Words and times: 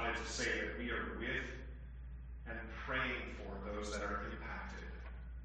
wanted 0.00 0.16
to 0.16 0.32
say 0.32 0.44
that 0.44 0.78
we 0.78 0.90
are 0.90 1.18
with 1.18 1.28
and 2.48 2.58
praying 2.86 3.20
for 3.36 3.70
those 3.70 3.92
that 3.92 4.00
are 4.00 4.22
impacted, 4.32 4.88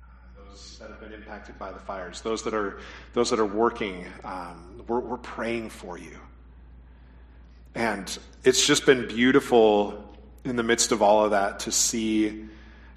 uh, 0.02 0.48
those 0.48 0.78
that 0.80 0.90
have 0.90 1.00
been 1.02 1.12
impacted 1.12 1.60
by 1.60 1.72
the 1.74 1.80
fires, 1.80 2.22
those 2.22 2.42
that 2.44 2.54
are 2.54 2.80
those 3.14 3.30
that 3.30 3.40
are 3.40 3.46
working. 3.46 4.06
Um, 4.24 4.82
we're, 4.88 5.00
we're 5.00 5.18
praying 5.18 5.72
for 5.72 5.98
you, 5.98 6.18
and 7.74 8.18
it's 8.46 8.66
just 8.66 8.86
been 8.86 9.10
beautiful 9.10 10.16
in 10.46 10.56
the 10.56 10.64
midst 10.64 10.94
of 10.94 11.02
all 11.02 11.26
of 11.26 11.32
that 11.32 11.60
to 11.62 11.72
see 11.72 12.46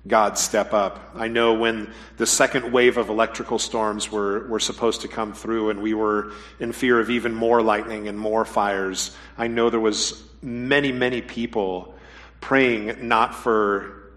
God 0.06 0.38
step 0.38 0.72
up. 0.72 1.12
I 1.14 1.28
know 1.28 1.54
when 1.54 1.92
the 2.16 2.26
second 2.26 2.72
wave 2.72 2.96
of 2.96 3.08
electrical 3.08 3.58
storms 3.58 4.10
were, 4.10 4.46
were 4.48 4.60
supposed 4.60 5.02
to 5.02 5.08
come 5.08 5.32
through 5.32 5.70
and 5.70 5.82
we 5.82 5.92
were 5.92 6.32
in 6.60 6.72
fear 6.72 7.00
of 7.00 7.10
even 7.10 7.34
more 7.34 7.60
lightning 7.60 8.08
and 8.08 8.18
more 8.18 8.44
fires, 8.44 9.14
I 9.36 9.48
know 9.48 9.70
there 9.70 9.80
was 9.80 10.22
many, 10.40 10.92
many 10.92 11.20
people 11.20 11.94
praying 12.40 13.08
not 13.08 13.34
for 13.34 14.12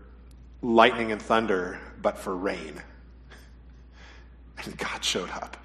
lightning 0.61 1.11
and 1.11 1.21
thunder, 1.21 1.79
but 2.01 2.17
for 2.17 2.35
rain. 2.35 2.81
And 4.63 4.77
God 4.77 5.03
showed 5.03 5.29
up 5.31 5.57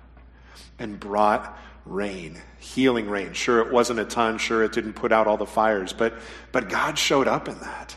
and 0.79 0.98
brought 0.98 1.59
rain, 1.85 2.41
healing 2.59 3.09
rain. 3.09 3.33
Sure, 3.33 3.60
it 3.60 3.73
wasn't 3.73 4.01
a 4.01 4.05
ton. 4.05 4.38
Sure, 4.38 4.65
it 4.65 4.73
didn't 4.73 4.95
put 4.95 5.12
out 5.12 5.27
all 5.27 5.37
the 5.37 5.46
fires, 5.46 5.93
but, 5.93 6.15
but 6.52 6.69
God 6.69 6.98
showed 6.98 7.29
up 7.29 7.48
in 7.48 7.59
that. 7.60 7.96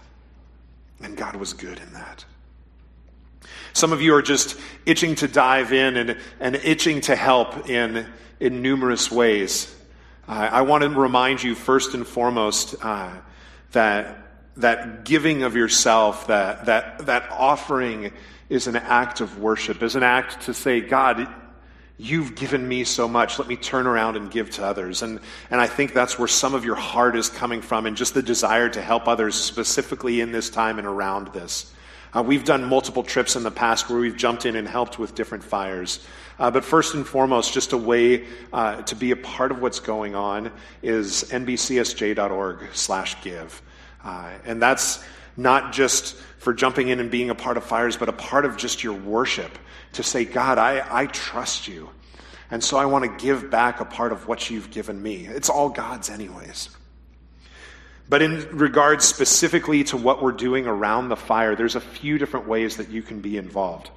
And 1.01 1.15
God 1.15 1.35
was 1.35 1.53
good 1.53 1.79
in 1.79 1.93
that. 1.93 2.25
Some 3.73 3.93
of 3.93 4.01
you 4.01 4.13
are 4.15 4.21
just 4.21 4.59
itching 4.85 5.15
to 5.15 5.27
dive 5.27 5.71
in 5.71 5.97
and, 5.97 6.17
and 6.39 6.55
itching 6.55 7.01
to 7.01 7.15
help 7.15 7.69
in, 7.69 8.05
in 8.39 8.61
numerous 8.61 9.11
ways. 9.11 9.73
Uh, 10.27 10.49
I 10.51 10.61
want 10.61 10.83
to 10.83 10.89
remind 10.89 11.41
you, 11.41 11.55
first 11.55 11.93
and 11.93 12.05
foremost, 12.05 12.75
uh, 12.83 13.11
that, 13.71 14.27
that 14.57 15.05
giving 15.05 15.43
of 15.43 15.55
yourself, 15.55 16.27
that, 16.27 16.65
that, 16.65 17.05
that 17.05 17.29
offering 17.31 18.11
is 18.49 18.67
an 18.67 18.75
act 18.75 19.21
of 19.21 19.39
worship, 19.39 19.81
is 19.83 19.95
an 19.95 20.03
act 20.03 20.41
to 20.41 20.53
say, 20.53 20.81
God, 20.81 21.27
You've 22.01 22.35
given 22.35 22.65
me 22.65 22.85
so 22.85 23.09
much. 23.09 23.39
Let 23.39 23.49
me 23.49 23.57
turn 23.57 23.85
around 23.85 24.15
and 24.15 24.31
give 24.31 24.49
to 24.51 24.65
others. 24.65 25.01
And, 25.01 25.19
and 25.51 25.59
I 25.59 25.67
think 25.67 25.93
that's 25.93 26.17
where 26.17 26.29
some 26.29 26.55
of 26.55 26.63
your 26.63 26.75
heart 26.75 27.17
is 27.17 27.27
coming 27.27 27.61
from 27.61 27.85
and 27.85 27.97
just 27.97 28.13
the 28.13 28.21
desire 28.21 28.69
to 28.69 28.81
help 28.81 29.09
others 29.09 29.35
specifically 29.35 30.21
in 30.21 30.31
this 30.31 30.49
time 30.49 30.77
and 30.79 30.87
around 30.87 31.33
this. 31.33 31.73
Uh, 32.15 32.23
we've 32.23 32.45
done 32.45 32.63
multiple 32.63 33.03
trips 33.03 33.35
in 33.35 33.43
the 33.43 33.51
past 33.51 33.89
where 33.89 33.99
we've 33.99 34.15
jumped 34.15 34.45
in 34.45 34.55
and 34.55 34.65
helped 34.65 34.97
with 34.97 35.13
different 35.13 35.43
fires. 35.43 36.07
Uh, 36.39 36.49
but 36.49 36.63
first 36.63 36.95
and 36.95 37.05
foremost, 37.05 37.53
just 37.53 37.73
a 37.73 37.77
way 37.77 38.25
uh, 38.53 38.81
to 38.83 38.95
be 38.95 39.11
a 39.11 39.17
part 39.17 39.51
of 39.51 39.61
what's 39.61 39.81
going 39.81 40.15
on 40.15 40.53
is 40.81 41.25
nbcsj.org 41.25 42.69
slash 42.71 43.21
give. 43.21 43.61
Uh, 44.05 44.31
and 44.45 44.61
that's 44.61 45.03
not 45.39 45.71
just 45.71 46.15
for 46.37 46.53
jumping 46.53 46.89
in 46.89 46.99
and 46.99 47.09
being 47.09 47.29
a 47.29 47.35
part 47.35 47.57
of 47.57 47.63
fires, 47.63 47.95
but 47.95 48.09
a 48.09 48.13
part 48.13 48.45
of 48.45 48.57
just 48.57 48.83
your 48.83 48.93
worship 48.93 49.57
to 49.93 50.03
say, 50.03 50.25
God, 50.25 50.57
I, 50.57 50.85
I 50.89 51.05
trust 51.07 51.67
you. 51.67 51.89
And 52.51 52.63
so 52.63 52.77
I 52.77 52.85
want 52.85 53.05
to 53.05 53.25
give 53.25 53.49
back 53.49 53.79
a 53.79 53.85
part 53.85 54.11
of 54.11 54.27
what 54.27 54.49
you've 54.49 54.69
given 54.69 55.01
me. 55.01 55.25
It's 55.27 55.49
all 55.49 55.69
God's, 55.69 56.09
anyways. 56.09 56.69
But 58.09 58.21
in 58.21 58.57
regards 58.57 59.05
specifically 59.05 59.83
to 59.85 59.97
what 59.97 60.21
we're 60.21 60.31
doing 60.31 60.65
around 60.65 61.09
the 61.09 61.15
fire, 61.15 61.55
there's 61.55 61.75
a 61.75 61.81
few 61.81 62.17
different 62.17 62.47
ways 62.47 62.77
that 62.77 62.89
you 62.89 63.01
can 63.01 63.21
be 63.21 63.37
involved. 63.37 63.91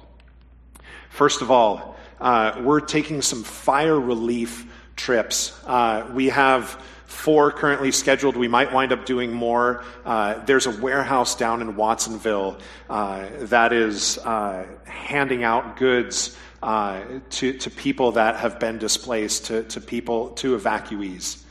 First 1.09 1.41
of 1.41 1.51
all, 1.51 1.97
uh, 2.21 2.61
we're 2.63 2.79
taking 2.79 3.21
some 3.21 3.43
fire 3.43 3.99
relief 3.99 4.65
trips. 4.95 5.59
Uh, 5.65 6.09
we 6.13 6.29
have 6.29 6.81
four 7.13 7.51
currently 7.51 7.91
scheduled. 7.91 8.35
We 8.35 8.47
might 8.47 8.73
wind 8.73 8.91
up 8.91 9.05
doing 9.05 9.31
more. 9.31 9.83
Uh, 10.03 10.43
there's 10.45 10.65
a 10.65 10.71
warehouse 10.81 11.35
down 11.35 11.61
in 11.61 11.75
Watsonville 11.75 12.59
uh, 12.89 13.27
that 13.41 13.71
is 13.71 14.17
uh, 14.17 14.65
handing 14.85 15.43
out 15.43 15.77
goods 15.77 16.35
uh, 16.61 17.01
to, 17.29 17.53
to 17.53 17.69
people 17.69 18.13
that 18.13 18.37
have 18.37 18.59
been 18.59 18.77
displaced, 18.77 19.45
to, 19.45 19.63
to 19.63 19.79
people, 19.79 20.29
to 20.31 20.57
evacuees. 20.57 21.41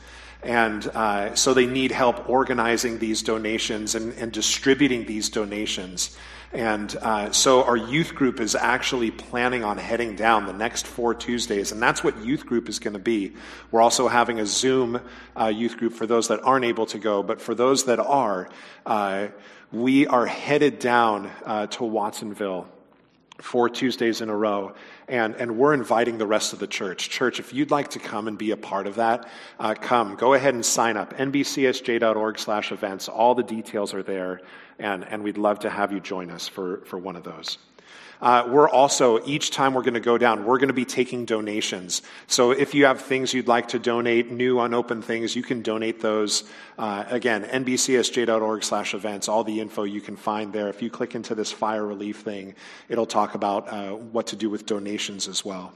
And 0.43 0.85
uh, 0.87 1.35
so 1.35 1.53
they 1.53 1.65
need 1.65 1.91
help 1.91 2.29
organizing 2.29 2.99
these 2.99 3.23
donations 3.23 3.95
and, 3.95 4.13
and 4.13 4.31
distributing 4.31 5.05
these 5.05 5.29
donations. 5.29 6.17
And 6.53 6.95
uh, 6.97 7.31
so 7.31 7.63
our 7.63 7.75
youth 7.75 8.13
group 8.13 8.39
is 8.39 8.53
actually 8.53 9.09
planning 9.09 9.63
on 9.63 9.79
heading 9.79 10.15
down 10.15 10.45
the 10.45 10.53
next 10.53 10.85
four 10.85 11.15
Tuesdays, 11.15 11.71
and 11.71 11.81
that's 11.81 12.03
what 12.03 12.23
youth 12.23 12.45
group 12.45 12.69
is 12.69 12.77
going 12.77 12.93
to 12.93 12.99
be. 12.99 13.33
We're 13.71 13.81
also 13.81 14.07
having 14.07 14.39
a 14.39 14.45
Zoom 14.45 15.01
uh, 15.35 15.47
youth 15.47 15.77
group 15.77 15.93
for 15.93 16.05
those 16.05 16.27
that 16.27 16.43
aren't 16.43 16.65
able 16.65 16.85
to 16.87 16.99
go, 16.99 17.23
but 17.23 17.41
for 17.41 17.55
those 17.55 17.85
that 17.85 17.99
are, 17.99 18.49
uh, 18.85 19.29
we 19.71 20.05
are 20.05 20.27
headed 20.27 20.77
down 20.77 21.31
uh, 21.43 21.65
to 21.67 21.85
Watsonville 21.85 22.67
four 23.39 23.67
Tuesdays 23.69 24.21
in 24.21 24.29
a 24.29 24.35
row. 24.35 24.73
And, 25.13 25.35
and 25.35 25.59
we're 25.59 25.75
inviting 25.75 26.17
the 26.17 26.25
rest 26.25 26.53
of 26.53 26.59
the 26.59 26.65
church. 26.65 27.07
Church, 27.07 27.39
if 27.39 27.53
you'd 27.53 27.69
like 27.69 27.91
to 27.91 27.99
come 27.99 28.27
and 28.27 28.35
be 28.35 28.49
a 28.49 28.57
part 28.57 28.87
of 28.87 28.95
that, 28.95 29.29
uh, 29.59 29.75
come. 29.75 30.15
Go 30.15 30.33
ahead 30.33 30.55
and 30.55 30.65
sign 30.65 30.97
up. 30.97 31.15
nbcsj.org 31.15 32.39
slash 32.39 32.71
events. 32.71 33.07
All 33.07 33.35
the 33.35 33.43
details 33.43 33.93
are 33.93 34.01
there. 34.01 34.41
And, 34.79 35.05
and 35.07 35.23
we'd 35.23 35.37
love 35.37 35.59
to 35.59 35.69
have 35.69 35.91
you 35.91 35.99
join 35.99 36.31
us 36.31 36.47
for, 36.47 36.77
for 36.85 36.97
one 36.97 37.15
of 37.15 37.23
those. 37.23 37.59
Uh, 38.23 38.47
we're 38.47 38.69
also, 38.69 39.21
each 39.25 39.51
time 39.51 39.73
we're 39.73 39.81
going 39.81 39.95
to 39.95 39.99
go 39.99 40.17
down, 40.17 40.45
we're 40.45 40.57
going 40.57 40.69
to 40.69 40.73
be 40.73 40.85
taking 40.85 41.25
donations. 41.25 42.01
So 42.27 42.51
if 42.51 42.73
you 42.73 42.85
have 42.85 43.01
things 43.01 43.33
you'd 43.33 43.49
like 43.49 43.67
to 43.69 43.79
donate, 43.79 44.31
new 44.31 44.61
unopened 44.61 45.03
things, 45.03 45.35
you 45.35 45.43
can 45.43 45.61
donate 45.61 45.99
those. 45.99 46.45
Uh, 46.79 47.03
again, 47.09 47.43
nbcsj.org 47.43 48.63
slash 48.63 48.93
events, 48.93 49.27
all 49.27 49.43
the 49.43 49.59
info 49.59 49.83
you 49.83 49.99
can 49.99 50.15
find 50.15 50.53
there. 50.53 50.69
If 50.69 50.81
you 50.81 50.89
click 50.89 51.15
into 51.15 51.35
this 51.35 51.51
fire 51.51 51.85
relief 51.85 52.21
thing, 52.21 52.55
it'll 52.87 53.05
talk 53.05 53.35
about 53.35 53.67
uh, 53.67 53.89
what 53.91 54.27
to 54.27 54.37
do 54.37 54.49
with 54.49 54.65
donations 54.65 55.27
as 55.27 55.43
well. 55.43 55.73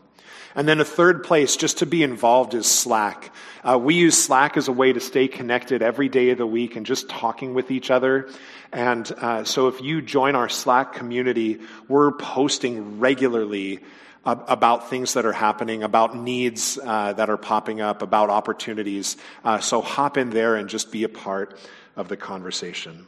And 0.55 0.67
then 0.67 0.79
a 0.79 0.85
third 0.85 1.23
place, 1.23 1.55
just 1.55 1.79
to 1.79 1.85
be 1.85 2.01
involved, 2.01 2.53
is 2.53 2.65
Slack. 2.65 3.31
Uh, 3.63 3.77
we 3.77 3.93
use 3.93 4.17
Slack 4.17 4.57
as 4.57 4.67
a 4.67 4.71
way 4.71 4.91
to 4.91 4.99
stay 4.99 5.27
connected 5.27 5.81
every 5.81 6.09
day 6.09 6.29
of 6.29 6.37
the 6.37 6.47
week 6.47 6.75
and 6.75 6.85
just 6.85 7.09
talking 7.09 7.53
with 7.53 7.69
each 7.69 7.91
other. 7.91 8.29
And 8.71 9.09
uh, 9.11 9.43
so 9.43 9.67
if 9.67 9.81
you 9.81 10.01
join 10.01 10.35
our 10.35 10.49
Slack 10.49 10.93
community, 10.93 11.59
we're 11.87 12.11
posting 12.11 12.99
regularly 12.99 13.79
about 14.25 14.89
things 14.89 15.13
that 15.13 15.25
are 15.25 15.31
happening, 15.31 15.83
about 15.83 16.17
needs 16.17 16.77
uh, 16.83 17.13
that 17.13 17.29
are 17.29 17.37
popping 17.37 17.79
up, 17.79 18.01
about 18.01 18.29
opportunities. 18.29 19.15
Uh, 19.43 19.59
so 19.59 19.81
hop 19.81 20.17
in 20.17 20.31
there 20.31 20.55
and 20.55 20.67
just 20.67 20.91
be 20.91 21.05
a 21.05 21.09
part 21.09 21.57
of 21.95 22.09
the 22.09 22.17
conversation. 22.17 23.07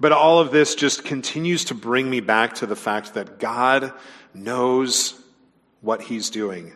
But 0.00 0.12
all 0.12 0.40
of 0.40 0.50
this 0.50 0.74
just 0.74 1.04
continues 1.04 1.66
to 1.66 1.74
bring 1.74 2.08
me 2.08 2.20
back 2.20 2.54
to 2.56 2.66
the 2.66 2.74
fact 2.74 3.14
that 3.14 3.38
God 3.38 3.92
knows 4.34 5.20
what 5.80 6.00
He's 6.00 6.30
doing. 6.30 6.72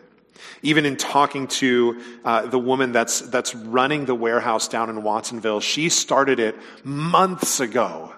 Even 0.61 0.85
in 0.85 0.97
talking 0.97 1.47
to 1.47 2.01
uh, 2.23 2.47
the 2.47 2.59
woman 2.59 2.91
that's, 2.91 3.21
that's 3.21 3.55
running 3.55 4.05
the 4.05 4.15
warehouse 4.15 4.67
down 4.67 4.89
in 4.89 5.03
Watsonville, 5.03 5.59
she 5.59 5.89
started 5.89 6.39
it 6.39 6.55
months 6.83 7.59
ago 7.59 8.13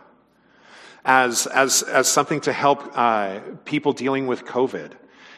as, 1.06 1.48
as, 1.48 1.84
as 1.84 2.08
something 2.08 2.42
to 2.42 2.54
help 2.54 2.92
uh, 2.96 3.40
people 3.66 3.94
dealing 3.94 4.28
with 4.28 4.46
COVID. 4.46 4.92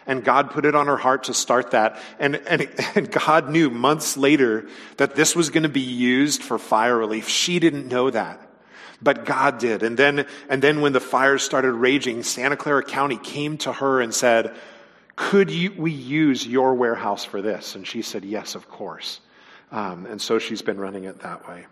And 0.08 0.24
God 0.24 0.52
put 0.52 0.66
it 0.66 0.76
on 0.76 0.88
her 0.88 0.98
heart 0.98 1.26
to 1.26 1.34
start 1.34 1.72
that. 1.72 2.00
And, 2.20 2.36
and, 2.48 2.68
and 2.96 3.12
God 3.12 3.50
knew 3.50 3.70
months 3.70 4.18
later 4.18 4.68
that 4.98 5.16
this 5.16 5.36
was 5.36 5.50
going 5.50 5.64
to 5.64 5.70
be 5.70 5.82
used 5.82 6.44
for 6.44 6.58
fire 6.58 6.98
relief. 6.98 7.28
She 7.28 7.60
didn't 7.60 7.88
know 7.88 8.10
that 8.10 8.48
but 9.02 9.26
God 9.26 9.58
did. 9.58 9.84
And 9.84 9.98
then, 9.98 10.26
and 10.50 10.62
then 10.62 10.82
when 10.82 10.94
the 10.94 11.00
fires 11.00 11.44
started 11.44 11.74
raging, 11.74 12.24
Santa 12.24 12.56
Clara 12.56 12.84
County 12.84 13.18
came 13.18 13.58
to 13.60 13.74
her 13.74 14.00
and 14.00 14.14
said, 14.14 14.56
could 15.22 15.52
you, 15.52 15.72
we 15.78 15.92
use 15.92 16.48
your 16.48 16.74
warehouse 16.74 17.24
for 17.24 17.44
this? 17.44 17.76
And 17.76 17.86
she 17.86 18.02
said, 18.02 18.26
Yes, 18.26 18.56
of 18.56 18.68
course. 18.68 19.20
Um, 19.72 20.08
and 20.08 20.20
so 20.20 20.40
she's 20.40 20.64
been 20.64 20.80
running 20.80 21.04
it 21.04 21.20
that 21.20 21.48
way. 21.48 21.68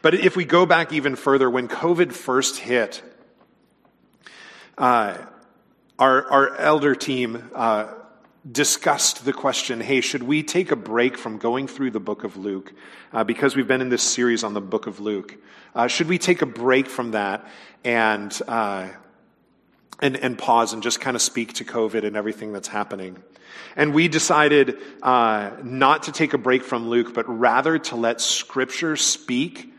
But 0.00 0.14
if 0.14 0.34
we 0.34 0.46
go 0.46 0.64
back 0.64 0.94
even 0.94 1.14
further, 1.14 1.48
when 1.50 1.68
COVID 1.68 2.12
first 2.12 2.56
hit, 2.56 3.02
uh, 4.78 5.18
our, 5.98 6.26
our 6.30 6.56
elder 6.56 6.94
team 6.94 7.50
uh, 7.54 7.92
discussed 8.50 9.26
the 9.26 9.34
question 9.34 9.80
hey, 9.80 10.00
should 10.00 10.22
we 10.22 10.42
take 10.42 10.70
a 10.70 10.76
break 10.76 11.18
from 11.18 11.36
going 11.36 11.68
through 11.68 11.90
the 11.90 12.00
book 12.00 12.24
of 12.24 12.38
Luke? 12.38 12.72
Uh, 13.12 13.24
because 13.24 13.54
we've 13.54 13.68
been 13.68 13.82
in 13.82 13.90
this 13.90 14.02
series 14.02 14.42
on 14.42 14.54
the 14.54 14.62
book 14.62 14.86
of 14.86 15.00
Luke. 15.00 15.36
Uh, 15.74 15.86
should 15.86 16.08
we 16.08 16.16
take 16.16 16.40
a 16.40 16.46
break 16.46 16.86
from 16.86 17.10
that 17.10 17.46
and 17.84 18.40
uh, 18.48 18.88
and, 19.98 20.16
and 20.16 20.38
pause 20.38 20.72
and 20.72 20.82
just 20.82 21.00
kind 21.00 21.14
of 21.14 21.22
speak 21.22 21.54
to 21.54 21.64
COVID 21.64 22.04
and 22.04 22.16
everything 22.16 22.52
that's 22.52 22.68
happening. 22.68 23.22
And 23.76 23.94
we 23.94 24.08
decided 24.08 24.78
uh, 25.02 25.50
not 25.62 26.04
to 26.04 26.12
take 26.12 26.32
a 26.32 26.38
break 26.38 26.62
from 26.64 26.88
Luke, 26.88 27.14
but 27.14 27.28
rather 27.28 27.78
to 27.78 27.96
let 27.96 28.20
Scripture 28.20 28.96
speak 28.96 29.72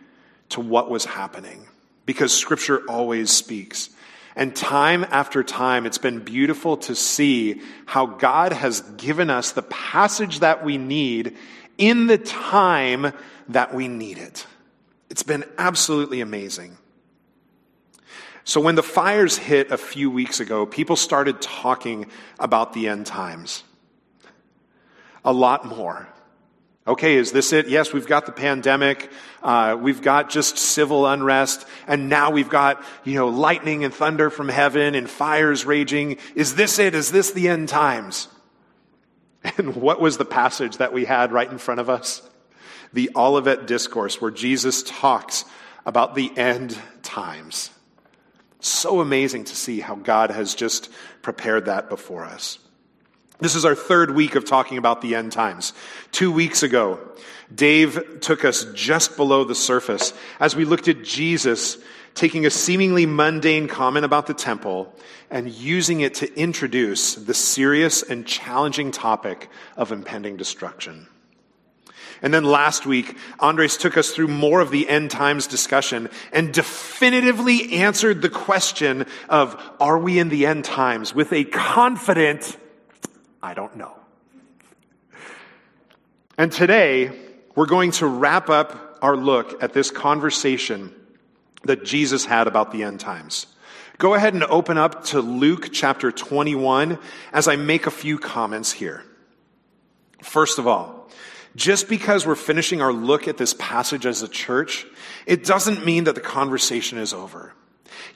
to 0.50 0.62
what 0.62 0.90
was 0.90 1.06
happening. 1.06 1.66
Because 2.06 2.34
Scripture 2.34 2.84
always 2.88 3.32
speaks. 3.32 3.90
And 4.36 4.56
time 4.56 5.06
after 5.10 5.44
time, 5.44 5.86
it's 5.86 5.98
been 5.98 6.20
beautiful 6.20 6.78
to 6.78 6.96
see 6.96 7.62
how 7.86 8.06
God 8.06 8.54
has 8.54 8.82
given 8.82 9.30
us 9.30 9.52
the 9.52 9.62
passage 9.62 10.40
that 10.40 10.64
we 10.64 10.78
need 10.78 11.36
in 11.78 12.08
the 12.08 12.18
time 12.18 13.14
that 13.50 13.74
we 13.74 13.88
need 13.88 14.18
it. 14.18 14.46
It's 15.10 15.24
been 15.24 15.44
absolutely 15.58 16.22
amazing. 16.22 16.78
So, 18.44 18.60
when 18.60 18.76
the 18.76 18.84
fires 18.84 19.38
hit 19.38 19.72
a 19.72 19.78
few 19.78 20.10
weeks 20.10 20.40
ago, 20.40 20.66
people 20.66 20.96
started 20.96 21.42
talking 21.42 22.08
about 22.40 22.74
the 22.74 22.88
end 22.88 23.06
times. 23.06 23.64
A 25.24 25.32
lot 25.32 25.66
more. 25.66 26.08
Okay, 26.88 27.16
is 27.16 27.32
this 27.32 27.54
it? 27.54 27.68
Yes, 27.70 27.94
we've 27.94 28.08
got 28.08 28.26
the 28.26 28.32
pandemic. 28.32 29.12
Uh, 29.44 29.78
we've 29.80 30.02
got 30.02 30.32
just 30.32 30.58
civil 30.58 31.06
unrest. 31.06 31.68
And 31.88 32.10
now 32.10 32.32
we've 32.32 32.50
got, 32.50 32.84
you 33.04 33.14
know, 33.14 33.28
lightning 33.28 33.84
and 33.84 33.94
thunder 33.94 34.32
from 34.32 34.50
heaven 34.50 34.96
and 34.96 35.08
fires 35.08 35.64
raging. 35.64 36.18
Is 36.34 36.56
this 36.56 36.80
it? 36.80 36.96
Is 36.96 37.12
this 37.12 37.32
the 37.32 37.48
end 37.48 37.70
times? 37.70 38.28
And 39.58 39.76
what 39.76 40.00
was 40.00 40.18
the 40.18 40.26
passage 40.26 40.78
that 40.78 40.94
we 40.94 41.04
had 41.04 41.32
right 41.32 41.50
in 41.50 41.58
front 41.58 41.80
of 41.80 41.90
us? 41.90 42.22
The 42.94 43.10
Olivet 43.16 43.66
Discourse, 43.66 44.22
where 44.22 44.30
Jesus 44.30 44.84
talks 44.84 45.46
about 45.84 46.14
the 46.14 46.32
end 46.38 46.78
times. 47.02 47.72
So 48.62 49.02
amazing 49.02 49.46
to 49.46 49.56
see 49.56 49.80
how 49.80 49.96
God 49.96 50.32
has 50.32 50.56
just 50.56 50.90
prepared 51.22 51.66
that 51.66 51.90
before 51.90 52.24
us. 52.24 52.60
This 53.40 53.56
is 53.56 53.66
our 53.66 53.74
third 53.74 54.14
week 54.14 54.36
of 54.36 54.46
talking 54.46 54.78
about 54.78 55.02
the 55.02 55.16
end 55.16 55.32
times. 55.32 55.74
Two 56.12 56.32
weeks 56.32 56.62
ago, 56.62 57.00
Dave 57.54 58.20
took 58.22 58.46
us 58.46 58.66
just 58.76 59.18
below 59.18 59.44
the 59.44 59.56
surface 59.56 60.14
as 60.40 60.56
we 60.56 60.64
looked 60.64 60.88
at 60.88 61.04
Jesus 61.04 61.80
taking 62.14 62.46
a 62.46 62.52
seemingly 62.52 63.08
mundane 63.08 63.68
comment 63.68 64.06
about 64.06 64.28
the 64.28 64.34
temple 64.36 64.94
and 65.32 65.50
using 65.50 66.02
it 66.02 66.14
to 66.16 66.40
introduce 66.40 67.16
the 67.16 67.34
serious 67.34 68.04
and 68.04 68.28
challenging 68.28 68.92
topic 68.92 69.50
of 69.76 69.92
impending 69.92 70.38
destruction. 70.38 71.08
And 72.22 72.34
then 72.34 72.44
last 72.44 72.86
week, 72.86 73.18
Andres 73.40 73.78
took 73.78 73.98
us 73.98 74.12
through 74.12 74.28
more 74.28 74.60
of 74.62 74.70
the 74.70 74.88
end 74.88 75.10
times 75.10 75.48
discussion 75.48 76.10
and 76.32 76.54
definitively 76.54 77.74
answered 77.74 78.22
the 78.22 78.30
question 78.30 79.06
of, 79.28 79.60
are 79.80 79.98
we 79.98 80.20
in 80.20 80.30
the 80.30 80.46
end 80.46 80.64
times 80.66 81.16
with 81.16 81.34
a 81.34 81.46
confident, 81.46 82.58
I 83.42 83.56
don't 83.56 83.76
know. 83.76 83.96
And 86.38 86.52
today, 86.52 87.12
we're 87.56 87.66
going 87.66 87.92
to 87.92 88.08
wrap 88.08 88.50
up 88.50 89.00
our 89.02 89.18
look 89.18 89.62
at 89.64 89.74
this 89.74 89.90
conversation 89.90 90.94
that 91.64 91.84
Jesus 91.84 92.26
had 92.26 92.48
about 92.48 92.72
the 92.72 92.84
end 92.84 93.00
times. 93.00 93.48
Go 93.98 94.14
ahead 94.14 94.34
and 94.34 94.44
open 94.44 94.78
up 94.78 95.06
to 95.06 95.22
Luke 95.22 95.70
chapter 95.72 96.12
21 96.12 96.98
as 97.34 97.48
I 97.48 97.56
make 97.56 97.86
a 97.86 97.92
few 97.92 98.18
comments 98.18 98.72
here. 98.72 99.04
First 100.24 100.60
of 100.60 100.68
all, 100.68 101.01
just 101.56 101.90
because 101.90 102.26
we're 102.26 102.36
finishing 102.36 102.82
our 102.82 102.94
look 102.94 103.28
at 103.28 103.38
this 103.38 103.54
passage 103.54 104.06
as 104.06 104.22
a 104.22 104.28
church, 104.28 104.86
it 105.26 105.44
doesn't 105.44 105.86
mean 105.86 106.06
that 106.06 106.16
the 106.16 106.22
conversation 106.22 106.98
is 106.98 107.14
over. 107.14 107.54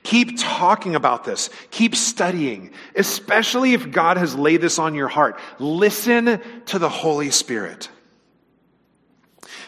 Keep 0.04 0.40
talking 0.40 0.96
about 0.96 1.26
this. 1.26 1.50
Keep 1.72 1.96
studying, 1.96 2.72
especially 2.96 3.74
if 3.74 3.92
God 3.92 4.18
has 4.18 4.36
laid 4.36 4.62
this 4.62 4.80
on 4.80 4.96
your 4.96 5.08
heart. 5.08 5.40
Listen 5.60 6.40
to 6.68 6.80
the 6.80 6.90
Holy 6.90 7.32
Spirit. 7.32 7.90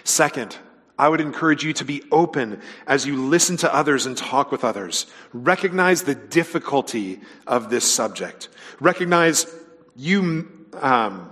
Second, 0.03 0.57
I 0.97 1.09
would 1.09 1.21
encourage 1.21 1.63
you 1.63 1.73
to 1.73 1.85
be 1.85 2.03
open 2.11 2.61
as 2.87 3.05
you 3.05 3.17
listen 3.27 3.57
to 3.57 3.73
others 3.73 4.05
and 4.05 4.17
talk 4.17 4.51
with 4.51 4.63
others. 4.63 5.05
Recognize 5.33 6.03
the 6.03 6.15
difficulty 6.15 7.19
of 7.45 7.69
this 7.69 7.83
subject. 7.83 8.49
Recognize 8.79 9.53
you, 9.95 10.49
um, 10.73 11.29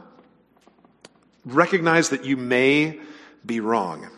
recognize 1.46 2.10
that 2.10 2.26
you 2.26 2.38
may 2.38 3.00
be 3.46 3.60
wrong. 3.60 4.10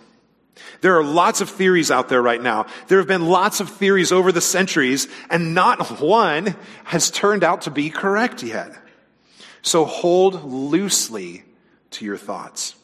There 0.81 0.97
are 0.97 1.03
lots 1.03 1.41
of 1.41 1.49
theories 1.49 1.91
out 1.91 2.09
there 2.09 2.21
right 2.21 2.41
now. 2.41 2.65
There 2.87 2.97
have 2.97 3.07
been 3.07 3.27
lots 3.27 3.59
of 3.59 3.69
theories 3.69 4.11
over 4.11 4.31
the 4.31 4.41
centuries, 4.41 5.07
and 5.29 5.53
not 5.53 5.99
one 6.01 6.55
has 6.85 7.11
turned 7.11 7.43
out 7.43 7.63
to 7.63 7.71
be 7.71 7.89
correct 7.89 8.43
yet. 8.43 8.75
So 9.61 9.85
hold 9.85 10.43
loosely 10.43 11.43
to 11.91 12.05
your 12.05 12.17
thoughts. 12.17 12.75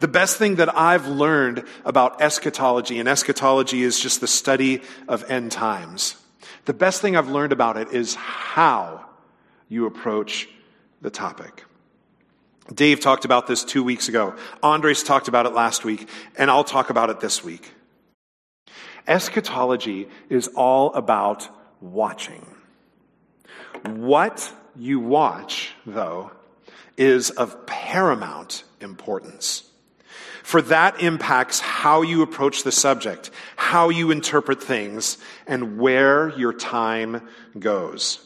The 0.00 0.08
best 0.08 0.36
thing 0.36 0.56
that 0.56 0.76
I've 0.76 1.06
learned 1.06 1.64
about 1.84 2.20
eschatology, 2.20 3.00
and 3.00 3.08
eschatology 3.08 3.82
is 3.82 3.98
just 3.98 4.20
the 4.20 4.26
study 4.26 4.82
of 5.08 5.28
end 5.30 5.52
times. 5.52 6.16
The 6.66 6.74
best 6.74 7.00
thing 7.00 7.16
I've 7.16 7.30
learned 7.30 7.52
about 7.52 7.76
it 7.76 7.88
is 7.92 8.14
how 8.14 9.04
you 9.68 9.86
approach 9.86 10.48
the 11.00 11.10
topic. 11.10 11.64
Dave 12.72 13.00
talked 13.00 13.24
about 13.24 13.46
this 13.46 13.64
two 13.64 13.82
weeks 13.82 14.08
ago. 14.08 14.34
Andres 14.62 15.02
talked 15.02 15.28
about 15.28 15.46
it 15.46 15.54
last 15.54 15.84
week, 15.84 16.08
and 16.36 16.50
I'll 16.50 16.64
talk 16.64 16.90
about 16.90 17.10
it 17.10 17.20
this 17.20 17.42
week. 17.42 17.72
Eschatology 19.06 20.08
is 20.28 20.48
all 20.48 20.94
about 20.94 21.48
watching. 21.80 22.46
What 23.84 24.52
you 24.76 25.00
watch, 25.00 25.74
though, 25.84 26.30
is 26.96 27.30
of 27.30 27.66
paramount 27.66 28.64
importance. 28.80 29.64
For 30.42 30.62
that 30.62 31.00
impacts 31.02 31.60
how 31.60 32.02
you 32.02 32.22
approach 32.22 32.62
the 32.62 32.72
subject, 32.72 33.30
how 33.56 33.88
you 33.88 34.10
interpret 34.10 34.62
things, 34.62 35.18
and 35.46 35.78
where 35.78 36.28
your 36.38 36.52
time 36.52 37.28
goes. 37.58 38.24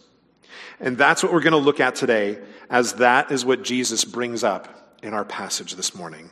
And 0.80 0.98
that's 0.98 1.22
what 1.22 1.32
we're 1.32 1.40
going 1.40 1.52
to 1.52 1.58
look 1.58 1.80
at 1.80 1.94
today, 1.94 2.38
as 2.70 2.94
that 2.94 3.30
is 3.30 3.44
what 3.44 3.62
Jesus 3.62 4.04
brings 4.04 4.44
up 4.44 4.96
in 5.02 5.14
our 5.14 5.24
passage 5.24 5.74
this 5.74 5.94
morning. 5.94 6.30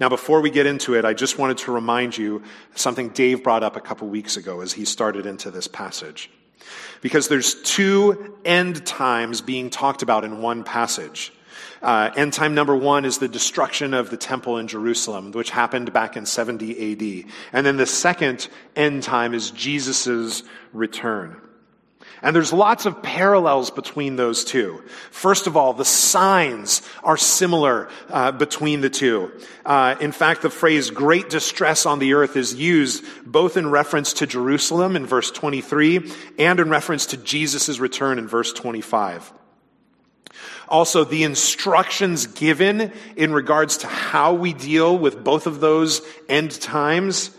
Now, 0.00 0.08
before 0.08 0.40
we 0.40 0.50
get 0.50 0.66
into 0.66 0.94
it, 0.94 1.04
I 1.04 1.14
just 1.14 1.38
wanted 1.38 1.58
to 1.58 1.72
remind 1.72 2.18
you 2.18 2.42
something 2.74 3.10
Dave 3.10 3.42
brought 3.42 3.62
up 3.62 3.76
a 3.76 3.80
couple 3.80 4.08
weeks 4.08 4.36
ago 4.36 4.60
as 4.60 4.72
he 4.72 4.84
started 4.84 5.24
into 5.26 5.50
this 5.50 5.68
passage. 5.68 6.30
Because 7.00 7.28
there's 7.28 7.60
two 7.62 8.36
end 8.44 8.84
times 8.86 9.40
being 9.40 9.70
talked 9.70 10.02
about 10.02 10.24
in 10.24 10.40
one 10.40 10.64
passage. 10.64 11.32
Uh, 11.82 12.10
end 12.16 12.32
time 12.32 12.54
number 12.54 12.74
one 12.74 13.04
is 13.04 13.18
the 13.18 13.28
destruction 13.28 13.94
of 13.94 14.10
the 14.10 14.16
temple 14.16 14.58
in 14.58 14.66
Jerusalem, 14.66 15.30
which 15.32 15.50
happened 15.50 15.92
back 15.92 16.16
in 16.16 16.26
70 16.26 16.92
AD. 16.92 17.30
And 17.52 17.66
then 17.66 17.76
the 17.76 17.86
second 17.86 18.48
end 18.74 19.02
time 19.02 19.34
is 19.34 19.50
Jesus' 19.50 20.42
return. 20.72 21.40
And 22.24 22.34
there's 22.34 22.54
lots 22.54 22.86
of 22.86 23.02
parallels 23.02 23.70
between 23.70 24.16
those 24.16 24.44
two. 24.44 24.82
First 25.10 25.46
of 25.46 25.58
all, 25.58 25.74
the 25.74 25.84
signs 25.84 26.80
are 27.02 27.18
similar 27.18 27.90
uh, 28.08 28.32
between 28.32 28.80
the 28.80 28.88
two. 28.88 29.30
Uh, 29.66 29.96
in 30.00 30.10
fact, 30.10 30.40
the 30.40 30.48
phrase 30.48 30.88
great 30.88 31.28
distress 31.28 31.84
on 31.84 31.98
the 31.98 32.14
earth 32.14 32.34
is 32.38 32.54
used 32.54 33.04
both 33.26 33.58
in 33.58 33.70
reference 33.70 34.14
to 34.14 34.26
Jerusalem 34.26 34.96
in 34.96 35.04
verse 35.04 35.30
23 35.30 36.10
and 36.38 36.60
in 36.60 36.70
reference 36.70 37.04
to 37.06 37.18
Jesus' 37.18 37.78
return 37.78 38.18
in 38.18 38.26
verse 38.26 38.54
25. 38.54 39.30
Also, 40.66 41.04
the 41.04 41.24
instructions 41.24 42.26
given 42.26 42.90
in 43.16 43.34
regards 43.34 43.76
to 43.78 43.86
how 43.86 44.32
we 44.32 44.54
deal 44.54 44.96
with 44.96 45.22
both 45.22 45.46
of 45.46 45.60
those 45.60 46.00
end 46.26 46.58
times 46.58 47.36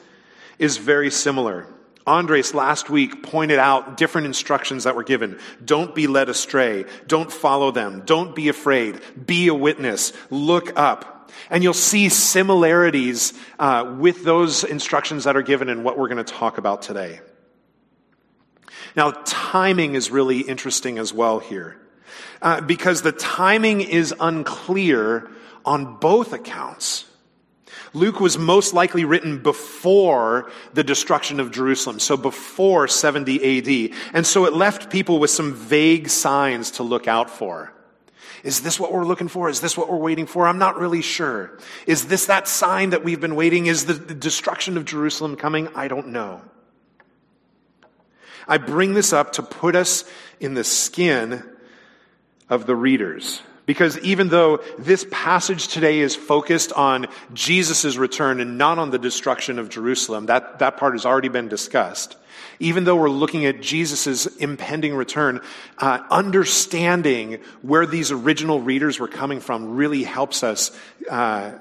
is 0.60 0.78
very 0.78 1.10
similar. 1.10 1.66
Andres 2.08 2.54
last 2.54 2.90
week 2.90 3.24
pointed 3.24 3.58
out 3.58 3.98
different 3.98 4.28
instructions 4.28 4.84
that 4.84 4.96
were 4.96 5.04
given. 5.04 5.40
Don't 5.64 5.96
be 5.96 6.08
led 6.08 6.30
astray. 6.30 6.86
Don't 7.08 7.32
follow 7.32 7.72
them. 7.72 8.04
Don't 8.06 8.36
be 8.36 8.50
afraid. 8.50 9.02
Be 9.26 9.48
a 9.48 9.54
witness. 9.54 10.14
Look 10.30 10.78
up. 10.78 11.32
And 11.50 11.64
you'll 11.64 11.74
see 11.74 12.10
similarities 12.10 13.34
uh, 13.60 13.96
with 13.98 14.24
those 14.24 14.64
instructions 14.64 15.24
that 15.24 15.36
are 15.36 15.42
given 15.42 15.68
in 15.68 15.84
what 15.84 15.98
we're 15.98 16.08
going 16.08 16.24
to 16.24 16.34
talk 16.34 16.58
about 16.58 16.82
today. 16.82 17.20
Now, 18.96 19.12
timing 19.26 19.96
is 19.96 20.12
really 20.12 20.40
interesting 20.40 20.98
as 21.00 21.14
well 21.14 21.40
here 21.40 21.78
uh, 22.42 22.62
because 22.62 23.02
the 23.02 23.12
timing 23.12 23.82
is 23.82 24.14
unclear 24.20 25.30
on 25.66 25.98
both 25.98 26.34
accounts. 26.34 27.06
Luke 27.96 28.20
was 28.20 28.38
most 28.38 28.74
likely 28.74 29.06
written 29.06 29.42
before 29.42 30.52
the 30.74 30.84
destruction 30.84 31.40
of 31.40 31.52
Jerusalem, 31.52 32.00
so 32.00 32.18
before 32.18 32.88
70 32.88 33.92
AD. 33.92 33.98
And 34.14 34.28
so 34.28 34.46
it 34.46 34.54
left 34.54 34.90
people 34.90 35.18
with 35.18 35.32
some 35.32 35.54
vague 35.54 36.10
signs 36.10 36.72
to 36.72 36.84
look 36.84 37.08
out 37.08 37.30
for. 37.30 37.72
Is 38.44 38.62
this 38.62 38.80
what 38.80 38.92
we're 38.92 39.06
looking 39.06 39.30
for? 39.30 39.50
Is 39.50 39.62
this 39.62 39.78
what 39.78 39.90
we're 39.90 39.98
waiting 39.98 40.28
for? 40.28 40.46
I'm 40.46 40.60
not 40.60 40.78
really 40.78 41.02
sure. 41.02 41.58
Is 41.88 42.08
this 42.08 42.28
that 42.28 42.48
sign 42.48 42.92
that 42.92 43.04
we've 43.04 43.20
been 43.20 43.36
waiting? 43.36 43.66
Is 43.66 43.86
the 43.86 43.96
destruction 43.96 44.78
of 44.78 44.86
Jerusalem 44.86 45.36
coming? 45.36 45.70
I 45.74 45.88
don't 45.88 46.10
know. 46.10 46.42
I 48.48 48.58
bring 48.58 48.94
this 48.94 49.14
up 49.14 49.34
to 49.34 49.42
put 49.42 49.76
us 49.76 50.04
in 50.40 50.54
the 50.54 50.64
skin 50.64 51.44
of 52.50 52.68
the 52.68 52.76
readers. 52.76 53.42
Because 53.66 53.98
even 54.00 54.30
though 54.30 54.58
this 54.78 55.06
passage 55.10 55.68
today 55.70 56.00
is 56.00 56.16
focused 56.16 56.72
on 56.74 57.08
Jesus' 57.34 57.98
return 57.98 58.40
and 58.40 58.58
not 58.58 58.78
on 58.78 58.92
the 58.92 59.00
destruction 59.00 59.58
of 59.58 59.70
Jerusalem, 59.70 60.28
that, 60.28 60.60
that 60.60 60.78
part 60.78 60.94
has 60.94 61.06
already 61.06 61.30
been 61.30 61.48
discussed. 61.48 62.16
even 62.60 62.84
though 62.84 62.96
we're 62.96 63.10
looking 63.10 63.46
at 63.46 63.62
Jesus' 63.62 64.26
impending 64.38 64.96
return, 64.96 65.42
uh, 65.78 66.00
understanding 66.10 67.40
where 67.62 67.86
these 67.86 68.12
original 68.12 68.62
readers 68.62 69.00
were 69.00 69.08
coming 69.08 69.40
from 69.40 69.76
really 69.76 70.04
helps 70.04 70.44
us 70.44 70.78
uh, 71.10 71.52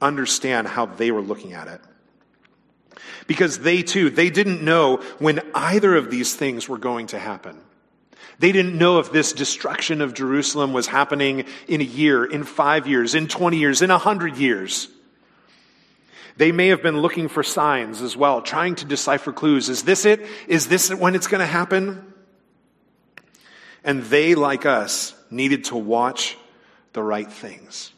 understand 0.00 0.68
how 0.68 0.86
they 0.86 1.10
were 1.10 1.22
looking 1.22 1.52
at 1.52 1.68
it. 1.68 1.80
Because 3.26 3.58
they 3.60 3.82
too, 3.82 4.10
they 4.10 4.30
didn't 4.30 4.62
know 4.62 4.98
when 5.18 5.40
either 5.54 5.94
of 5.96 6.10
these 6.10 6.34
things 6.34 6.68
were 6.68 6.78
going 6.78 7.08
to 7.08 7.18
happen. 7.18 7.60
They 8.38 8.52
didn't 8.52 8.76
know 8.76 8.98
if 8.98 9.12
this 9.12 9.32
destruction 9.32 10.00
of 10.00 10.14
Jerusalem 10.14 10.72
was 10.72 10.86
happening 10.86 11.44
in 11.68 11.80
a 11.80 11.84
year, 11.84 12.24
in 12.24 12.44
five 12.44 12.86
years, 12.86 13.14
in 13.14 13.28
20 13.28 13.56
years, 13.56 13.82
in 13.82 13.90
a 13.90 13.98
hundred 13.98 14.36
years. 14.36 14.88
They 16.36 16.50
may 16.50 16.68
have 16.68 16.82
been 16.82 17.00
looking 17.00 17.28
for 17.28 17.42
signs 17.42 18.02
as 18.02 18.16
well, 18.16 18.42
trying 18.42 18.74
to 18.76 18.84
decipher 18.84 19.32
clues. 19.32 19.68
Is 19.68 19.84
this 19.84 20.04
it? 20.04 20.26
Is 20.48 20.66
this 20.66 20.92
when 20.92 21.14
it's 21.14 21.28
going 21.28 21.40
to 21.40 21.46
happen? 21.46 22.12
And 23.84 24.02
they, 24.04 24.34
like 24.34 24.66
us, 24.66 25.14
needed 25.30 25.64
to 25.64 25.76
watch 25.76 26.36
the 26.92 27.02
right 27.02 27.30
things. 27.30 27.92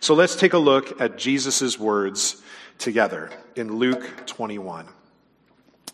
So 0.00 0.14
let's 0.14 0.36
take 0.36 0.52
a 0.52 0.58
look 0.58 1.00
at 1.00 1.16
Jesus' 1.16 1.78
words 1.78 2.40
together 2.78 3.30
in 3.56 3.76
Luke 3.76 4.26
21. 4.26 4.88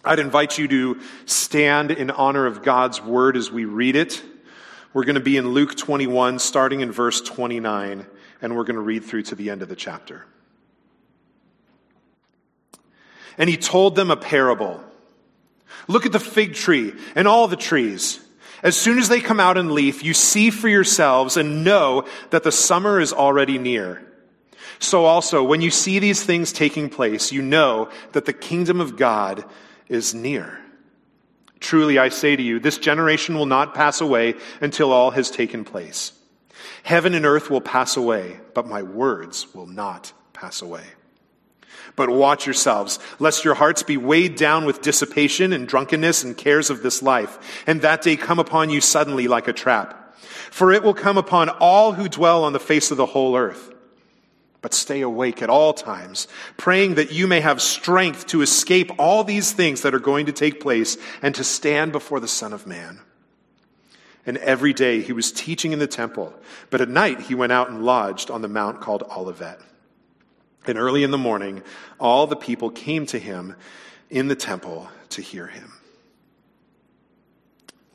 I'd 0.04 0.18
invite 0.18 0.58
you 0.58 0.68
to 0.68 1.00
stand 1.24 1.90
in 1.90 2.10
honor 2.10 2.46
of 2.46 2.62
God's 2.62 3.00
word 3.00 3.36
as 3.36 3.50
we 3.50 3.64
read 3.64 3.96
it. 3.96 4.22
We're 4.92 5.04
going 5.04 5.14
to 5.14 5.20
be 5.20 5.36
in 5.36 5.48
Luke 5.48 5.74
21, 5.76 6.38
starting 6.38 6.80
in 6.80 6.92
verse 6.92 7.20
29, 7.22 8.06
and 8.42 8.56
we're 8.56 8.64
going 8.64 8.76
to 8.76 8.82
read 8.82 9.04
through 9.04 9.22
to 9.22 9.34
the 9.34 9.50
end 9.50 9.62
of 9.62 9.68
the 9.68 9.76
chapter. 9.76 10.26
And 13.38 13.48
he 13.48 13.56
told 13.56 13.96
them 13.96 14.10
a 14.10 14.16
parable. 14.16 14.84
Look 15.88 16.06
at 16.06 16.12
the 16.12 16.20
fig 16.20 16.54
tree 16.54 16.92
and 17.14 17.26
all 17.26 17.48
the 17.48 17.56
trees. 17.56 18.20
As 18.62 18.76
soon 18.76 18.98
as 18.98 19.08
they 19.08 19.20
come 19.20 19.40
out 19.40 19.58
in 19.58 19.74
leaf, 19.74 20.04
you 20.04 20.14
see 20.14 20.50
for 20.50 20.68
yourselves 20.68 21.36
and 21.36 21.64
know 21.64 22.04
that 22.30 22.44
the 22.44 22.52
summer 22.52 23.00
is 23.00 23.12
already 23.12 23.58
near. 23.58 24.02
So 24.78 25.06
also, 25.06 25.42
when 25.42 25.60
you 25.60 25.70
see 25.70 25.98
these 25.98 26.22
things 26.22 26.52
taking 26.52 26.88
place, 26.90 27.32
you 27.32 27.42
know 27.42 27.88
that 28.12 28.26
the 28.26 28.32
kingdom 28.32 28.80
of 28.80 28.96
God 28.96 29.44
is 29.88 30.14
near. 30.14 30.60
Truly, 31.60 31.98
I 31.98 32.10
say 32.10 32.36
to 32.36 32.42
you, 32.42 32.58
this 32.58 32.78
generation 32.78 33.36
will 33.36 33.46
not 33.46 33.74
pass 33.74 34.00
away 34.00 34.34
until 34.60 34.92
all 34.92 35.10
has 35.12 35.30
taken 35.30 35.64
place. 35.64 36.12
Heaven 36.82 37.14
and 37.14 37.24
earth 37.24 37.50
will 37.50 37.60
pass 37.60 37.96
away, 37.96 38.38
but 38.52 38.66
my 38.66 38.82
words 38.82 39.46
will 39.54 39.66
not 39.66 40.12
pass 40.32 40.60
away. 40.60 40.84
But 41.96 42.10
watch 42.10 42.46
yourselves, 42.46 42.98
lest 43.18 43.44
your 43.44 43.54
hearts 43.54 43.82
be 43.82 43.96
weighed 43.96 44.36
down 44.36 44.64
with 44.64 44.82
dissipation 44.82 45.52
and 45.52 45.66
drunkenness 45.66 46.24
and 46.24 46.36
cares 46.36 46.70
of 46.70 46.82
this 46.82 47.02
life, 47.02 47.62
and 47.66 47.80
that 47.82 48.02
day 48.02 48.16
come 48.16 48.38
upon 48.38 48.70
you 48.70 48.80
suddenly 48.80 49.28
like 49.28 49.48
a 49.48 49.52
trap. 49.52 50.14
For 50.50 50.72
it 50.72 50.82
will 50.82 50.94
come 50.94 51.18
upon 51.18 51.48
all 51.48 51.92
who 51.92 52.08
dwell 52.08 52.44
on 52.44 52.52
the 52.52 52.60
face 52.60 52.90
of 52.90 52.96
the 52.96 53.06
whole 53.06 53.36
earth. 53.36 53.73
But 54.64 54.72
stay 54.72 55.02
awake 55.02 55.42
at 55.42 55.50
all 55.50 55.74
times, 55.74 56.26
praying 56.56 56.94
that 56.94 57.12
you 57.12 57.26
may 57.26 57.40
have 57.40 57.60
strength 57.60 58.28
to 58.28 58.40
escape 58.40 58.92
all 58.98 59.22
these 59.22 59.52
things 59.52 59.82
that 59.82 59.94
are 59.94 59.98
going 59.98 60.24
to 60.24 60.32
take 60.32 60.58
place 60.58 60.96
and 61.20 61.34
to 61.34 61.44
stand 61.44 61.92
before 61.92 62.18
the 62.18 62.26
Son 62.26 62.54
of 62.54 62.66
Man. 62.66 63.00
And 64.24 64.38
every 64.38 64.72
day 64.72 65.02
he 65.02 65.12
was 65.12 65.32
teaching 65.32 65.72
in 65.72 65.80
the 65.80 65.86
temple, 65.86 66.32
but 66.70 66.80
at 66.80 66.88
night 66.88 67.20
he 67.20 67.34
went 67.34 67.52
out 67.52 67.68
and 67.68 67.84
lodged 67.84 68.30
on 68.30 68.40
the 68.40 68.48
mount 68.48 68.80
called 68.80 69.02
Olivet. 69.14 69.60
And 70.66 70.78
early 70.78 71.02
in 71.02 71.10
the 71.10 71.18
morning, 71.18 71.62
all 72.00 72.26
the 72.26 72.34
people 72.34 72.70
came 72.70 73.04
to 73.08 73.18
him 73.18 73.56
in 74.08 74.28
the 74.28 74.34
temple 74.34 74.88
to 75.10 75.20
hear 75.20 75.46
him. 75.46 75.74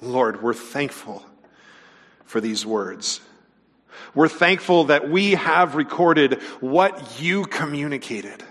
Lord, 0.02 0.44
we're 0.44 0.54
thankful 0.54 1.26
for 2.26 2.40
these 2.40 2.64
words. 2.64 3.22
We're 4.14 4.28
thankful 4.28 4.86
that 4.86 5.10
we 5.10 5.32
have 5.32 5.76
recorded 5.76 6.42
what 6.60 7.22
you 7.22 7.46
communicated. 7.46 8.44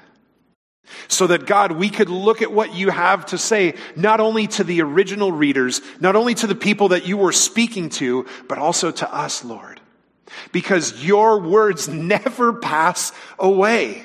So 1.08 1.26
that 1.26 1.46
God, 1.46 1.72
we 1.72 1.90
could 1.90 2.08
look 2.08 2.40
at 2.40 2.50
what 2.50 2.74
you 2.74 2.90
have 2.90 3.26
to 3.26 3.38
say, 3.38 3.74
not 3.94 4.20
only 4.20 4.46
to 4.48 4.64
the 4.64 4.80
original 4.80 5.32
readers, 5.32 5.82
not 6.00 6.16
only 6.16 6.34
to 6.36 6.46
the 6.46 6.54
people 6.54 6.88
that 6.88 7.06
you 7.06 7.16
were 7.16 7.32
speaking 7.32 7.90
to, 7.90 8.26
but 8.48 8.58
also 8.58 8.90
to 8.90 9.14
us, 9.14 9.44
Lord. 9.44 9.80
Because 10.52 11.04
your 11.04 11.40
words 11.40 11.88
never 11.88 12.54
pass 12.54 13.12
away. 13.38 14.04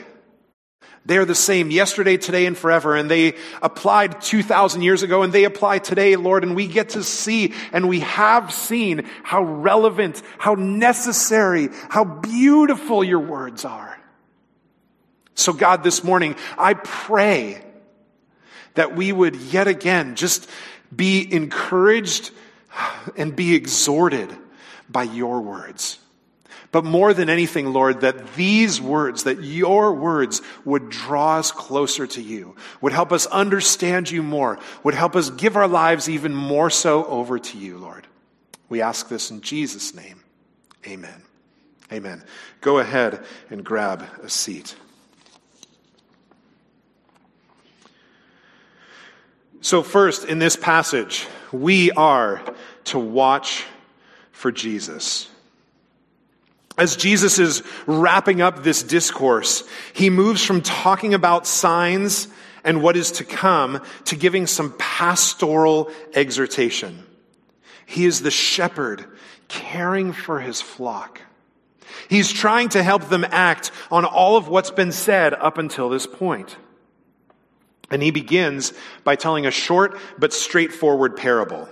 They're 1.06 1.26
the 1.26 1.36
same 1.36 1.70
yesterday, 1.70 2.16
today, 2.16 2.46
and 2.46 2.58
forever. 2.58 2.96
And 2.96 3.12
they 3.12 3.36
applied 3.62 4.22
2,000 4.22 4.82
years 4.82 5.04
ago 5.04 5.22
and 5.24 5.34
they 5.34 5.44
apply 5.44 5.80
today, 5.80 6.16
Lord. 6.16 6.44
And 6.44 6.56
we 6.56 6.68
get 6.68 6.90
to 6.90 7.04
see 7.04 7.54
and 7.74 7.90
we 7.90 8.00
have 8.02 8.54
seen 8.54 9.10
how 9.24 9.44
relevant, 9.44 10.22
how 10.38 10.56
necessary, 10.56 11.70
how 11.90 12.06
beautiful 12.06 13.04
your 13.04 13.20
words 13.20 13.66
are. 13.66 14.00
So 15.36 15.52
God, 15.52 15.84
this 15.84 16.04
morning, 16.04 16.36
I 16.58 16.74
pray 16.74 17.64
that 18.76 18.96
we 18.96 19.12
would 19.12 19.36
yet 19.36 19.68
again 19.68 20.16
just 20.16 20.50
be 20.96 21.32
encouraged 21.34 22.32
and 23.18 23.36
be 23.36 23.56
exhorted 23.56 24.36
by 24.90 25.04
your 25.04 25.42
words. 25.42 26.00
But 26.74 26.86
more 26.86 27.14
than 27.14 27.30
anything, 27.30 27.72
Lord, 27.72 28.02
that 28.02 28.34
these 28.34 28.82
words, 28.82 29.26
that 29.26 29.44
your 29.44 29.94
words 29.94 30.42
would 30.66 30.90
draw 30.90 31.38
us 31.38 31.52
closer 31.52 32.08
to 32.08 32.22
you, 32.22 32.56
would 32.82 32.94
help 32.94 33.12
us 33.12 33.28
understand 33.28 34.10
you 34.10 34.24
more, 34.24 34.58
would 34.84 34.96
help 34.96 35.16
us 35.16 35.30
give 35.30 35.56
our 35.56 35.68
lives 35.68 36.10
even 36.10 36.34
more 36.34 36.72
so 36.72 37.06
over 37.06 37.38
to 37.38 37.58
you, 37.60 37.78
Lord. 37.78 38.08
We 38.70 38.82
ask 38.82 39.08
this 39.08 39.30
in 39.30 39.42
Jesus' 39.42 39.94
name. 39.94 40.24
Amen. 40.88 41.22
Amen. 41.92 42.24
Go 42.60 42.80
ahead 42.80 43.24
and 43.52 43.64
grab 43.64 44.04
a 44.24 44.30
seat. 44.30 44.76
So, 49.62 49.84
first, 49.84 50.26
in 50.26 50.40
this 50.40 50.56
passage, 50.56 51.28
we 51.52 51.92
are 51.92 52.42
to 52.86 52.98
watch 52.98 53.64
for 54.32 54.52
Jesus. 54.52 55.30
As 56.78 56.96
Jesus 56.96 57.38
is 57.38 57.62
wrapping 57.86 58.42
up 58.42 58.64
this 58.64 58.82
discourse, 58.82 59.64
he 59.94 60.10
moves 60.10 60.44
from 60.44 60.62
talking 60.62 61.14
about 61.14 61.46
signs 61.46 62.28
and 62.64 62.82
what 62.82 62.98
is 62.98 63.12
to 63.12 63.24
come 63.24 63.82
to 64.06 64.16
giving 64.16 64.48
some 64.48 64.74
pastoral 64.78 65.92
exhortation. 66.16 67.06
He 67.86 68.06
is 68.06 68.22
the 68.22 68.32
shepherd 68.32 69.06
caring 69.48 70.14
for 70.14 70.40
his 70.40 70.62
flock. 70.62 71.22
He's 72.10 72.32
trying 72.32 72.70
to 72.70 72.82
help 72.82 73.10
them 73.10 73.26
act 73.30 73.72
on 73.92 74.06
all 74.06 74.36
of 74.36 74.48
what's 74.48 74.72
been 74.72 74.92
said 74.92 75.34
up 75.34 75.58
until 75.58 75.90
this 75.90 76.08
point. 76.08 76.58
And 77.92 78.02
he 78.02 78.10
begins 78.10 78.74
by 79.04 79.16
telling 79.16 79.46
a 79.46 79.52
short 79.52 79.98
but 80.18 80.34
straightforward 80.34 81.16
parable. 81.16 81.70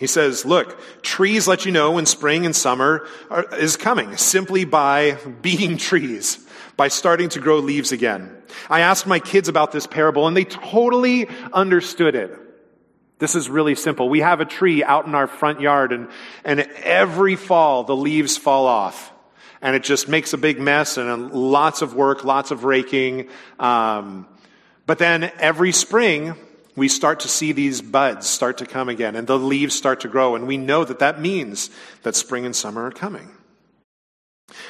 He 0.00 0.06
says, 0.06 0.46
look, 0.46 0.80
trees 1.02 1.46
let 1.46 1.66
you 1.66 1.72
know 1.72 1.92
when 1.92 2.06
spring 2.06 2.46
and 2.46 2.56
summer 2.56 3.06
are, 3.28 3.44
is 3.56 3.76
coming 3.76 4.16
simply 4.16 4.64
by 4.64 5.18
being 5.42 5.76
trees, 5.76 6.38
by 6.78 6.88
starting 6.88 7.28
to 7.28 7.38
grow 7.38 7.58
leaves 7.58 7.92
again. 7.92 8.34
I 8.70 8.80
asked 8.80 9.06
my 9.06 9.18
kids 9.18 9.46
about 9.46 9.72
this 9.72 9.86
parable 9.86 10.26
and 10.26 10.34
they 10.34 10.46
totally 10.46 11.28
understood 11.52 12.14
it. 12.14 12.34
This 13.18 13.34
is 13.34 13.50
really 13.50 13.74
simple. 13.74 14.08
We 14.08 14.20
have 14.20 14.40
a 14.40 14.46
tree 14.46 14.82
out 14.82 15.04
in 15.06 15.14
our 15.14 15.26
front 15.26 15.60
yard 15.60 15.92
and, 15.92 16.08
and 16.46 16.60
every 16.60 17.36
fall 17.36 17.84
the 17.84 17.94
leaves 17.94 18.38
fall 18.38 18.66
off. 18.66 19.12
And 19.60 19.76
it 19.76 19.82
just 19.82 20.08
makes 20.08 20.32
a 20.32 20.38
big 20.38 20.58
mess 20.58 20.96
and 20.96 21.30
lots 21.30 21.82
of 21.82 21.94
work, 21.94 22.24
lots 22.24 22.50
of 22.50 22.64
raking. 22.64 23.28
Um, 23.58 24.26
but 24.86 24.96
then 24.96 25.30
every 25.38 25.72
spring, 25.72 26.36
we 26.76 26.88
start 26.88 27.20
to 27.20 27.28
see 27.28 27.52
these 27.52 27.80
buds 27.80 28.26
start 28.26 28.58
to 28.58 28.66
come 28.66 28.88
again 28.88 29.16
and 29.16 29.26
the 29.26 29.38
leaves 29.38 29.74
start 29.74 30.00
to 30.00 30.08
grow. 30.08 30.34
And 30.34 30.46
we 30.46 30.56
know 30.56 30.84
that 30.84 31.00
that 31.00 31.20
means 31.20 31.70
that 32.02 32.14
spring 32.14 32.46
and 32.46 32.54
summer 32.54 32.86
are 32.86 32.92
coming. 32.92 33.30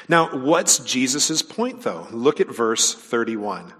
Now, 0.07 0.35
what's 0.37 0.79
Jesus' 0.79 1.41
point 1.41 1.81
though? 1.81 2.07
Look 2.11 2.39
at 2.39 2.53
verse 2.53 2.93
31. 2.93 3.73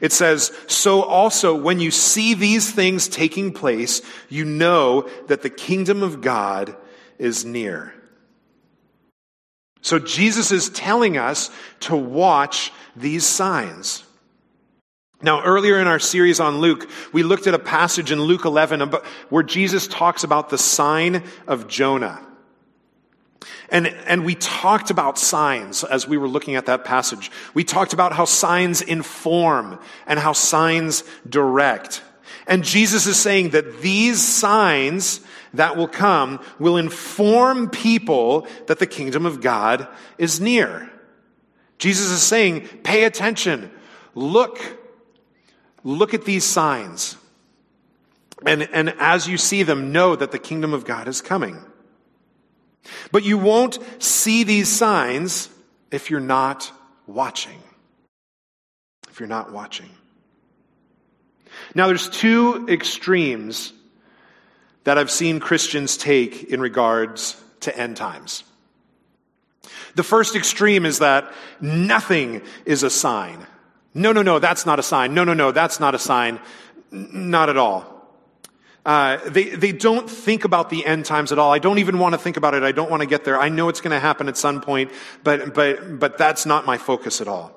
It 0.00 0.12
says, 0.12 0.52
So 0.66 1.02
also 1.02 1.54
when 1.54 1.80
you 1.80 1.90
see 1.90 2.34
these 2.34 2.70
things 2.70 3.08
taking 3.08 3.52
place, 3.52 4.02
you 4.28 4.44
know 4.44 5.08
that 5.28 5.42
the 5.42 5.50
kingdom 5.50 6.02
of 6.02 6.20
God 6.20 6.76
is 7.18 7.44
near. 7.44 7.94
So 9.80 9.98
Jesus 9.98 10.50
is 10.50 10.70
telling 10.70 11.18
us 11.18 11.50
to 11.80 11.96
watch 11.96 12.72
these 12.96 13.26
signs. 13.26 14.03
Now, 15.24 15.42
earlier 15.42 15.78
in 15.78 15.86
our 15.86 15.98
series 15.98 16.38
on 16.38 16.58
Luke, 16.58 16.86
we 17.14 17.22
looked 17.22 17.46
at 17.46 17.54
a 17.54 17.58
passage 17.58 18.12
in 18.12 18.20
Luke 18.20 18.44
11 18.44 18.92
where 19.30 19.42
Jesus 19.42 19.88
talks 19.88 20.22
about 20.22 20.50
the 20.50 20.58
sign 20.58 21.24
of 21.46 21.66
Jonah. 21.66 22.20
And, 23.70 23.86
and 23.86 24.26
we 24.26 24.34
talked 24.34 24.90
about 24.90 25.18
signs 25.18 25.82
as 25.82 26.06
we 26.06 26.18
were 26.18 26.28
looking 26.28 26.56
at 26.56 26.66
that 26.66 26.84
passage. 26.84 27.30
We 27.54 27.64
talked 27.64 27.94
about 27.94 28.12
how 28.12 28.26
signs 28.26 28.82
inform 28.82 29.80
and 30.06 30.18
how 30.20 30.34
signs 30.34 31.04
direct. 31.26 32.02
And 32.46 32.62
Jesus 32.62 33.06
is 33.06 33.18
saying 33.18 33.50
that 33.50 33.80
these 33.80 34.20
signs 34.20 35.20
that 35.54 35.74
will 35.78 35.88
come 35.88 36.38
will 36.58 36.76
inform 36.76 37.70
people 37.70 38.46
that 38.66 38.78
the 38.78 38.86
kingdom 38.86 39.24
of 39.24 39.40
God 39.40 39.88
is 40.18 40.38
near. 40.38 40.90
Jesus 41.78 42.10
is 42.10 42.22
saying, 42.22 42.68
pay 42.82 43.04
attention. 43.04 43.70
Look. 44.14 44.83
Look 45.84 46.14
at 46.14 46.24
these 46.24 46.44
signs. 46.44 47.16
And, 48.44 48.62
and 48.62 48.94
as 48.98 49.28
you 49.28 49.38
see 49.38 49.62
them, 49.62 49.92
know 49.92 50.16
that 50.16 50.32
the 50.32 50.38
kingdom 50.38 50.72
of 50.72 50.84
God 50.84 51.06
is 51.06 51.20
coming. 51.20 51.62
But 53.12 53.24
you 53.24 53.38
won't 53.38 53.78
see 54.02 54.44
these 54.44 54.68
signs 54.68 55.48
if 55.90 56.10
you're 56.10 56.20
not 56.20 56.70
watching. 57.06 57.62
If 59.08 59.20
you're 59.20 59.28
not 59.28 59.52
watching. 59.52 59.90
Now, 61.74 61.86
there's 61.86 62.08
two 62.08 62.66
extremes 62.68 63.72
that 64.84 64.98
I've 64.98 65.10
seen 65.10 65.40
Christians 65.40 65.96
take 65.96 66.44
in 66.44 66.60
regards 66.60 67.40
to 67.60 67.76
end 67.76 67.96
times. 67.96 68.44
The 69.94 70.02
first 70.02 70.36
extreme 70.36 70.84
is 70.84 70.98
that 70.98 71.32
nothing 71.60 72.42
is 72.66 72.82
a 72.82 72.90
sign. 72.90 73.46
No, 73.94 74.12
no, 74.12 74.22
no, 74.22 74.38
that's 74.40 74.66
not 74.66 74.78
a 74.78 74.82
sign. 74.82 75.14
No, 75.14 75.24
no, 75.24 75.34
no, 75.34 75.52
that's 75.52 75.78
not 75.78 75.94
a 75.94 75.98
sign. 75.98 76.40
Not 76.90 77.48
at 77.48 77.56
all. 77.56 77.94
Uh, 78.84 79.18
they, 79.28 79.44
they 79.44 79.72
don't 79.72 80.10
think 80.10 80.44
about 80.44 80.68
the 80.68 80.84
end 80.84 81.06
times 81.06 81.32
at 81.32 81.38
all. 81.38 81.52
I 81.52 81.58
don't 81.58 81.78
even 81.78 81.98
want 81.98 82.12
to 82.12 82.18
think 82.18 82.36
about 82.36 82.54
it. 82.54 82.62
I 82.62 82.72
don't 82.72 82.90
want 82.90 83.00
to 83.00 83.06
get 83.06 83.24
there. 83.24 83.40
I 83.40 83.48
know 83.48 83.68
it's 83.70 83.80
going 83.80 83.92
to 83.92 84.00
happen 84.00 84.28
at 84.28 84.36
some 84.36 84.60
point, 84.60 84.90
but, 85.22 85.54
but, 85.54 85.98
but 85.98 86.18
that's 86.18 86.44
not 86.44 86.66
my 86.66 86.76
focus 86.76 87.20
at 87.20 87.28
all. 87.28 87.52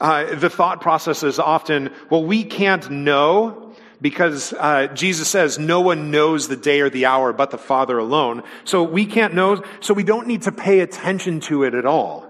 Uh, 0.00 0.34
the 0.34 0.50
thought 0.50 0.80
process 0.80 1.22
is 1.22 1.38
often, 1.38 1.90
well, 2.10 2.24
we 2.24 2.44
can't 2.44 2.90
know 2.90 3.72
because 4.02 4.52
uh, 4.52 4.88
Jesus 4.88 5.28
says 5.28 5.58
no 5.58 5.80
one 5.80 6.10
knows 6.10 6.48
the 6.48 6.56
day 6.56 6.80
or 6.80 6.90
the 6.90 7.06
hour 7.06 7.32
but 7.32 7.50
the 7.50 7.58
Father 7.58 7.96
alone. 7.96 8.42
So 8.64 8.82
we 8.82 9.06
can't 9.06 9.32
know, 9.32 9.62
so 9.80 9.94
we 9.94 10.02
don't 10.02 10.26
need 10.26 10.42
to 10.42 10.52
pay 10.52 10.80
attention 10.80 11.40
to 11.42 11.62
it 11.62 11.74
at 11.74 11.86
all. 11.86 12.21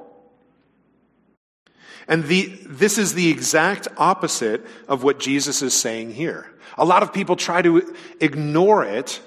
And 2.08 2.24
the, 2.24 2.46
this 2.66 2.98
is 2.98 3.14
the 3.14 3.30
exact 3.30 3.88
opposite 3.96 4.66
of 4.88 5.02
what 5.02 5.18
Jesus 5.18 5.62
is 5.62 5.74
saying 5.74 6.12
here. 6.14 6.46
A 6.76 6.84
lot 6.84 7.02
of 7.02 7.12
people 7.12 7.36
try 7.36 7.62
to 7.62 7.94
ignore 8.20 8.84
it 8.84 9.20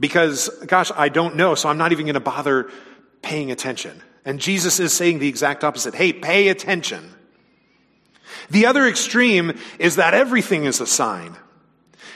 because, 0.00 0.48
gosh, 0.66 0.90
I 0.94 1.08
don't 1.08 1.36
know, 1.36 1.54
so 1.54 1.68
I'm 1.68 1.78
not 1.78 1.92
even 1.92 2.06
going 2.06 2.14
to 2.14 2.20
bother 2.20 2.70
paying 3.20 3.50
attention. 3.50 4.02
And 4.24 4.40
Jesus 4.40 4.80
is 4.80 4.92
saying 4.92 5.18
the 5.18 5.28
exact 5.28 5.64
opposite. 5.64 5.94
Hey, 5.94 6.12
pay 6.12 6.48
attention. 6.48 7.08
The 8.50 8.66
other 8.66 8.86
extreme 8.86 9.58
is 9.78 9.96
that 9.96 10.14
everything 10.14 10.64
is 10.64 10.80
a 10.80 10.86
sign. 10.86 11.36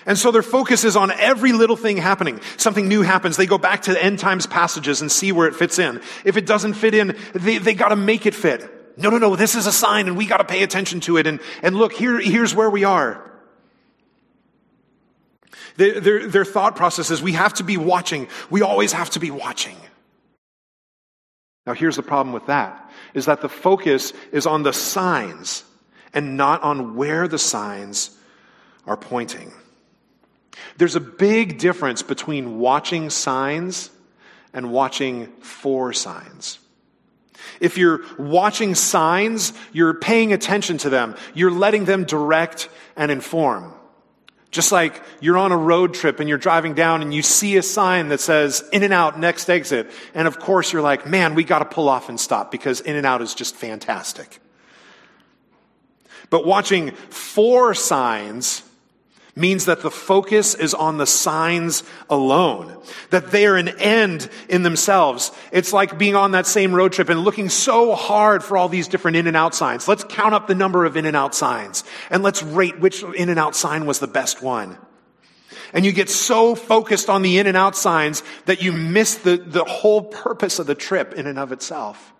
And 0.06 0.16
so 0.16 0.30
their 0.30 0.42
focus 0.42 0.84
is 0.84 0.94
on 0.94 1.10
every 1.10 1.52
little 1.52 1.76
thing 1.76 1.96
happening. 1.96 2.40
Something 2.58 2.86
new 2.88 3.02
happens. 3.02 3.36
They 3.36 3.46
go 3.46 3.58
back 3.58 3.82
to 3.82 3.92
the 3.92 4.02
end 4.02 4.20
times 4.20 4.46
passages 4.46 5.00
and 5.00 5.10
see 5.10 5.32
where 5.32 5.48
it 5.48 5.56
fits 5.56 5.80
in. 5.80 6.00
If 6.24 6.36
it 6.36 6.46
doesn't 6.46 6.74
fit 6.74 6.94
in, 6.94 7.16
they, 7.34 7.58
they 7.58 7.74
gotta 7.74 7.96
make 7.96 8.24
it 8.24 8.34
fit. 8.34 8.70
No, 8.96 9.10
no, 9.10 9.18
no, 9.18 9.36
this 9.36 9.54
is 9.54 9.66
a 9.66 9.72
sign 9.72 10.08
and 10.08 10.16
we 10.16 10.26
got 10.26 10.38
to 10.38 10.44
pay 10.44 10.62
attention 10.62 11.00
to 11.00 11.18
it. 11.18 11.26
And, 11.26 11.40
and 11.62 11.76
look, 11.76 11.92
here, 11.92 12.18
here's 12.18 12.54
where 12.54 12.70
we 12.70 12.84
are. 12.84 13.22
Their, 15.76 16.00
their, 16.00 16.26
their 16.26 16.44
thought 16.44 16.76
process 16.76 17.10
is 17.10 17.20
we 17.20 17.32
have 17.32 17.54
to 17.54 17.64
be 17.64 17.76
watching. 17.76 18.28
We 18.48 18.62
always 18.62 18.92
have 18.92 19.10
to 19.10 19.20
be 19.20 19.30
watching. 19.30 19.76
Now, 21.66 21.74
here's 21.74 21.96
the 21.96 22.02
problem 22.02 22.32
with 22.32 22.46
that 22.46 22.90
is 23.12 23.26
that 23.26 23.40
the 23.40 23.48
focus 23.48 24.12
is 24.32 24.46
on 24.46 24.62
the 24.62 24.72
signs 24.72 25.64
and 26.14 26.36
not 26.36 26.62
on 26.62 26.96
where 26.96 27.28
the 27.28 27.38
signs 27.38 28.16
are 28.86 28.96
pointing. 28.96 29.52
There's 30.78 30.96
a 30.96 31.00
big 31.00 31.58
difference 31.58 32.02
between 32.02 32.58
watching 32.58 33.10
signs 33.10 33.90
and 34.52 34.70
watching 34.70 35.26
for 35.40 35.92
signs. 35.92 36.58
If 37.60 37.78
you're 37.78 38.00
watching 38.18 38.74
signs, 38.74 39.52
you're 39.72 39.94
paying 39.94 40.32
attention 40.32 40.78
to 40.78 40.90
them. 40.90 41.16
You're 41.34 41.50
letting 41.50 41.84
them 41.84 42.04
direct 42.04 42.68
and 42.96 43.10
inform. 43.10 43.72
Just 44.50 44.72
like 44.72 45.02
you're 45.20 45.36
on 45.36 45.52
a 45.52 45.56
road 45.56 45.92
trip 45.92 46.18
and 46.20 46.28
you're 46.28 46.38
driving 46.38 46.74
down 46.74 47.02
and 47.02 47.12
you 47.12 47.22
see 47.22 47.56
a 47.56 47.62
sign 47.62 48.08
that 48.08 48.20
says 48.20 48.66
In-N-Out, 48.72 49.18
next 49.18 49.50
exit. 49.50 49.90
And 50.14 50.26
of 50.26 50.38
course 50.38 50.72
you're 50.72 50.82
like, 50.82 51.06
man, 51.06 51.34
we 51.34 51.44
got 51.44 51.58
to 51.58 51.64
pull 51.64 51.88
off 51.88 52.08
and 52.08 52.18
stop 52.18 52.50
because 52.50 52.80
In-N-Out 52.80 53.20
is 53.22 53.34
just 53.34 53.54
fantastic. 53.54 54.40
But 56.30 56.46
watching 56.46 56.92
for 56.92 57.74
signs 57.74 58.62
means 59.36 59.66
that 59.66 59.82
the 59.82 59.90
focus 59.90 60.54
is 60.54 60.72
on 60.72 60.96
the 60.96 61.06
signs 61.06 61.82
alone, 62.08 62.76
that 63.10 63.30
they 63.30 63.46
are 63.46 63.56
an 63.56 63.68
end 63.68 64.28
in 64.48 64.62
themselves. 64.62 65.30
It's 65.52 65.74
like 65.74 65.98
being 65.98 66.16
on 66.16 66.32
that 66.32 66.46
same 66.46 66.74
road 66.74 66.94
trip 66.94 67.10
and 67.10 67.20
looking 67.20 67.50
so 67.50 67.94
hard 67.94 68.42
for 68.42 68.56
all 68.56 68.70
these 68.70 68.88
different 68.88 69.18
In-N-Out 69.18 69.54
signs. 69.54 69.86
Let's 69.86 70.04
count 70.04 70.34
up 70.34 70.46
the 70.46 70.54
number 70.54 70.86
of 70.86 70.96
In-N-Out 70.96 71.34
signs 71.34 71.84
and 72.10 72.22
let's 72.22 72.42
rate 72.42 72.80
which 72.80 73.02
In-N-Out 73.02 73.54
sign 73.54 73.84
was 73.84 73.98
the 73.98 74.06
best 74.06 74.42
one. 74.42 74.78
And 75.74 75.84
you 75.84 75.92
get 75.92 76.08
so 76.08 76.54
focused 76.54 77.10
on 77.10 77.20
the 77.20 77.38
In-N-Out 77.38 77.76
signs 77.76 78.22
that 78.46 78.62
you 78.62 78.72
miss 78.72 79.16
the, 79.16 79.36
the 79.36 79.64
whole 79.64 80.02
purpose 80.02 80.58
of 80.58 80.66
the 80.66 80.74
trip 80.74 81.12
in 81.12 81.26
and 81.26 81.38
of 81.38 81.52
itself. 81.52 82.14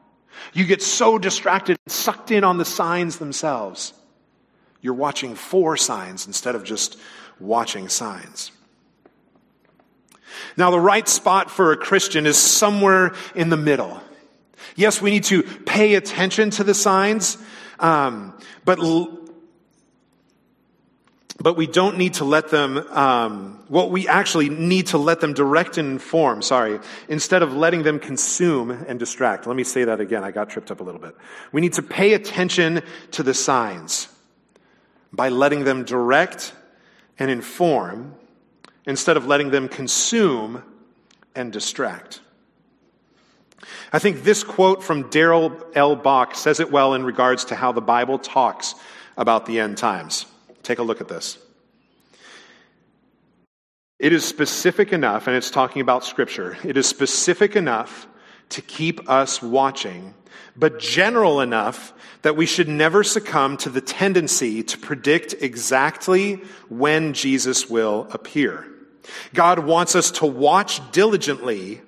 You 0.52 0.66
get 0.66 0.82
so 0.82 1.16
distracted, 1.16 1.78
sucked 1.86 2.30
in 2.30 2.44
on 2.44 2.58
the 2.58 2.64
signs 2.66 3.16
themselves. 3.16 3.94
You're 4.86 4.94
watching 4.94 5.34
for 5.34 5.76
signs 5.76 6.28
instead 6.28 6.54
of 6.54 6.62
just 6.62 6.96
watching 7.40 7.88
signs. 7.88 8.52
Now, 10.56 10.70
the 10.70 10.78
right 10.78 11.08
spot 11.08 11.50
for 11.50 11.72
a 11.72 11.76
Christian 11.76 12.24
is 12.24 12.38
somewhere 12.38 13.12
in 13.34 13.48
the 13.48 13.56
middle. 13.56 14.00
Yes, 14.76 15.02
we 15.02 15.10
need 15.10 15.24
to 15.24 15.42
pay 15.42 15.96
attention 15.96 16.50
to 16.50 16.62
the 16.62 16.72
signs, 16.72 17.36
um, 17.80 18.38
but 18.64 18.78
but 21.40 21.56
we 21.56 21.66
don't 21.66 21.98
need 21.98 22.14
to 22.14 22.24
let 22.24 22.50
them. 22.50 22.78
Um, 22.78 23.64
well, 23.68 23.90
we 23.90 24.06
actually 24.06 24.50
need 24.50 24.86
to 24.88 24.98
let 24.98 25.18
them 25.18 25.34
direct 25.34 25.78
and 25.78 25.94
inform. 25.94 26.42
Sorry, 26.42 26.78
instead 27.08 27.42
of 27.42 27.52
letting 27.52 27.82
them 27.82 27.98
consume 27.98 28.70
and 28.70 29.00
distract. 29.00 29.48
Let 29.48 29.56
me 29.56 29.64
say 29.64 29.82
that 29.82 30.00
again. 30.00 30.22
I 30.22 30.30
got 30.30 30.48
tripped 30.48 30.70
up 30.70 30.78
a 30.78 30.84
little 30.84 31.00
bit. 31.00 31.16
We 31.50 31.60
need 31.60 31.72
to 31.72 31.82
pay 31.82 32.14
attention 32.14 32.82
to 33.10 33.24
the 33.24 33.34
signs 33.34 34.10
by 35.12 35.28
letting 35.28 35.64
them 35.64 35.84
direct 35.84 36.52
and 37.18 37.30
inform 37.30 38.14
instead 38.86 39.16
of 39.16 39.26
letting 39.26 39.50
them 39.50 39.68
consume 39.68 40.62
and 41.34 41.52
distract. 41.52 42.20
I 43.92 43.98
think 43.98 44.22
this 44.22 44.44
quote 44.44 44.82
from 44.82 45.10
Darrell 45.10 45.52
L. 45.74 45.96
Bock 45.96 46.34
says 46.34 46.60
it 46.60 46.70
well 46.70 46.94
in 46.94 47.04
regards 47.04 47.46
to 47.46 47.54
how 47.54 47.72
the 47.72 47.80
Bible 47.80 48.18
talks 48.18 48.74
about 49.16 49.46
the 49.46 49.60
end 49.60 49.78
times. 49.78 50.26
Take 50.62 50.78
a 50.78 50.82
look 50.82 51.00
at 51.00 51.08
this. 51.08 51.38
It 53.98 54.12
is 54.12 54.24
specific 54.24 54.92
enough, 54.92 55.26
and 55.26 55.34
it's 55.36 55.50
talking 55.50 55.80
about 55.80 56.04
Scripture, 56.04 56.56
it 56.64 56.76
is 56.76 56.86
specific 56.86 57.56
enough 57.56 58.06
to 58.50 58.62
keep 58.62 59.08
us 59.08 59.42
watching, 59.42 60.14
but 60.56 60.78
general 60.78 61.40
enough 61.40 61.92
that 62.22 62.36
we 62.36 62.46
should 62.46 62.68
never 62.68 63.04
succumb 63.04 63.56
to 63.58 63.70
the 63.70 63.80
tendency 63.80 64.62
to 64.62 64.78
predict 64.78 65.34
exactly 65.40 66.34
when 66.68 67.12
Jesus 67.12 67.68
will 67.68 68.08
appear. 68.10 68.66
God 69.34 69.60
wants 69.60 69.94
us 69.94 70.10
to 70.12 70.26
watch 70.26 70.80
diligently, 70.92 71.80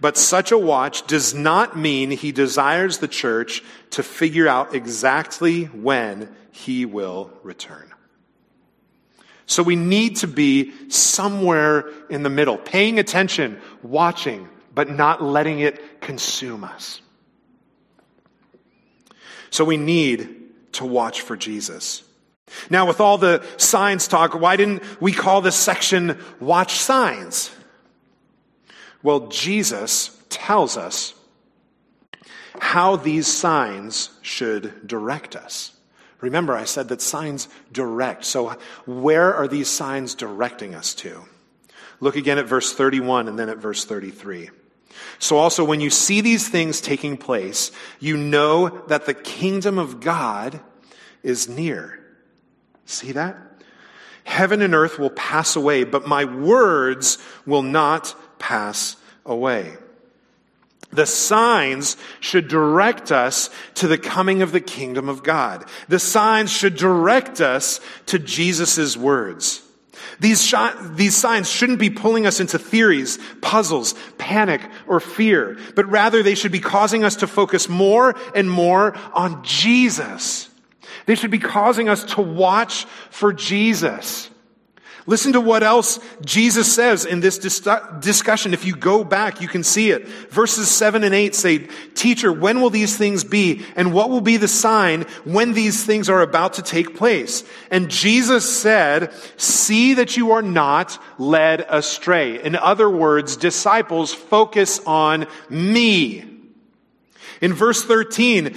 but 0.00 0.16
such 0.16 0.52
a 0.52 0.58
watch 0.58 1.06
does 1.06 1.34
not 1.34 1.76
mean 1.76 2.10
he 2.10 2.32
desires 2.32 2.98
the 2.98 3.08
church 3.08 3.62
to 3.90 4.02
figure 4.02 4.48
out 4.48 4.74
exactly 4.74 5.64
when 5.64 6.34
he 6.50 6.84
will 6.84 7.30
return. 7.42 7.92
So 9.46 9.62
we 9.62 9.76
need 9.76 10.16
to 10.16 10.28
be 10.28 10.72
somewhere 10.90 11.88
in 12.08 12.22
the 12.22 12.30
middle, 12.30 12.56
paying 12.56 12.98
attention, 12.98 13.60
watching, 13.82 14.48
but 14.72 14.90
not 14.90 15.22
letting 15.22 15.60
it 15.60 16.00
consume 16.00 16.64
us. 16.64 17.00
So 19.50 19.64
we 19.64 19.76
need 19.76 20.28
to 20.72 20.86
watch 20.86 21.22
for 21.22 21.36
Jesus. 21.36 22.04
Now, 22.68 22.86
with 22.86 23.00
all 23.00 23.18
the 23.18 23.44
signs 23.56 24.08
talk, 24.08 24.34
why 24.34 24.56
didn't 24.56 24.82
we 25.00 25.12
call 25.12 25.40
this 25.40 25.56
section 25.56 26.18
Watch 26.40 26.74
Signs? 26.74 27.50
Well, 29.02 29.28
Jesus 29.28 30.16
tells 30.28 30.76
us 30.76 31.14
how 32.58 32.96
these 32.96 33.26
signs 33.26 34.10
should 34.22 34.86
direct 34.86 35.36
us. 35.36 35.72
Remember, 36.20 36.54
I 36.54 36.64
said 36.64 36.88
that 36.88 37.00
signs 37.00 37.48
direct. 37.72 38.24
So, 38.24 38.58
where 38.84 39.34
are 39.34 39.48
these 39.48 39.68
signs 39.68 40.14
directing 40.14 40.74
us 40.74 40.92
to? 40.94 41.24
Look 42.00 42.16
again 42.16 42.38
at 42.38 42.46
verse 42.46 42.72
31 42.72 43.28
and 43.28 43.38
then 43.38 43.48
at 43.48 43.58
verse 43.58 43.84
33. 43.84 44.50
So 45.18 45.36
also 45.36 45.64
when 45.64 45.80
you 45.80 45.90
see 45.90 46.20
these 46.20 46.48
things 46.48 46.80
taking 46.80 47.16
place, 47.16 47.70
you 47.98 48.16
know 48.16 48.68
that 48.88 49.06
the 49.06 49.14
kingdom 49.14 49.78
of 49.78 50.00
God 50.00 50.60
is 51.22 51.48
near. 51.48 51.98
See 52.86 53.12
that? 53.12 53.36
Heaven 54.24 54.62
and 54.62 54.74
earth 54.74 54.98
will 54.98 55.10
pass 55.10 55.56
away, 55.56 55.84
but 55.84 56.06
my 56.06 56.24
words 56.24 57.18
will 57.46 57.62
not 57.62 58.14
pass 58.38 58.96
away. 59.24 59.76
The 60.92 61.06
signs 61.06 61.96
should 62.18 62.48
direct 62.48 63.12
us 63.12 63.48
to 63.74 63.86
the 63.86 63.98
coming 63.98 64.42
of 64.42 64.52
the 64.52 64.60
kingdom 64.60 65.08
of 65.08 65.22
God. 65.22 65.64
The 65.88 66.00
signs 66.00 66.50
should 66.50 66.76
direct 66.76 67.40
us 67.40 67.80
to 68.06 68.18
Jesus' 68.18 68.96
words. 68.96 69.62
These, 70.20 70.54
these 70.92 71.16
signs 71.16 71.50
shouldn't 71.50 71.78
be 71.78 71.88
pulling 71.90 72.26
us 72.26 72.40
into 72.40 72.58
theories, 72.58 73.18
puzzles, 73.40 73.94
panic, 74.18 74.60
or 74.86 75.00
fear, 75.00 75.58
but 75.74 75.90
rather 75.90 76.22
they 76.22 76.34
should 76.34 76.52
be 76.52 76.60
causing 76.60 77.04
us 77.04 77.16
to 77.16 77.26
focus 77.26 77.68
more 77.68 78.14
and 78.34 78.50
more 78.50 78.94
on 79.14 79.42
Jesus. 79.42 80.50
They 81.06 81.14
should 81.14 81.30
be 81.30 81.38
causing 81.38 81.88
us 81.88 82.04
to 82.14 82.22
watch 82.22 82.84
for 83.10 83.32
Jesus. 83.32 84.30
Listen 85.06 85.32
to 85.32 85.40
what 85.40 85.62
else 85.62 85.98
Jesus 86.24 86.72
says 86.72 87.04
in 87.04 87.20
this 87.20 87.38
dis- 87.38 87.66
discussion. 88.00 88.52
If 88.52 88.64
you 88.64 88.76
go 88.76 89.02
back, 89.02 89.40
you 89.40 89.48
can 89.48 89.62
see 89.62 89.90
it. 89.90 90.06
Verses 90.30 90.70
7 90.70 91.04
and 91.04 91.14
8 91.14 91.34
say, 91.34 91.68
Teacher, 91.94 92.32
when 92.32 92.60
will 92.60 92.70
these 92.70 92.96
things 92.96 93.24
be? 93.24 93.64
And 93.76 93.92
what 93.92 94.10
will 94.10 94.20
be 94.20 94.36
the 94.36 94.48
sign 94.48 95.02
when 95.24 95.52
these 95.52 95.84
things 95.84 96.08
are 96.08 96.20
about 96.20 96.54
to 96.54 96.62
take 96.62 96.96
place? 96.96 97.44
And 97.70 97.90
Jesus 97.90 98.60
said, 98.60 99.12
See 99.36 99.94
that 99.94 100.16
you 100.16 100.32
are 100.32 100.42
not 100.42 100.98
led 101.18 101.64
astray. 101.68 102.42
In 102.42 102.54
other 102.56 102.88
words, 102.90 103.36
disciples 103.36 104.12
focus 104.12 104.80
on 104.86 105.26
me. 105.48 106.30
In 107.40 107.54
verse 107.54 107.82
13, 107.84 108.54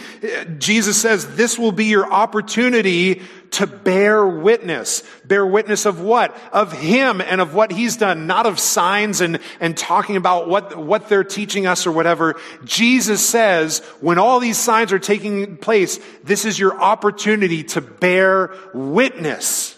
Jesus 0.57 1.01
says, 1.01 1.35
This 1.35 1.57
will 1.57 1.71
be 1.71 1.85
your 1.85 2.11
opportunity 2.11 3.21
to 3.53 3.67
bear 3.67 4.25
witness. 4.25 5.03
Bear 5.25 5.45
witness 5.45 5.85
of 5.85 6.01
what? 6.01 6.35
Of 6.51 6.71
Him 6.73 7.21
and 7.21 7.41
of 7.41 7.53
what 7.53 7.71
He's 7.71 7.97
done, 7.97 8.27
not 8.27 8.45
of 8.45 8.59
signs 8.59 9.21
and, 9.21 9.39
and 9.59 9.75
talking 9.75 10.15
about 10.15 10.47
what, 10.47 10.77
what 10.77 11.09
they're 11.09 11.23
teaching 11.23 11.65
us 11.65 11.87
or 11.87 11.91
whatever. 11.91 12.39
Jesus 12.63 13.27
says, 13.27 13.79
when 14.01 14.19
all 14.19 14.39
these 14.39 14.57
signs 14.57 14.91
are 14.91 14.99
taking 14.99 15.57
place, 15.57 15.99
this 16.23 16.45
is 16.45 16.59
your 16.59 16.79
opportunity 16.79 17.63
to 17.63 17.81
bear 17.81 18.53
witness. 18.73 19.77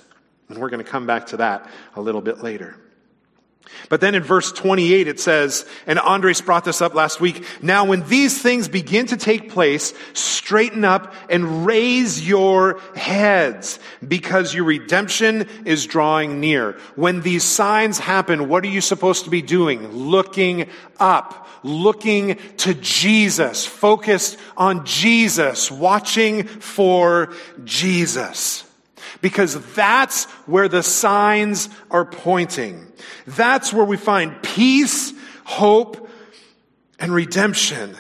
And 0.49 0.59
we're 0.59 0.69
going 0.69 0.83
to 0.83 0.89
come 0.89 1.05
back 1.07 1.27
to 1.27 1.37
that 1.37 1.69
a 1.95 2.01
little 2.01 2.21
bit 2.21 2.43
later. 2.43 2.77
But 3.89 4.01
then 4.01 4.15
in 4.15 4.23
verse 4.23 4.51
28 4.51 5.07
it 5.07 5.19
says, 5.19 5.65
and 5.85 5.99
Andres 5.99 6.41
brought 6.41 6.65
this 6.65 6.81
up 6.81 6.93
last 6.93 7.21
week, 7.21 7.45
now 7.61 7.85
when 7.85 8.07
these 8.07 8.41
things 8.41 8.67
begin 8.67 9.05
to 9.07 9.17
take 9.17 9.51
place, 9.51 9.93
straighten 10.13 10.83
up 10.83 11.13
and 11.29 11.65
raise 11.65 12.27
your 12.27 12.79
heads 12.95 13.79
because 14.05 14.53
your 14.53 14.65
redemption 14.65 15.47
is 15.65 15.85
drawing 15.85 16.39
near. 16.39 16.73
When 16.95 17.21
these 17.21 17.43
signs 17.43 17.99
happen, 17.99 18.49
what 18.49 18.63
are 18.63 18.69
you 18.69 18.81
supposed 18.81 19.25
to 19.25 19.29
be 19.29 19.41
doing? 19.41 19.91
Looking 19.91 20.69
up, 20.99 21.47
looking 21.63 22.37
to 22.57 22.73
Jesus, 22.73 23.65
focused 23.65 24.37
on 24.57 24.85
Jesus, 24.85 25.71
watching 25.71 26.43
for 26.43 27.33
Jesus 27.63 28.64
because 29.25 29.59
that's 29.73 30.25
where 30.45 30.67
the 30.67 30.83
signs 30.83 31.67
are 31.89 32.05
pointing. 32.05 32.85
That's 33.25 33.73
where 33.73 33.83
we 33.83 33.97
find 33.97 34.39
peace, 34.43 35.13
hope, 35.43 36.07
and 36.99 37.11
redemption. 37.11 37.97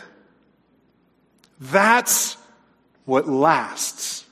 That's 1.59 2.37
what 3.05 3.27
lasts. 3.27 4.23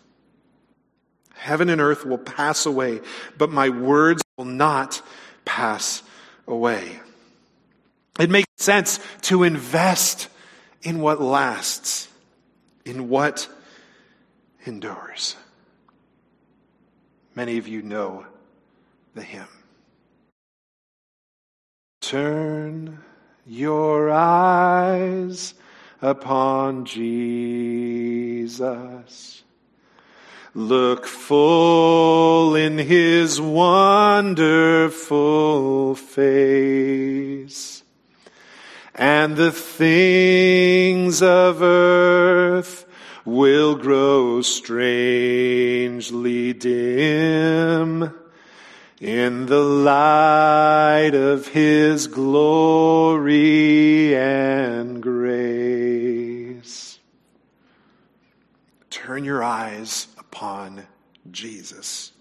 Heaven 1.34 1.72
and 1.72 1.82
earth 1.82 2.06
will 2.06 2.20
pass 2.20 2.68
away, 2.68 3.02
but 3.40 3.50
my 3.50 3.70
words 3.70 4.22
will 4.38 4.46
not 4.46 5.02
pass 5.46 6.04
away. 6.48 7.00
It 8.20 8.30
makes 8.30 8.50
sense 8.58 9.00
to 9.22 9.42
invest 9.42 10.28
in 10.84 11.00
what 11.00 11.20
lasts, 11.20 12.08
in 12.86 13.10
what 13.10 13.48
endures. 14.68 15.36
Many 17.36 17.58
of 17.58 17.68
you 17.68 17.82
know 17.82 18.26
the 19.16 19.24
hymn. 19.24 19.48
Turn 22.02 23.00
your 23.46 24.12
eyes 24.12 25.56
upon 26.02 26.86
Jesus. 26.86 27.44
Look 30.54 31.08
full 31.08 32.56
in 32.56 32.78
his 32.78 33.42
wonderful 33.42 34.36
face. 35.96 37.84
And 38.94 39.36
the 39.36 39.52
things 39.52 41.24
of 41.24 41.64
earth 41.64 42.86
will 43.26 43.76
grow 43.76 44.42
strangely 44.42 44.84
dim 46.54 48.14
in 49.00 49.46
the 49.46 49.62
light 49.62 51.12
of 51.14 51.48
his 51.48 52.08
glory 52.08 53.36
and 54.16 55.02
grace. 55.04 57.00
Turn 58.90 59.24
your 59.26 59.44
eyes 59.44 60.08
upon 60.18 60.88
Jesus. 61.32 62.12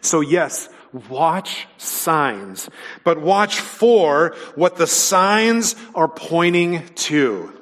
So 0.00 0.20
yes, 0.20 0.68
watch 1.08 1.66
signs, 1.76 2.68
but 3.04 3.20
watch 3.20 3.60
for 3.60 4.34
what 4.54 4.76
the 4.76 4.86
signs 4.86 5.76
are 5.94 6.08
pointing 6.08 6.86
to. 6.94 7.59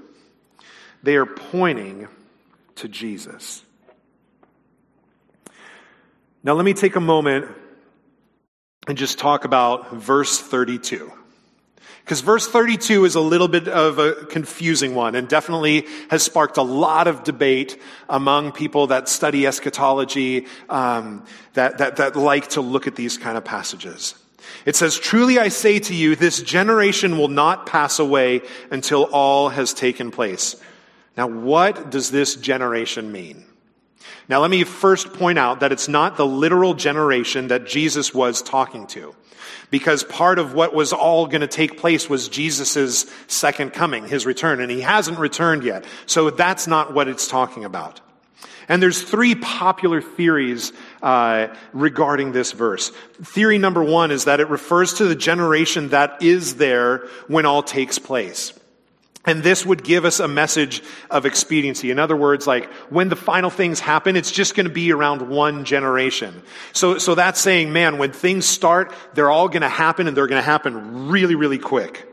They 1.02 1.16
are 1.16 1.26
pointing 1.26 2.08
to 2.76 2.88
Jesus. 2.88 3.62
Now, 6.42 6.54
let 6.54 6.64
me 6.64 6.74
take 6.74 6.96
a 6.96 7.00
moment 7.00 7.46
and 8.86 8.96
just 8.96 9.18
talk 9.18 9.44
about 9.44 9.92
verse 9.92 10.40
32. 10.40 11.12
Because 12.08 12.22
verse 12.22 12.48
32 12.48 13.04
is 13.04 13.16
a 13.16 13.20
little 13.20 13.48
bit 13.48 13.68
of 13.68 13.98
a 13.98 14.14
confusing 14.14 14.94
one 14.94 15.14
and 15.14 15.28
definitely 15.28 15.86
has 16.10 16.22
sparked 16.22 16.56
a 16.56 16.62
lot 16.62 17.06
of 17.06 17.22
debate 17.22 17.78
among 18.08 18.52
people 18.52 18.86
that 18.86 19.10
study 19.10 19.46
eschatology, 19.46 20.46
um, 20.70 21.26
that, 21.52 21.76
that, 21.78 21.96
that 21.96 22.16
like 22.16 22.48
to 22.48 22.62
look 22.62 22.86
at 22.86 22.96
these 22.96 23.18
kind 23.18 23.36
of 23.36 23.44
passages. 23.44 24.14
It 24.64 24.74
says, 24.74 24.98
Truly 24.98 25.38
I 25.38 25.48
say 25.48 25.80
to 25.80 25.94
you, 25.94 26.16
this 26.16 26.40
generation 26.40 27.18
will 27.18 27.28
not 27.28 27.66
pass 27.66 27.98
away 27.98 28.40
until 28.70 29.04
all 29.04 29.50
has 29.50 29.74
taken 29.74 30.10
place. 30.10 30.56
Now, 31.18 31.26
what 31.26 31.90
does 31.90 32.12
this 32.12 32.36
generation 32.36 33.10
mean? 33.10 33.44
Now, 34.28 34.40
let 34.40 34.50
me 34.50 34.62
first 34.62 35.12
point 35.14 35.36
out 35.36 35.60
that 35.60 35.72
it's 35.72 35.88
not 35.88 36.16
the 36.16 36.24
literal 36.24 36.74
generation 36.74 37.48
that 37.48 37.66
Jesus 37.66 38.14
was 38.14 38.40
talking 38.40 38.86
to. 38.88 39.16
Because 39.72 40.04
part 40.04 40.38
of 40.38 40.54
what 40.54 40.72
was 40.72 40.92
all 40.92 41.26
going 41.26 41.40
to 41.40 41.48
take 41.48 41.76
place 41.76 42.08
was 42.08 42.28
Jesus' 42.28 43.04
second 43.26 43.72
coming, 43.72 44.06
his 44.06 44.26
return, 44.26 44.60
and 44.60 44.70
he 44.70 44.80
hasn't 44.80 45.18
returned 45.18 45.64
yet. 45.64 45.84
So 46.06 46.30
that's 46.30 46.68
not 46.68 46.94
what 46.94 47.08
it's 47.08 47.26
talking 47.26 47.64
about. 47.64 48.00
And 48.68 48.80
there's 48.80 49.02
three 49.02 49.34
popular 49.34 50.00
theories 50.00 50.72
uh, 51.02 51.48
regarding 51.72 52.30
this 52.30 52.52
verse. 52.52 52.90
Theory 53.22 53.58
number 53.58 53.82
one 53.82 54.12
is 54.12 54.26
that 54.26 54.38
it 54.38 54.48
refers 54.50 54.94
to 54.94 55.06
the 55.06 55.16
generation 55.16 55.88
that 55.88 56.22
is 56.22 56.56
there 56.56 57.08
when 57.26 57.44
all 57.44 57.64
takes 57.64 57.98
place. 57.98 58.57
And 59.28 59.42
this 59.42 59.66
would 59.66 59.84
give 59.84 60.06
us 60.06 60.20
a 60.20 60.26
message 60.26 60.82
of 61.10 61.26
expediency. 61.26 61.90
In 61.90 61.98
other 61.98 62.16
words, 62.16 62.46
like 62.46 62.72
when 62.88 63.10
the 63.10 63.16
final 63.16 63.50
things 63.50 63.78
happen, 63.78 64.16
it's 64.16 64.30
just 64.30 64.54
going 64.54 64.66
to 64.66 64.72
be 64.72 64.90
around 64.90 65.28
one 65.28 65.66
generation. 65.66 66.42
So, 66.72 66.96
so 66.96 67.14
that's 67.14 67.38
saying, 67.38 67.70
man, 67.70 67.98
when 67.98 68.12
things 68.12 68.46
start, 68.46 68.90
they're 69.12 69.30
all 69.30 69.50
going 69.50 69.60
to 69.60 69.68
happen 69.68 70.08
and 70.08 70.16
they're 70.16 70.28
going 70.28 70.40
to 70.40 70.50
happen 70.50 71.10
really, 71.10 71.34
really 71.34 71.58
quick. 71.58 72.10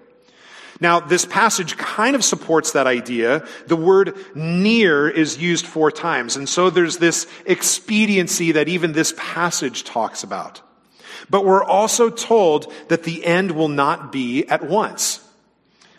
Now, 0.81 0.99
this 0.99 1.23
passage 1.23 1.77
kind 1.77 2.17
of 2.17 2.23
supports 2.25 2.73
that 2.73 2.85
idea. 2.85 3.47
The 3.67 3.77
word 3.77 4.17
near 4.35 5.07
is 5.07 5.37
used 5.37 5.65
four 5.65 5.91
times. 5.91 6.35
And 6.35 6.49
so 6.49 6.69
there's 6.69 6.97
this 6.97 7.27
expediency 7.45 8.51
that 8.51 8.67
even 8.67 8.91
this 8.91 9.13
passage 9.15 9.85
talks 9.85 10.23
about. 10.23 10.61
But 11.29 11.45
we're 11.45 11.63
also 11.63 12.09
told 12.09 12.73
that 12.89 13.03
the 13.03 13.23
end 13.25 13.51
will 13.51 13.69
not 13.69 14.11
be 14.11 14.45
at 14.47 14.67
once. 14.67 15.21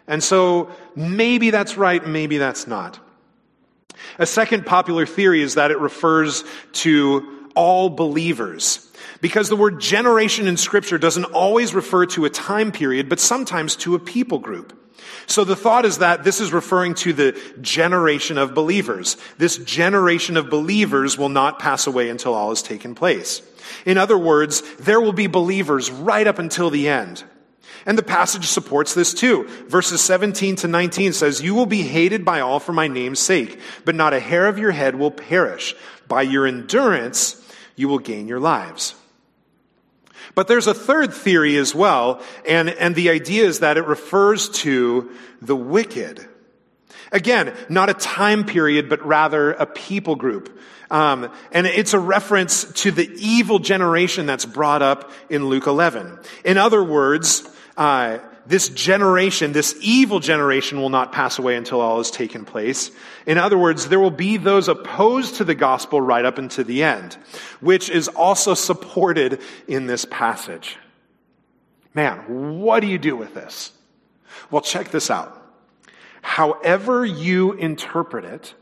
And 0.06 0.22
so 0.22 0.70
maybe 0.96 1.50
that's 1.50 1.76
right, 1.76 2.04
maybe 2.04 2.38
that's 2.38 2.66
not. 2.66 2.98
A 4.18 4.26
second 4.26 4.66
popular 4.66 5.06
theory 5.06 5.42
is 5.42 5.54
that 5.54 5.70
it 5.70 5.78
refers 5.78 6.44
to 6.72 7.48
all 7.54 7.90
believers. 7.90 8.82
Because 9.20 9.48
the 9.48 9.56
word 9.56 9.80
generation 9.80 10.46
in 10.46 10.56
Scripture 10.56 10.98
doesn't 10.98 11.24
always 11.26 11.74
refer 11.74 12.06
to 12.06 12.24
a 12.24 12.30
time 12.30 12.72
period, 12.72 13.08
but 13.08 13.20
sometimes 13.20 13.76
to 13.76 13.94
a 13.94 13.98
people 13.98 14.38
group. 14.38 14.78
So 15.26 15.44
the 15.44 15.56
thought 15.56 15.84
is 15.84 15.98
that 15.98 16.24
this 16.24 16.40
is 16.40 16.52
referring 16.52 16.94
to 16.96 17.12
the 17.12 17.40
generation 17.60 18.38
of 18.38 18.54
believers. 18.54 19.16
This 19.38 19.58
generation 19.58 20.36
of 20.36 20.50
believers 20.50 21.18
will 21.18 21.28
not 21.28 21.58
pass 21.58 21.86
away 21.86 22.08
until 22.08 22.34
all 22.34 22.50
has 22.50 22.62
taken 22.62 22.94
place. 22.94 23.42
In 23.84 23.98
other 23.98 24.16
words, 24.16 24.62
there 24.76 25.00
will 25.00 25.12
be 25.12 25.26
believers 25.26 25.90
right 25.90 26.26
up 26.26 26.38
until 26.38 26.70
the 26.70 26.88
end. 26.88 27.24
And 27.86 27.96
the 27.96 28.02
passage 28.02 28.46
supports 28.46 28.94
this 28.94 29.14
too. 29.14 29.46
Verses 29.68 30.00
17 30.00 30.56
to 30.56 30.68
19 30.68 31.12
says, 31.12 31.40
You 31.40 31.54
will 31.54 31.66
be 31.66 31.82
hated 31.82 32.24
by 32.24 32.40
all 32.40 32.58
for 32.58 32.72
my 32.72 32.88
name's 32.88 33.20
sake, 33.20 33.60
but 33.84 33.94
not 33.94 34.12
a 34.12 34.20
hair 34.20 34.48
of 34.48 34.58
your 34.58 34.72
head 34.72 34.96
will 34.96 35.12
perish. 35.12 35.76
By 36.08 36.22
your 36.22 36.46
endurance, 36.46 37.40
you 37.76 37.88
will 37.88 38.00
gain 38.00 38.26
your 38.26 38.40
lives. 38.40 38.96
But 40.34 40.48
there's 40.48 40.66
a 40.66 40.74
third 40.74 41.14
theory 41.14 41.56
as 41.56 41.74
well, 41.74 42.20
and, 42.46 42.68
and 42.68 42.94
the 42.94 43.10
idea 43.10 43.46
is 43.46 43.60
that 43.60 43.78
it 43.78 43.86
refers 43.86 44.48
to 44.50 45.10
the 45.40 45.56
wicked. 45.56 46.26
Again, 47.12 47.54
not 47.68 47.88
a 47.88 47.94
time 47.94 48.44
period, 48.44 48.88
but 48.88 49.06
rather 49.06 49.52
a 49.52 49.64
people 49.64 50.16
group. 50.16 50.58
Um, 50.90 51.30
and 51.52 51.66
it's 51.66 51.94
a 51.94 51.98
reference 51.98 52.64
to 52.82 52.90
the 52.90 53.08
evil 53.16 53.60
generation 53.60 54.26
that's 54.26 54.44
brought 54.44 54.82
up 54.82 55.10
in 55.30 55.46
Luke 55.46 55.66
11. 55.66 56.18
In 56.44 56.58
other 56.58 56.82
words, 56.82 57.48
uh, 57.76 58.18
this 58.46 58.68
generation, 58.68 59.52
this 59.52 59.76
evil 59.80 60.20
generation 60.20 60.80
will 60.80 60.88
not 60.88 61.12
pass 61.12 61.38
away 61.38 61.56
until 61.56 61.80
all 61.80 61.98
has 61.98 62.10
taken 62.10 62.44
place. 62.44 62.90
In 63.26 63.38
other 63.38 63.58
words, 63.58 63.88
there 63.88 64.00
will 64.00 64.10
be 64.10 64.36
those 64.36 64.68
opposed 64.68 65.36
to 65.36 65.44
the 65.44 65.54
gospel 65.54 66.00
right 66.00 66.24
up 66.24 66.38
into 66.38 66.62
the 66.62 66.84
end, 66.84 67.14
which 67.60 67.90
is 67.90 68.08
also 68.08 68.54
supported 68.54 69.40
in 69.66 69.86
this 69.86 70.04
passage. 70.04 70.76
Man, 71.94 72.60
what 72.60 72.80
do 72.80 72.86
you 72.86 72.98
do 72.98 73.16
with 73.16 73.34
this? 73.34 73.72
Well, 74.50 74.62
check 74.62 74.90
this 74.90 75.10
out. 75.10 75.42
However 76.22 77.04
you 77.04 77.52
interpret 77.52 78.24
it, 78.24 78.54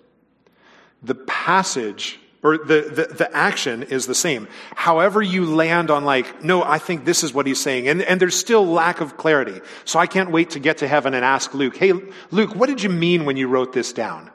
the 1.02 1.14
passage 1.14 2.18
or 2.44 2.58
the, 2.58 2.82
the, 2.82 3.14
the, 3.14 3.34
action 3.34 3.82
is 3.84 4.06
the 4.06 4.14
same. 4.14 4.46
However 4.76 5.22
you 5.22 5.46
land 5.46 5.90
on 5.90 6.04
like, 6.04 6.44
no, 6.44 6.62
I 6.62 6.78
think 6.78 7.06
this 7.06 7.24
is 7.24 7.32
what 7.32 7.46
he's 7.46 7.60
saying. 7.60 7.88
And, 7.88 8.02
and 8.02 8.20
there's 8.20 8.36
still 8.36 8.66
lack 8.66 9.00
of 9.00 9.16
clarity. 9.16 9.62
So 9.86 9.98
I 9.98 10.06
can't 10.06 10.30
wait 10.30 10.50
to 10.50 10.60
get 10.60 10.78
to 10.78 10.86
heaven 10.86 11.14
and 11.14 11.24
ask 11.24 11.54
Luke, 11.54 11.74
hey, 11.74 11.94
Luke, 12.30 12.54
what 12.54 12.68
did 12.68 12.82
you 12.82 12.90
mean 12.90 13.24
when 13.24 13.38
you 13.38 13.48
wrote 13.48 13.72
this 13.72 13.94
down? 13.94 14.30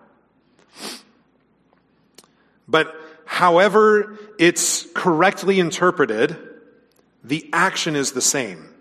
But 2.67 2.95
however 3.26 4.17
it's 4.39 4.88
correctly 4.93 5.60
interpreted, 5.60 6.36
the 7.24 7.48
action 7.54 7.95
is 7.95 8.13
the 8.13 8.22
same. 8.22 8.74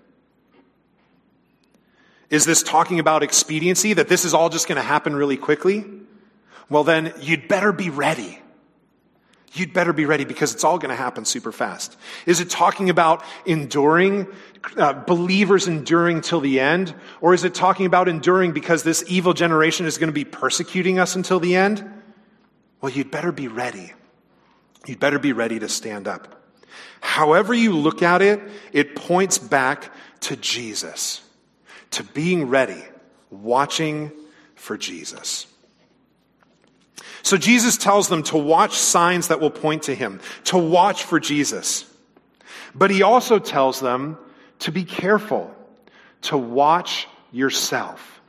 Is 2.30 2.46
this 2.46 2.62
talking 2.62 2.98
about 2.98 3.22
expediency, 3.22 3.92
that 3.92 4.08
this 4.08 4.24
is 4.24 4.32
all 4.32 4.48
just 4.48 4.68
going 4.68 4.76
to 4.76 4.82
happen 4.82 5.14
really 5.14 5.36
quickly? 5.36 5.84
Well, 6.70 6.84
then 6.84 7.12
you'd 7.20 7.46
better 7.46 7.72
be 7.72 7.90
ready 7.90 8.40
You'd 9.54 9.72
better 9.72 9.92
be 9.92 10.04
ready 10.04 10.24
because 10.24 10.52
it's 10.52 10.64
all 10.64 10.78
going 10.78 10.90
to 10.90 10.96
happen 10.96 11.24
super 11.24 11.52
fast. 11.52 11.96
Is 12.26 12.40
it 12.40 12.50
talking 12.50 12.90
about 12.90 13.24
enduring, 13.46 14.26
uh, 14.76 14.92
believers 14.92 15.66
enduring 15.66 16.20
till 16.20 16.40
the 16.40 16.60
end? 16.60 16.94
Or 17.20 17.32
is 17.32 17.44
it 17.44 17.54
talking 17.54 17.86
about 17.86 18.08
enduring 18.08 18.52
because 18.52 18.82
this 18.82 19.02
evil 19.08 19.32
generation 19.32 19.86
is 19.86 19.96
going 19.96 20.08
to 20.08 20.14
be 20.14 20.24
persecuting 20.24 20.98
us 20.98 21.16
until 21.16 21.40
the 21.40 21.56
end? 21.56 21.82
Well, 22.80 22.92
you'd 22.92 23.10
better 23.10 23.32
be 23.32 23.48
ready. 23.48 23.92
You'd 24.86 25.00
better 25.00 25.18
be 25.18 25.32
ready 25.32 25.58
to 25.58 25.68
stand 25.68 26.06
up. 26.06 26.42
However 27.00 27.54
you 27.54 27.74
look 27.74 28.02
at 28.02 28.22
it, 28.22 28.40
it 28.72 28.96
points 28.96 29.38
back 29.38 29.92
to 30.20 30.36
Jesus, 30.36 31.22
to 31.92 32.02
being 32.02 32.48
ready, 32.48 32.82
watching 33.30 34.12
for 34.56 34.76
Jesus. 34.76 35.46
So 37.22 37.36
Jesus 37.36 37.76
tells 37.76 38.08
them 38.08 38.22
to 38.24 38.36
watch 38.36 38.76
signs 38.76 39.28
that 39.28 39.40
will 39.40 39.50
point 39.50 39.84
to 39.84 39.94
him, 39.94 40.20
to 40.44 40.58
watch 40.58 41.04
for 41.04 41.20
Jesus. 41.20 41.84
But 42.74 42.90
he 42.90 43.02
also 43.02 43.38
tells 43.38 43.80
them 43.80 44.18
to 44.60 44.72
be 44.72 44.84
careful, 44.84 45.54
to 46.22 46.36
watch 46.36 47.08
yourself. 47.32 48.20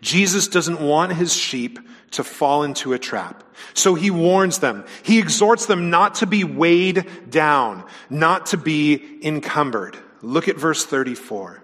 Jesus 0.00 0.48
doesn't 0.48 0.80
want 0.80 1.12
his 1.12 1.34
sheep 1.34 1.78
to 2.12 2.24
fall 2.24 2.62
into 2.62 2.92
a 2.92 2.98
trap. 2.98 3.44
So 3.74 3.94
he 3.94 4.10
warns 4.10 4.60
them. 4.60 4.84
He 5.02 5.18
exhorts 5.18 5.66
them 5.66 5.90
not 5.90 6.16
to 6.16 6.26
be 6.26 6.44
weighed 6.44 7.30
down, 7.30 7.84
not 8.08 8.46
to 8.46 8.56
be 8.56 9.18
encumbered. 9.22 9.96
Look 10.22 10.48
at 10.48 10.56
verse 10.56 10.84
34. 10.84 11.62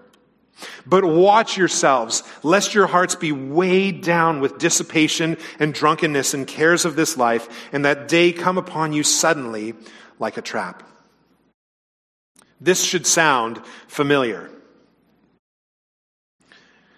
But 0.85 1.03
watch 1.03 1.57
yourselves, 1.57 2.23
lest 2.43 2.73
your 2.73 2.87
hearts 2.87 3.15
be 3.15 3.31
weighed 3.31 4.01
down 4.01 4.39
with 4.39 4.57
dissipation 4.57 5.37
and 5.59 5.73
drunkenness 5.73 6.33
and 6.33 6.47
cares 6.47 6.85
of 6.85 6.95
this 6.95 7.17
life, 7.17 7.69
and 7.73 7.83
that 7.85 8.07
day 8.07 8.31
come 8.31 8.57
upon 8.57 8.93
you 8.93 9.03
suddenly 9.03 9.73
like 10.19 10.37
a 10.37 10.41
trap. 10.41 10.83
This 12.61 12.83
should 12.83 13.05
sound 13.05 13.61
familiar. 13.87 14.49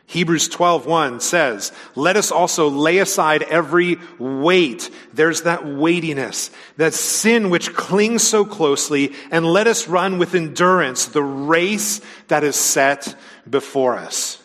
Hebrews 0.09 0.47
12:1 0.47 1.19
says, 1.19 1.73
"Let 1.93 2.15
us 2.15 2.31
also 2.31 2.69
lay 2.69 2.99
aside 2.99 3.43
every 3.43 3.99
weight." 4.17 4.89
There's 5.13 5.41
that 5.41 5.67
weightiness, 5.67 6.49
that 6.77 6.93
sin 6.93 7.49
which 7.49 7.73
clings 7.75 8.23
so 8.23 8.45
closely, 8.45 9.13
and 9.31 9.45
let 9.45 9.67
us 9.67 9.89
run 9.89 10.17
with 10.17 10.33
endurance 10.33 11.05
the 11.05 11.21
race 11.21 11.99
that 12.29 12.45
is 12.45 12.55
set 12.55 13.15
before 13.49 13.97
us. 13.97 14.37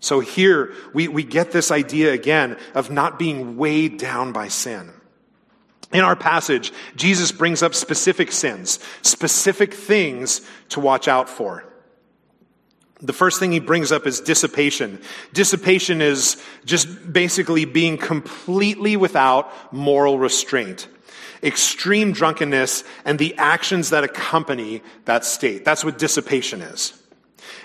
So 0.00 0.20
here 0.20 0.72
we, 0.94 1.08
we 1.08 1.22
get 1.22 1.52
this 1.52 1.70
idea 1.70 2.14
again 2.14 2.56
of 2.74 2.90
not 2.90 3.18
being 3.18 3.58
weighed 3.58 3.98
down 3.98 4.32
by 4.32 4.48
sin. 4.48 4.92
In 5.92 6.00
our 6.00 6.16
passage, 6.16 6.72
Jesus 6.96 7.32
brings 7.32 7.62
up 7.62 7.74
specific 7.74 8.32
sins, 8.32 8.78
specific 9.02 9.74
things 9.74 10.40
to 10.70 10.80
watch 10.80 11.06
out 11.06 11.28
for. 11.28 11.64
The 13.00 13.12
first 13.12 13.38
thing 13.38 13.52
he 13.52 13.60
brings 13.60 13.92
up 13.92 14.06
is 14.06 14.20
dissipation. 14.20 15.00
Dissipation 15.34 16.00
is 16.00 16.42
just 16.64 17.12
basically 17.12 17.66
being 17.66 17.98
completely 17.98 18.96
without 18.96 19.52
moral 19.72 20.18
restraint. 20.18 20.88
Extreme 21.42 22.12
drunkenness 22.12 22.84
and 23.04 23.18
the 23.18 23.36
actions 23.36 23.90
that 23.90 24.02
accompany 24.02 24.82
that 25.04 25.24
state. 25.24 25.64
That's 25.64 25.84
what 25.84 25.98
dissipation 25.98 26.62
is. 26.62 26.94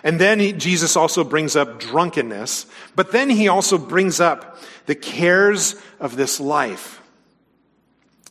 And 0.03 0.19
then 0.19 0.39
he, 0.39 0.51
Jesus 0.51 0.95
also 0.95 1.23
brings 1.23 1.55
up 1.55 1.79
drunkenness, 1.79 2.65
but 2.95 3.11
then 3.11 3.29
he 3.29 3.47
also 3.47 3.77
brings 3.77 4.19
up 4.19 4.57
the 4.85 4.95
cares 4.95 5.75
of 5.99 6.17
this 6.17 6.39
life. 6.39 7.00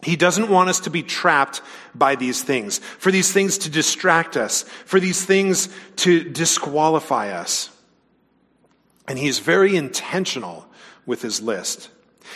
He 0.02 0.16
doesn't 0.16 0.48
want 0.48 0.70
us 0.70 0.80
to 0.80 0.90
be 0.90 1.02
trapped 1.02 1.60
by 1.94 2.16
these 2.16 2.42
things, 2.42 2.78
for 2.78 3.10
these 3.10 3.32
things 3.32 3.58
to 3.58 3.70
distract 3.70 4.36
us, 4.36 4.62
for 4.86 4.98
these 4.98 5.24
things 5.24 5.68
to 5.96 6.24
disqualify 6.24 7.32
us. 7.32 7.70
And 9.06 9.18
he's 9.18 9.40
very 9.40 9.76
intentional 9.76 10.66
with 11.04 11.20
his 11.20 11.42
list. 11.42 11.90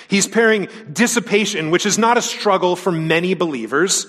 He's 0.09 0.27
pairing 0.27 0.69
dissipation, 0.93 1.71
which 1.71 1.87
is 1.87 1.99
not 1.99 2.19
a 2.19 2.23
struggle 2.23 2.77
for 2.77 2.93
many 2.93 3.35
believers, 3.35 4.07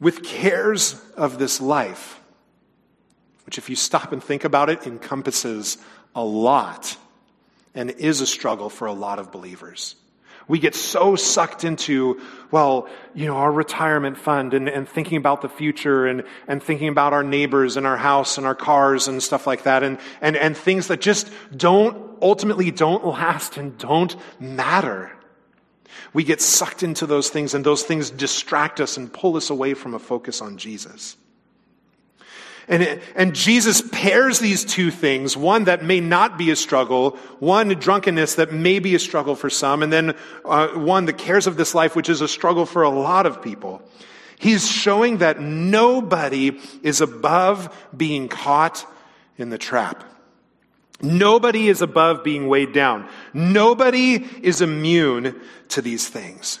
with 0.00 0.24
cares 0.24 1.00
of 1.16 1.38
this 1.38 1.60
life, 1.60 2.20
which, 3.46 3.58
if 3.58 3.70
you 3.70 3.76
stop 3.76 4.12
and 4.12 4.22
think 4.22 4.44
about 4.44 4.70
it, 4.70 4.86
encompasses 4.86 5.78
a 6.14 6.24
lot 6.24 6.96
and 7.74 7.90
is 7.90 8.20
a 8.20 8.26
struggle 8.26 8.70
for 8.70 8.86
a 8.86 8.92
lot 8.92 9.18
of 9.18 9.30
believers. 9.30 9.94
We 10.48 10.58
get 10.58 10.74
so 10.74 11.16
sucked 11.16 11.64
into, 11.64 12.20
well, 12.50 12.88
you 13.14 13.26
know, 13.26 13.36
our 13.36 13.52
retirement 13.52 14.16
fund 14.16 14.54
and, 14.54 14.68
and 14.68 14.88
thinking 14.88 15.18
about 15.18 15.42
the 15.42 15.48
future 15.48 16.06
and, 16.06 16.24
and 16.48 16.62
thinking 16.62 16.88
about 16.88 17.12
our 17.12 17.22
neighbors 17.22 17.76
and 17.76 17.86
our 17.86 17.96
house 17.96 18.36
and 18.38 18.46
our 18.46 18.54
cars 18.54 19.06
and 19.08 19.22
stuff 19.22 19.46
like 19.46 19.64
that 19.64 19.82
and, 19.82 19.98
and, 20.20 20.36
and 20.36 20.56
things 20.56 20.88
that 20.88 21.00
just 21.00 21.30
don't, 21.56 22.18
ultimately 22.20 22.70
don't 22.70 23.06
last 23.06 23.56
and 23.56 23.78
don't 23.78 24.16
matter. 24.40 25.12
We 26.12 26.24
get 26.24 26.40
sucked 26.40 26.82
into 26.82 27.06
those 27.06 27.28
things 27.28 27.54
and 27.54 27.64
those 27.64 27.82
things 27.82 28.10
distract 28.10 28.80
us 28.80 28.96
and 28.96 29.12
pull 29.12 29.36
us 29.36 29.50
away 29.50 29.74
from 29.74 29.94
a 29.94 29.98
focus 29.98 30.40
on 30.40 30.56
Jesus. 30.56 31.16
And, 32.70 32.84
it, 32.84 33.02
and 33.16 33.34
Jesus 33.34 33.82
pairs 33.82 34.38
these 34.38 34.64
two 34.64 34.92
things, 34.92 35.36
one 35.36 35.64
that 35.64 35.84
may 35.84 35.98
not 35.98 36.38
be 36.38 36.52
a 36.52 36.56
struggle, 36.56 37.16
one 37.40 37.68
drunkenness 37.70 38.36
that 38.36 38.52
may 38.52 38.78
be 38.78 38.94
a 38.94 39.00
struggle 39.00 39.34
for 39.34 39.50
some, 39.50 39.82
and 39.82 39.92
then 39.92 40.14
uh, 40.44 40.68
one 40.68 41.04
the 41.04 41.12
cares 41.12 41.48
of 41.48 41.56
this 41.56 41.74
life, 41.74 41.96
which 41.96 42.08
is 42.08 42.20
a 42.20 42.28
struggle 42.28 42.64
for 42.64 42.84
a 42.84 42.88
lot 42.88 43.26
of 43.26 43.42
people. 43.42 43.82
He's 44.38 44.70
showing 44.70 45.18
that 45.18 45.40
nobody 45.40 46.60
is 46.82 47.00
above 47.00 47.76
being 47.94 48.28
caught 48.28 48.86
in 49.36 49.50
the 49.50 49.58
trap. 49.58 50.04
Nobody 51.02 51.68
is 51.68 51.82
above 51.82 52.22
being 52.22 52.46
weighed 52.46 52.72
down. 52.72 53.08
Nobody 53.34 54.24
is 54.42 54.60
immune 54.60 55.40
to 55.70 55.82
these 55.82 56.08
things. 56.08 56.60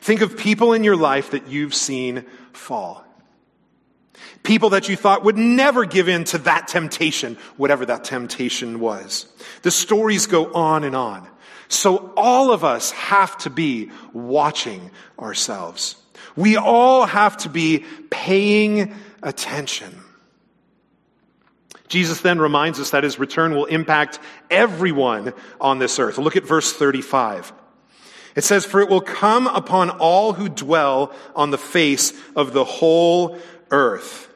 Think 0.00 0.20
of 0.20 0.36
people 0.36 0.72
in 0.72 0.82
your 0.82 0.96
life 0.96 1.30
that 1.30 1.46
you've 1.46 1.74
seen 1.74 2.24
fall. 2.52 3.03
People 4.42 4.70
that 4.70 4.88
you 4.88 4.96
thought 4.96 5.24
would 5.24 5.38
never 5.38 5.84
give 5.84 6.08
in 6.08 6.24
to 6.24 6.38
that 6.38 6.68
temptation, 6.68 7.36
whatever 7.56 7.86
that 7.86 8.04
temptation 8.04 8.80
was. 8.80 9.26
The 9.62 9.70
stories 9.70 10.26
go 10.26 10.52
on 10.52 10.84
and 10.84 10.94
on. 10.94 11.28
So 11.68 12.12
all 12.16 12.52
of 12.52 12.64
us 12.64 12.90
have 12.92 13.36
to 13.38 13.50
be 13.50 13.90
watching 14.12 14.90
ourselves. 15.18 15.96
We 16.36 16.56
all 16.56 17.06
have 17.06 17.36
to 17.38 17.48
be 17.48 17.84
paying 18.10 18.94
attention. 19.22 20.00
Jesus 21.88 22.20
then 22.20 22.38
reminds 22.38 22.80
us 22.80 22.90
that 22.90 23.04
his 23.04 23.18
return 23.18 23.54
will 23.54 23.66
impact 23.66 24.18
everyone 24.50 25.32
on 25.60 25.78
this 25.78 25.98
earth. 25.98 26.18
Look 26.18 26.36
at 26.36 26.44
verse 26.44 26.72
35. 26.72 27.52
It 28.34 28.42
says, 28.42 28.64
For 28.64 28.80
it 28.80 28.88
will 28.88 29.00
come 29.00 29.46
upon 29.46 29.90
all 29.90 30.32
who 30.32 30.48
dwell 30.48 31.12
on 31.36 31.50
the 31.50 31.58
face 31.58 32.12
of 32.34 32.52
the 32.52 32.64
whole 32.64 33.38
earth. 33.74 34.28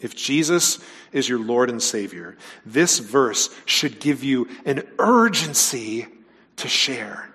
If 0.00 0.14
Jesus 0.14 0.80
is 1.12 1.28
your 1.28 1.38
Lord 1.38 1.70
and 1.70 1.82
Savior, 1.82 2.36
this 2.66 2.98
verse 2.98 3.48
should 3.64 4.00
give 4.00 4.22
you 4.22 4.48
an 4.66 4.82
urgency 4.98 6.06
to 6.56 6.68
share. 6.68 7.30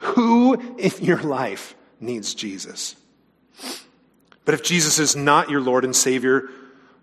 Who 0.00 0.54
in 0.76 0.92
your 1.00 1.22
life 1.22 1.74
needs 1.98 2.34
Jesus? 2.34 2.94
But 4.44 4.54
if 4.54 4.62
Jesus 4.62 4.98
is 4.98 5.16
not 5.16 5.50
your 5.50 5.62
Lord 5.62 5.84
and 5.84 5.96
Savior, 5.96 6.50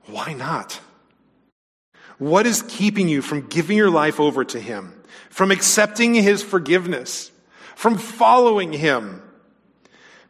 why 0.05 0.33
not? 0.33 0.79
What 2.19 2.45
is 2.45 2.63
keeping 2.67 3.09
you 3.09 3.23
from 3.23 3.47
giving 3.47 3.75
your 3.75 3.89
life 3.89 4.19
over 4.19 4.45
to 4.45 4.59
Him, 4.59 4.93
from 5.31 5.49
accepting 5.49 6.13
His 6.13 6.43
forgiveness, 6.43 7.31
from 7.75 7.97
following 7.97 8.71
Him? 8.73 9.23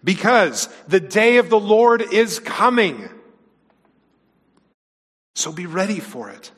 Because 0.03 0.67
the 0.87 0.99
day 0.99 1.37
of 1.37 1.49
the 1.49 1.59
Lord 1.59 2.01
is 2.01 2.39
coming. 2.39 3.09
So 5.35 5.51
be 5.51 5.65
ready 5.65 5.99
for 5.99 6.29
it. 6.29 6.51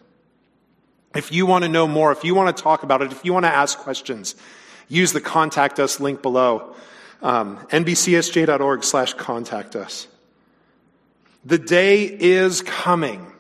If 1.15 1.32
you 1.32 1.45
want 1.45 1.63
to 1.63 1.69
know 1.69 1.88
more, 1.88 2.12
if 2.12 2.23
you 2.23 2.34
want 2.34 2.56
to 2.56 2.63
talk 2.63 2.84
about 2.84 3.01
it, 3.01 3.12
if 3.12 3.23
you 3.23 3.34
want 3.34 3.45
to 3.45 3.53
ask 3.53 3.77
questions, 3.77 4.36
use 4.88 5.13
the 5.13 5.21
contact 5.21 5.79
us 5.79 5.99
link 5.99 6.21
below. 6.21 6.75
Um, 7.21 7.58
nbcsj.org 7.67 8.84
slash 8.84 9.13
contact 9.13 9.75
us. 9.75 10.08
The 11.45 11.58
day 11.58 12.06
is 12.06 12.62
coming 12.62 13.32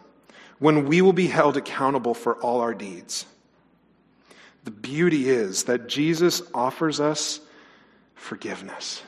when 0.59 0.85
we 0.85 1.01
will 1.01 1.13
be 1.13 1.27
held 1.27 1.57
accountable 1.57 2.13
for 2.13 2.35
all 2.35 2.61
our 2.61 2.73
deeds. 2.73 3.25
The 4.65 4.71
beauty 4.71 5.29
is 5.29 5.63
that 5.63 5.87
Jesus 5.87 6.41
offers 6.53 6.99
us 6.99 7.39
forgiveness. 8.15 9.01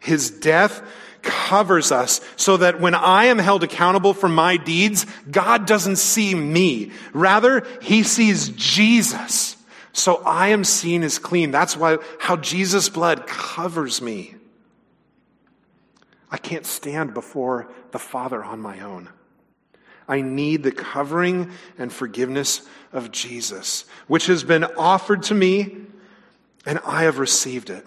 His 0.00 0.30
death 0.30 0.82
covers 1.22 1.92
us 1.92 2.20
so 2.36 2.56
that 2.56 2.80
when 2.80 2.94
I 2.94 3.26
am 3.26 3.38
held 3.38 3.62
accountable 3.62 4.14
for 4.14 4.28
my 4.28 4.56
deeds, 4.56 5.06
God 5.30 5.66
doesn't 5.66 5.96
see 5.96 6.34
me. 6.34 6.92
Rather, 7.12 7.66
He 7.80 8.02
sees 8.02 8.48
Jesus. 8.50 9.56
So 9.92 10.22
I 10.24 10.48
am 10.48 10.64
seen 10.64 11.02
as 11.02 11.18
clean. 11.18 11.50
That's 11.50 11.76
why, 11.76 11.98
how 12.18 12.36
Jesus' 12.36 12.88
blood 12.88 13.26
covers 13.26 14.00
me. 14.00 14.34
I 16.30 16.38
can't 16.38 16.64
stand 16.64 17.12
before 17.12 17.70
the 17.90 17.98
Father 17.98 18.42
on 18.42 18.60
my 18.60 18.80
own. 18.80 19.08
I 20.08 20.22
need 20.22 20.62
the 20.62 20.72
covering 20.72 21.50
and 21.78 21.92
forgiveness 21.92 22.62
of 22.92 23.10
Jesus, 23.12 23.84
which 24.06 24.26
has 24.26 24.42
been 24.42 24.64
offered 24.64 25.24
to 25.24 25.34
me, 25.34 25.76
and 26.66 26.80
I 26.84 27.04
have 27.04 27.18
received 27.18 27.70
it. 27.70 27.84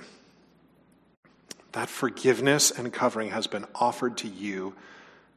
That 1.73 1.89
forgiveness 1.89 2.71
and 2.71 2.93
covering 2.93 3.31
has 3.31 3.47
been 3.47 3.65
offered 3.75 4.17
to 4.17 4.27
you 4.27 4.75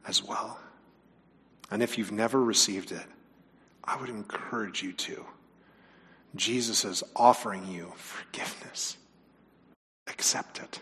as 0.07 0.23
well. 0.23 0.59
And 1.69 1.83
if 1.83 1.97
you've 1.97 2.11
never 2.11 2.41
received 2.41 2.91
it, 2.91 3.05
I 3.83 3.99
would 3.99 4.09
encourage 4.09 4.81
you 4.81 4.93
to. 4.93 5.25
Jesus 6.35 6.85
is 6.85 7.03
offering 7.15 7.67
you 7.67 7.91
forgiveness. 7.95 8.97
Accept 10.07 10.59
it. 10.59 10.79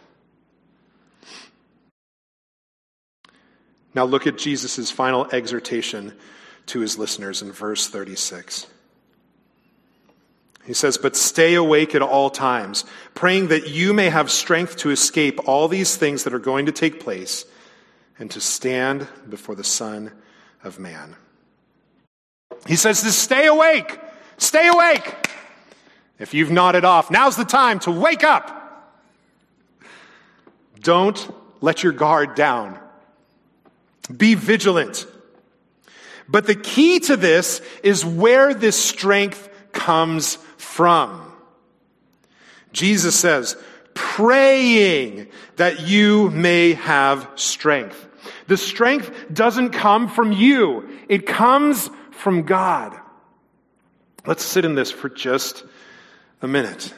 Now 3.94 4.04
look 4.04 4.28
at 4.28 4.38
Jesus' 4.38 4.91
final 4.91 5.26
exhortation 5.32 6.13
to 6.68 6.82
his 6.82 6.98
listeners 6.98 7.41
in 7.41 7.52
verse 7.52 7.88
36. 7.88 8.68
He 10.65 10.73
says, 10.73 10.97
But 10.97 11.15
stay 11.15 11.54
awake 11.54 11.93
at 11.95 12.01
all 12.01 12.30
times, 12.30 12.86
praying 13.13 13.47
that 13.49 13.69
you 13.69 13.93
may 13.93 14.10
have 14.10 14.32
strength 14.32 14.78
to 14.78 14.91
escape 14.91 15.47
all 15.47 15.67
these 15.67 15.95
things 15.95 16.23
that 16.23 16.34
are 16.34 16.39
going 16.39 16.65
to 16.65 16.71
take 16.71 16.99
place 16.99 17.45
and 18.17 18.32
to 18.32 18.41
stand 18.41 19.08
before 19.30 19.56
the 19.56 19.63
Son 19.63 20.12
of 20.63 20.80
Man. 20.80 21.15
He 22.65 22.75
says 22.75 23.04
to 23.04 23.12
stay 23.12 23.45
awake, 23.45 23.99
stay 24.38 24.67
awake. 24.67 25.30
If 26.17 26.34
you've 26.34 26.51
nodded 26.51 26.86
off, 26.86 27.12
now's 27.12 27.36
the 27.36 27.45
time 27.45 27.80
to 27.80 27.91
wake 27.91 28.23
up. 28.23 28.51
Don't 30.80 31.34
let 31.62 31.84
your 31.84 31.91
guard 31.91 32.36
down. 32.36 32.80
Be 34.15 34.36
vigilant. 34.36 35.06
But 36.28 36.47
the 36.47 36.56
key 36.56 36.99
to 37.01 37.17
this 37.17 37.62
is 37.84 38.06
where 38.06 38.54
this 38.54 38.82
strength 38.82 39.49
comes 39.71 40.38
from. 40.75 41.21
Jesus 42.73 43.17
says, 43.17 43.55
praying 43.93 45.27
that 45.55 45.88
you 45.88 46.29
may 46.31 46.73
have 46.73 47.29
strength. 47.35 48.05
The 48.47 48.57
strength 48.57 49.09
doesn't 49.31 49.69
come 49.69 50.09
from 50.09 50.33
you. 50.33 50.89
It 51.07 51.25
comes 51.25 51.89
from 52.11 52.43
God. 52.43 52.93
Let's 54.25 54.43
sit 54.43 54.65
in 54.65 54.75
this 54.75 54.91
for 54.91 55.07
just 55.07 55.63
a 56.41 56.47
minute. 56.47 56.93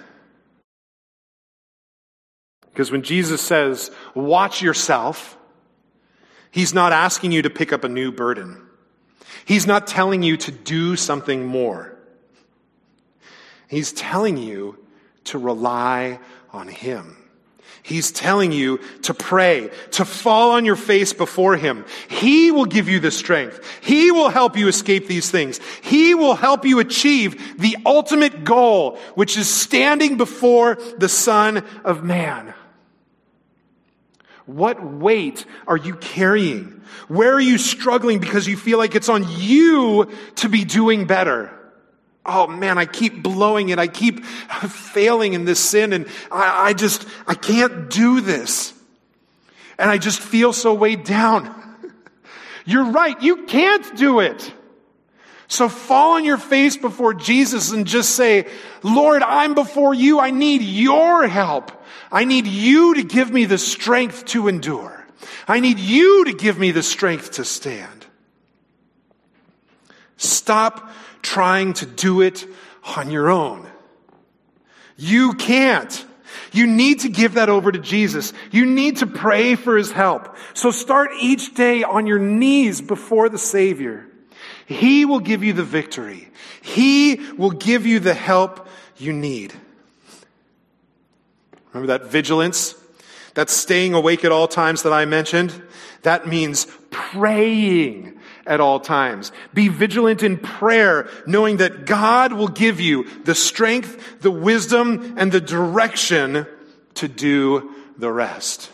Because 2.72 2.92
when 2.92 3.04
Jesus 3.04 3.42
says, 3.42 3.92
watch 4.16 4.64
yourself, 4.64 5.38
He's 6.50 6.74
not 6.74 6.94
asking 6.94 7.32
you 7.32 7.44
to 7.44 7.52
pick 7.52 7.72
up 7.72 7.84
a 7.84 7.90
new 7.90 8.12
burden. 8.12 8.66
He's 9.46 9.68
not 9.68 9.86
telling 9.86 10.24
you 10.24 10.36
to 10.38 10.52
do 10.52 10.96
something 10.96 11.46
more. 11.46 11.97
He's 13.68 13.92
telling 13.92 14.38
you 14.38 14.78
to 15.26 15.38
rely 15.38 16.20
on 16.52 16.68
Him. 16.68 17.18
He's 17.84 18.12
telling 18.12 18.52
you 18.52 18.80
to 19.04 19.14
pray, 19.14 19.70
to 19.92 20.04
fall 20.04 20.52
on 20.52 20.66
your 20.66 20.76
face 20.76 21.14
before 21.14 21.56
Him. 21.56 21.86
He 22.10 22.52
will 22.52 22.66
give 22.66 22.90
you 22.90 23.00
the 23.00 23.12
strength. 23.12 23.62
He 23.82 24.12
will 24.12 24.30
help 24.30 24.58
you 24.58 24.68
escape 24.68 25.08
these 25.08 25.32
things. 25.32 25.62
He 25.82 26.14
will 26.14 26.36
help 26.36 26.66
you 26.66 26.80
achieve 26.80 27.58
the 27.58 27.78
ultimate 27.86 28.44
goal, 28.44 28.98
which 29.16 29.38
is 29.38 29.50
standing 29.50 30.18
before 30.18 30.76
the 30.98 31.08
Son 31.08 31.64
of 31.86 32.04
Man. 32.04 32.54
What 34.46 34.84
weight 34.84 35.46
are 35.66 35.78
you 35.78 35.96
carrying? 35.96 36.82
Where 37.08 37.34
are 37.34 37.40
you 37.40 37.58
struggling 37.58 38.20
because 38.20 38.48
you 38.48 38.58
feel 38.58 38.78
like 38.78 38.96
it's 38.96 39.10
on 39.10 39.26
you 39.30 40.10
to 40.36 40.50
be 40.50 40.66
doing 40.66 41.06
better? 41.06 41.57
Oh 42.28 42.48
man, 42.48 42.78
I 42.78 42.86
keep 42.86 43.24
blowing 43.24 43.70
it. 43.70 43.80
I 43.80 43.88
keep 43.88 44.26
failing 44.26 45.34
in 45.34 45.46
this 45.46 45.60
sin 45.60 45.94
and 45.94 46.08
I, 46.32 46.70
I 46.70 46.74
just, 46.74 47.08
I 47.26 47.34
can't 47.34 47.90
do 47.90 48.22
this. 48.22 48.74
And 49.80 49.90
I 49.90 49.98
just 49.98 50.20
feel 50.20 50.54
so 50.54 50.74
weighed 50.74 51.04
down. 51.04 51.54
You're 52.66 52.92
right. 52.92 53.22
You 53.22 53.46
can't 53.46 53.96
do 53.96 54.20
it. 54.20 54.54
So 55.48 55.70
fall 55.70 56.16
on 56.16 56.26
your 56.26 56.38
face 56.38 56.76
before 56.76 57.14
Jesus 57.14 57.72
and 57.72 57.88
just 57.88 58.16
say, 58.16 58.48
Lord, 58.84 59.24
I'm 59.24 59.54
before 59.54 59.94
you. 59.94 60.20
I 60.20 60.32
need 60.32 60.62
your 60.62 61.26
help. 61.28 61.72
I 62.12 62.26
need 62.26 62.48
you 62.48 62.96
to 62.96 63.04
give 63.04 63.32
me 63.32 63.46
the 63.46 63.58
strength 63.58 64.26
to 64.26 64.50
endure. 64.50 65.06
I 65.48 65.62
need 65.62 65.80
you 65.80 66.26
to 66.26 66.34
give 66.34 66.60
me 66.60 66.72
the 66.72 66.84
strength 66.84 67.32
to 67.34 67.46
stand. 67.46 68.06
Stop 70.18 70.92
trying 71.28 71.74
to 71.74 71.86
do 71.86 72.22
it 72.22 72.46
on 72.96 73.12
your 73.12 73.30
own. 73.30 73.68
You 74.96 75.34
can't. 75.34 76.06
You 76.54 76.68
need 76.68 77.02
to 77.02 77.10
give 77.10 77.34
that 77.34 77.50
over 77.50 77.72
to 77.72 77.80
Jesus. 77.80 78.32
You 78.52 78.66
need 78.66 78.98
to 78.98 79.08
pray 79.08 79.56
for 79.56 79.76
his 79.76 79.92
help. 79.92 80.36
So 80.54 80.72
start 80.72 81.12
each 81.20 81.54
day 81.54 81.84
on 81.84 82.08
your 82.08 82.20
knees 82.20 82.80
before 82.82 83.28
the 83.28 83.38
Savior. 83.38 84.08
He 84.66 85.04
will 85.04 85.20
give 85.20 85.44
you 85.44 85.52
the 85.52 85.64
victory. 85.64 86.30
He 86.62 87.20
will 87.38 87.52
give 87.52 87.86
you 87.86 88.00
the 88.00 88.14
help 88.14 88.68
you 88.96 89.12
need. 89.12 89.54
Remember 91.74 91.98
that 91.98 92.10
vigilance? 92.10 92.74
That 93.34 93.50
staying 93.50 93.94
awake 93.94 94.24
at 94.24 94.32
all 94.32 94.48
times 94.48 94.84
that 94.84 94.94
I 94.94 95.06
mentioned? 95.06 95.62
That 96.04 96.26
means 96.26 96.68
praying 96.90 98.17
at 98.48 98.60
all 98.60 98.80
times. 98.80 99.32
Be 99.54 99.68
vigilant 99.68 100.24
in 100.24 100.38
prayer, 100.38 101.10
knowing 101.26 101.58
that 101.58 101.86
God 101.86 102.34
will 102.34 102.48
give 102.48 102.80
you 102.80 103.08
the 103.24 103.36
strength, 103.36 104.22
the 104.22 104.32
wisdom, 104.32 105.16
and 105.18 105.32
the 105.32 105.42
direction 105.42 106.48
to 106.96 107.08
do 107.08 107.74
the 107.98 108.12
rest. 108.12 108.72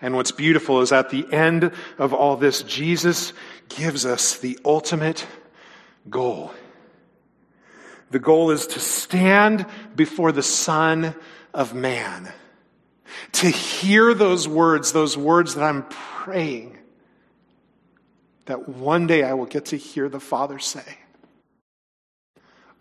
And 0.00 0.14
what's 0.14 0.32
beautiful 0.32 0.82
is 0.82 0.92
at 0.92 1.10
the 1.10 1.26
end 1.32 1.72
of 1.98 2.12
all 2.12 2.36
this, 2.36 2.62
Jesus 2.62 3.32
gives 3.68 4.04
us 4.04 4.38
the 4.38 4.58
ultimate 4.64 5.26
goal. 6.10 6.52
The 8.10 8.18
goal 8.18 8.50
is 8.50 8.66
to 8.68 8.78
stand 8.78 9.66
before 9.96 10.32
the 10.32 10.42
Son 10.42 11.14
of 11.52 11.74
Man, 11.74 12.30
to 13.32 13.48
hear 13.48 14.14
those 14.14 14.46
words, 14.46 14.92
those 14.92 15.16
words 15.16 15.54
that 15.54 15.64
I'm 15.64 15.84
praying, 15.88 16.78
that 18.46 18.68
one 18.68 19.06
day 19.06 19.22
I 19.22 19.34
will 19.34 19.46
get 19.46 19.66
to 19.66 19.76
hear 19.76 20.08
the 20.08 20.20
Father 20.20 20.58
say, 20.58 20.98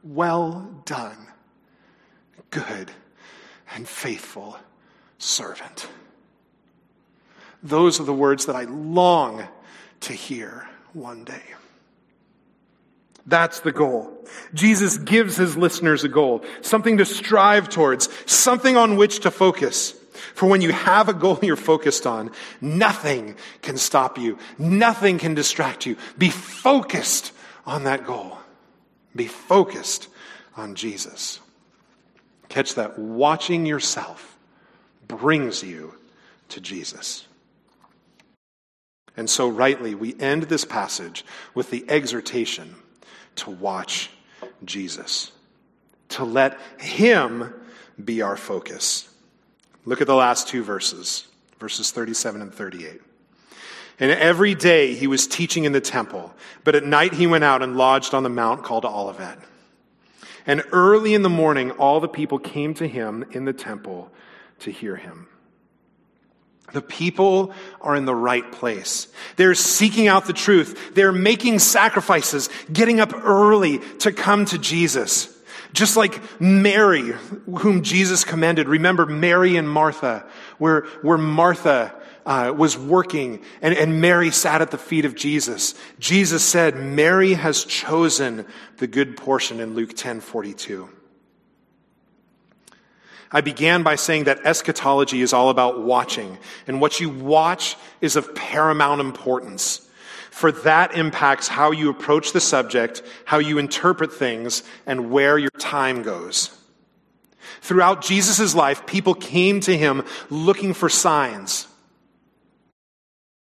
Well 0.04 0.82
done, 0.86 1.28
good 2.52 2.92
and 3.74 3.88
faithful 3.88 4.58
servant. 5.18 5.88
Those 7.62 8.00
are 8.00 8.04
the 8.04 8.14
words 8.14 8.46
that 8.46 8.56
I 8.56 8.64
long 8.64 9.48
to 10.02 10.14
hear 10.14 10.68
one 10.94 11.24
day. 11.24 11.44
That's 13.26 13.62
the 13.62 13.72
goal. 13.72 14.14
Jesus 14.54 14.98
gives 14.98 15.36
his 15.36 15.58
listeners 15.58 16.04
a 16.04 16.08
goal, 16.08 16.44
something 16.62 16.98
to 16.98 17.06
strive 17.06 17.70
towards, 17.70 18.08
something 18.32 18.78
on 18.78 18.98
which 18.98 19.22
to 19.22 19.32
focus. 19.32 19.96
For 20.16 20.48
when 20.48 20.62
you 20.62 20.72
have 20.72 21.10
a 21.10 21.14
goal 21.14 21.40
you're 21.42 21.56
focused 21.56 22.08
on, 22.08 22.32
nothing 22.62 23.36
can 23.62 23.78
stop 23.78 24.18
you. 24.18 24.38
Nothing 24.58 25.18
can 25.18 25.34
distract 25.34 25.86
you. 25.86 25.98
Be 26.18 26.30
focused 26.30 27.32
on 27.66 27.84
that 27.84 28.06
goal. 28.06 28.38
Be 29.16 29.28
focused 29.28 30.08
on 30.58 30.76
Jesus. 30.76 31.40
Catch 32.50 32.76
that. 32.76 32.98
Watching 33.00 33.66
yourself 33.66 34.38
brings 35.08 35.64
you 35.64 35.96
to 36.50 36.62
Jesus. 36.62 37.26
And 39.18 39.30
so, 39.30 39.48
rightly, 39.48 39.96
we 39.96 40.16
end 40.20 40.44
this 40.44 40.66
passage 40.66 41.26
with 41.54 41.70
the 41.70 41.86
exhortation 41.88 42.76
to 43.38 43.50
watch 43.50 44.10
Jesus, 44.64 45.32
to 46.10 46.26
let 46.26 46.60
Him 46.80 47.54
be 48.04 48.22
our 48.22 48.36
focus. 48.36 49.10
Look 49.86 50.02
at 50.02 50.08
the 50.08 50.16
last 50.16 50.48
two 50.48 50.64
verses, 50.64 51.28
verses 51.60 51.92
37 51.92 52.42
and 52.42 52.54
38. 52.54 53.02
And 54.00 54.12
every 54.12 54.56
day 54.56 54.94
he 54.94 55.08
was 55.08 55.28
teaching 55.28 55.64
in 55.64 55.72
the 55.72 55.82
temple, 55.82 56.34
but 56.64 56.76
at 56.76 56.84
night 56.84 57.14
he 57.14 57.28
went 57.28 57.44
out 57.44 57.62
and 57.62 57.78
lodged 57.78 58.14
on 58.14 58.24
the 58.24 58.30
mount 58.30 58.64
called 58.64 58.84
Olivet. 58.84 59.40
And 60.46 60.64
early 60.72 61.14
in 61.14 61.22
the 61.22 61.30
morning, 61.30 61.72
all 61.72 62.00
the 62.00 62.08
people 62.08 62.40
came 62.40 62.74
to 62.76 62.88
him 62.88 63.26
in 63.32 63.46
the 63.46 63.54
temple 63.54 64.12
to 64.60 64.72
hear 64.72 64.96
him. 64.96 65.28
The 66.74 66.82
people 66.82 67.54
are 67.80 67.96
in 67.96 68.06
the 68.06 68.16
right 68.16 68.52
place. 68.52 69.08
They're 69.38 69.56
seeking 69.56 70.08
out 70.08 70.26
the 70.26 70.34
truth. 70.34 70.94
They're 70.94 71.12
making 71.12 71.60
sacrifices, 71.60 72.50
getting 72.72 73.00
up 73.00 73.14
early 73.14 73.80
to 74.00 74.12
come 74.12 74.46
to 74.46 74.58
Jesus. 74.58 75.35
Just 75.76 75.98
like 75.98 76.40
Mary, 76.40 77.14
whom 77.60 77.84
Jesus 77.84 78.24
commended. 78.24 78.70
Remember 78.70 79.06
Mary 79.06 79.58
and 79.58 79.70
Martha, 79.70 80.26
where, 80.58 80.84
where 81.02 81.18
Martha 81.18 81.94
uh, 82.26 82.54
was 82.56 82.78
working 82.78 83.44
and, 83.62 83.76
and 83.76 84.00
Mary 84.00 84.32
sat 84.32 84.62
at 84.62 84.72
the 84.72 84.78
feet 84.78 85.04
of 85.04 85.16
Jesus. 85.16 85.76
Jesus 86.00 86.44
said, 86.44 86.78
Mary 86.78 87.34
has 87.34 87.66
chosen 87.66 88.46
the 88.78 88.88
good 88.88 89.18
portion 89.18 89.60
in 89.60 89.76
Luke 89.76 89.94
10 89.96 90.22
42. 90.22 90.88
I 93.30 93.42
began 93.42 93.84
by 93.84 93.96
saying 93.96 94.26
that 94.26 94.46
eschatology 94.46 95.22
is 95.22 95.34
all 95.34 95.50
about 95.50 95.82
watching, 95.82 96.38
and 96.68 96.80
what 96.80 97.02
you 97.02 97.10
watch 97.10 97.76
is 98.00 98.16
of 98.16 98.34
paramount 98.34 99.02
importance. 99.02 99.85
For 100.36 100.52
that 100.52 100.98
impacts 100.98 101.48
how 101.48 101.72
you 101.72 101.90
approach 101.90 102.34
the 102.34 102.42
subject, 102.42 103.02
how 103.24 103.38
you 103.38 103.58
interpret 103.58 104.12
things, 104.12 104.64
and 104.86 105.10
where 105.10 105.38
your 105.38 105.50
time 105.60 106.02
goes. 106.02 106.50
Throughout 107.62 108.02
Jesus' 108.02 108.54
life, 108.54 108.86
people 108.86 109.14
came 109.14 109.62
to 109.62 109.78
him 109.78 110.04
looking 110.30 110.74
for 110.74 110.90
signs. 110.90 111.70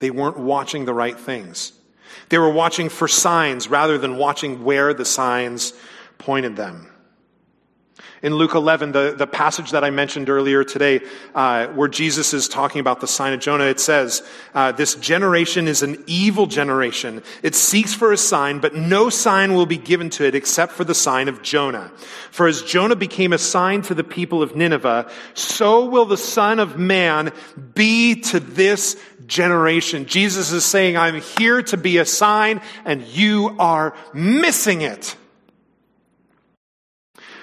They 0.01 0.11
weren't 0.11 0.39
watching 0.39 0.86
the 0.86 0.95
right 0.95 1.20
things. 1.20 1.74
They 2.30 2.39
were 2.39 2.49
watching 2.49 2.89
for 2.89 3.07
signs 3.07 3.68
rather 3.68 3.99
than 3.99 4.16
watching 4.16 4.64
where 4.64 4.95
the 4.95 5.05
signs 5.05 5.74
pointed 6.16 6.57
them. 6.57 6.91
In 8.20 8.34
Luke 8.34 8.54
11, 8.54 8.92
the, 8.92 9.14
the 9.16 9.26
passage 9.26 9.70
that 9.70 9.84
I 9.84 9.90
mentioned 9.90 10.28
earlier 10.28 10.64
today, 10.64 11.02
uh, 11.34 11.68
where 11.68 11.88
Jesus 11.88 12.34
is 12.34 12.48
talking 12.48 12.80
about 12.80 13.00
the 13.00 13.06
sign 13.06 13.32
of 13.32 13.38
Jonah, 13.38 13.64
it 13.64 13.78
says, 13.78 14.22
uh, 14.54 14.72
This 14.72 14.96
generation 14.96 15.68
is 15.68 15.82
an 15.82 16.02
evil 16.06 16.46
generation. 16.46 17.22
It 17.44 17.54
seeks 17.54 17.94
for 17.94 18.12
a 18.12 18.16
sign, 18.16 18.58
but 18.58 18.74
no 18.74 19.08
sign 19.08 19.54
will 19.54 19.66
be 19.66 19.76
given 19.76 20.10
to 20.10 20.24
it 20.24 20.34
except 20.34 20.72
for 20.72 20.82
the 20.82 20.94
sign 20.94 21.28
of 21.28 21.42
Jonah. 21.42 21.92
For 22.32 22.48
as 22.48 22.62
Jonah 22.62 22.96
became 22.96 23.32
a 23.32 23.38
sign 23.38 23.82
to 23.82 23.94
the 23.94 24.04
people 24.04 24.42
of 24.42 24.56
Nineveh, 24.56 25.10
so 25.34 25.84
will 25.84 26.04
the 26.04 26.16
Son 26.16 26.58
of 26.58 26.76
Man 26.76 27.32
be 27.74 28.16
to 28.22 28.40
this 28.40 28.96
generation. 29.28 30.06
Jesus 30.06 30.50
is 30.50 30.64
saying, 30.64 30.96
I'm 30.96 31.20
here 31.20 31.62
to 31.62 31.76
be 31.76 31.98
a 31.98 32.04
sign, 32.04 32.60
and 32.84 33.02
you 33.02 33.54
are 33.58 33.94
missing 34.12 34.80
it. 34.80 35.16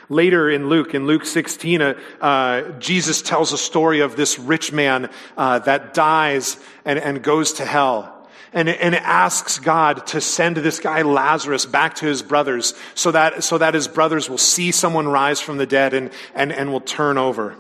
Later 0.10 0.50
in 0.50 0.70
Luke, 0.70 0.94
in 0.94 1.08
Luke 1.08 1.26
16, 1.26 1.82
uh, 1.82 1.94
uh, 2.22 2.62
Jesus 2.80 3.22
tells 3.22 3.54
a 3.54 3.58
story 3.58 4.02
of 4.02 4.16
this 4.16 4.38
rich 4.38 4.72
man 4.72 5.10
uh, 5.36 5.60
that 5.60 5.94
dies 5.94 6.58
and, 6.84 7.00
and 7.00 7.24
goes 7.24 7.54
to 7.54 7.66
hell. 7.66 8.12
And, 8.54 8.70
and 8.70 8.96
asks 8.96 9.60
God 9.60 10.08
to 10.08 10.22
send 10.22 10.56
this 10.56 10.80
guy 10.80 11.02
Lazarus 11.02 11.66
back 11.66 11.96
to 11.96 12.06
his 12.06 12.22
brothers 12.22 12.74
so 12.94 13.12
that, 13.12 13.44
so 13.44 13.58
that 13.58 13.74
his 13.74 13.90
brothers 13.90 14.30
will 14.30 14.38
see 14.38 14.72
someone 14.72 15.10
rise 15.10 15.42
from 15.42 15.58
the 15.58 15.66
dead 15.66 15.94
and, 15.94 16.10
and, 16.34 16.54
and 16.54 16.72
will 16.72 16.80
turn 16.80 17.18
over. 17.18 17.58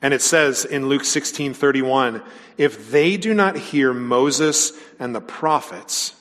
And 0.00 0.14
it 0.14 0.22
says 0.22 0.64
in 0.64 0.88
Luke 0.88 1.04
16 1.04 1.54
31, 1.54 2.22
if 2.56 2.90
they 2.90 3.16
do 3.16 3.34
not 3.34 3.56
hear 3.56 3.92
Moses 3.92 4.72
and 5.00 5.12
the 5.12 5.20
prophets, 5.20 6.14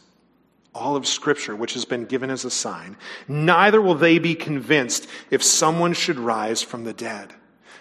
all 0.73 0.95
of 0.95 1.05
Scripture, 1.05 1.55
which 1.55 1.73
has 1.73 1.85
been 1.85 2.05
given 2.05 2.29
as 2.29 2.45
a 2.45 2.51
sign, 2.51 2.95
neither 3.27 3.81
will 3.81 3.95
they 3.95 4.19
be 4.19 4.35
convinced 4.35 5.07
if 5.29 5.43
someone 5.43 5.93
should 5.93 6.17
rise 6.17 6.61
from 6.61 6.83
the 6.83 6.93
dead. 6.93 7.33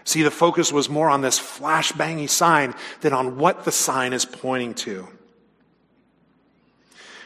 See, 0.05 0.23
the 0.23 0.31
focus 0.31 0.73
was 0.73 0.89
more 0.89 1.09
on 1.09 1.21
this 1.21 1.39
flashbangy 1.39 2.29
sign 2.29 2.75
than 3.01 3.13
on 3.13 3.39
what 3.39 3.65
the 3.65 3.73
sign 3.73 4.13
is 4.13 4.25
pointing 4.25 4.75
to. 4.75 5.09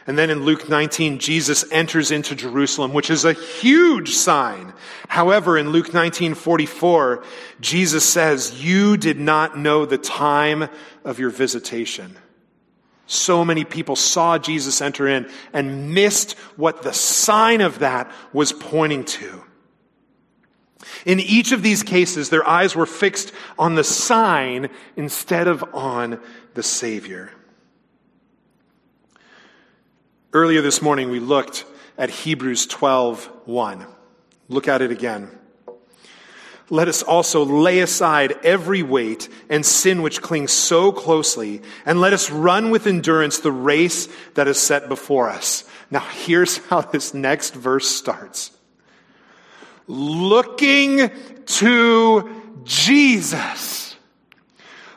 And 0.07 0.19
then 0.19 0.29
in 0.29 0.43
Luke 0.43 0.69
19, 0.69 1.17
Jesus 1.17 1.65
enters 1.71 2.11
into 2.11 2.35
Jerusalem, 2.35 2.93
which 2.93 3.09
is 3.09 3.25
a 3.25 3.33
huge 3.33 4.09
sign. 4.09 4.73
However, 5.07 5.57
in 5.57 5.71
Luke 5.71 5.95
19, 5.95 6.35
44, 6.35 7.23
Jesus 7.59 8.07
says, 8.07 8.63
you 8.63 8.97
did 8.97 9.19
not 9.19 9.57
know 9.57 9.85
the 9.85 9.97
time 9.97 10.69
of 11.03 11.17
your 11.17 11.31
visitation. 11.31 12.15
So 13.07 13.45
many 13.45 13.63
people 13.63 13.95
saw 13.95 14.37
Jesus 14.37 14.81
enter 14.81 15.07
in 15.07 15.29
and 15.53 15.93
missed 15.93 16.33
what 16.55 16.81
the 16.81 16.93
sign 16.93 17.61
of 17.61 17.79
that 17.79 18.11
was 18.33 18.51
pointing 18.51 19.03
to. 19.05 19.43
In 21.05 21.19
each 21.19 21.51
of 21.51 21.61
these 21.61 21.83
cases, 21.83 22.29
their 22.29 22.47
eyes 22.47 22.75
were 22.75 22.85
fixed 22.85 23.31
on 23.57 23.75
the 23.75 23.83
sign 23.83 24.69
instead 24.95 25.47
of 25.47 25.63
on 25.73 26.19
the 26.53 26.63
Savior. 26.63 27.31
Earlier 30.33 30.61
this 30.61 30.81
morning, 30.81 31.09
we 31.09 31.19
looked 31.19 31.65
at 31.97 32.09
Hebrews 32.09 32.65
12 32.65 33.29
1. 33.45 33.85
Look 34.47 34.67
at 34.67 34.81
it 34.81 34.91
again 34.91 35.29
let 36.69 36.87
us 36.87 37.03
also 37.03 37.43
lay 37.45 37.79
aside 37.79 38.33
every 38.43 38.81
weight 38.81 39.29
and 39.49 39.65
sin 39.65 40.01
which 40.01 40.21
clings 40.21 40.51
so 40.51 40.91
closely, 40.91 41.61
and 41.85 42.01
let 42.01 42.13
us 42.13 42.31
run 42.31 42.71
with 42.71 42.87
endurance 42.87 43.39
the 43.39 43.51
race 43.51 44.07
that 44.33 44.47
is 44.47 44.57
set 44.57 44.89
before 44.89 45.29
us. 45.29 45.63
Now, 45.91 45.99
here's 45.99 46.57
how 46.67 46.81
this 46.81 47.13
next 47.13 47.53
verse 47.53 47.87
starts 47.87 48.51
looking 49.87 51.11
to 51.45 52.29
Jesus. 52.63 53.95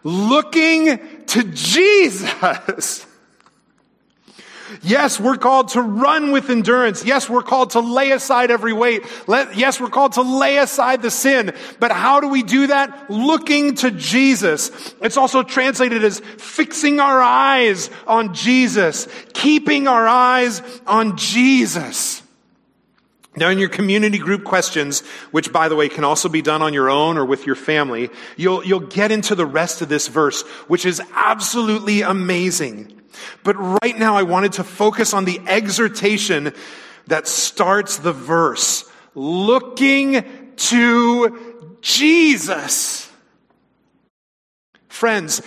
Looking 0.03 1.27
to 1.27 1.43
Jesus. 1.45 3.07
Yes, 4.83 5.19
we're 5.21 5.37
called 5.37 5.69
to 5.71 5.83
run 5.83 6.33
with 6.33 6.51
endurance. 6.51 7.05
Yes, 7.05 7.29
we're 7.29 7.43
called 7.43 7.71
to 7.71 7.81
lay 7.81 8.13
aside 8.13 8.51
every 8.51 8.73
weight. 8.73 9.05
Let, 9.27 9.57
yes, 9.57 9.81
we're 9.81 9.89
called 9.89 10.13
to 10.15 10.23
lay 10.23 10.59
aside 10.59 11.03
the 11.03 11.11
sin. 11.11 11.53
But 11.81 11.93
how 11.93 12.21
do 12.21 12.29
we 12.29 12.43
do 12.43 12.69
that? 12.69 13.11
Looking 13.11 13.75
to 13.77 13.91
Jesus. 13.91 14.71
It's 15.01 15.17
also 15.17 15.43
translated 15.43 16.05
as 16.05 16.21
fixing 16.21 17.01
our 17.01 17.21
eyes 17.21 17.91
on 18.07 18.35
Jesus, 18.35 19.09
keeping 19.33 19.89
our 19.89 20.07
eyes 20.07 20.63
on 20.87 21.17
Jesus. 21.17 22.23
Now, 23.39 23.51
in 23.51 23.59
your 23.59 23.69
community 23.69 24.19
group 24.19 24.43
questions, 24.43 25.01
which 25.31 25.53
by 25.53 25.69
the 25.69 25.77
way 25.77 25.89
can 25.89 26.03
also 26.03 26.29
be 26.29 26.43
done 26.43 26.61
on 26.61 26.75
your 26.75 26.91
own 26.91 27.17
or 27.17 27.25
with 27.25 27.47
your 27.47 27.55
family, 27.55 28.11
you'll, 28.37 28.65
you'll 28.65 28.81
get 28.81 29.13
into 29.13 29.37
the 29.37 29.47
rest 29.47 29.81
of 29.81 29.89
this 29.89 30.09
verse, 30.09 30.43
which 30.67 30.85
is 30.85 31.01
absolutely 31.15 32.03
amazing. 32.03 32.98
But 33.45 33.55
right 33.55 33.99
now 33.99 34.17
I 34.17 34.23
wanted 34.23 34.55
to 34.55 34.65
focus 34.65 35.15
on 35.15 35.25
the 35.25 35.41
exhortation 35.47 36.53
that 37.07 37.27
starts 37.27 37.99
the 37.99 38.13
verse. 38.13 38.85
Looking 39.15 40.55
to 40.57 41.79
Jesus. 41.81 43.11
Friends, 44.89 45.43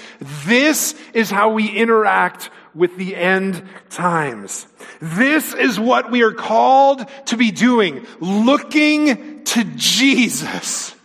this 0.45 0.95
is 1.13 1.29
how 1.29 1.49
we 1.51 1.67
interact 1.69 2.49
with 2.73 2.95
the 2.95 3.15
end 3.15 3.61
times. 3.89 4.65
This 5.01 5.53
is 5.53 5.79
what 5.79 6.09
we 6.09 6.23
are 6.23 6.31
called 6.31 7.05
to 7.25 7.37
be 7.37 7.51
doing, 7.51 8.05
looking 8.19 9.43
to 9.43 9.63
Jesus. 9.75 10.95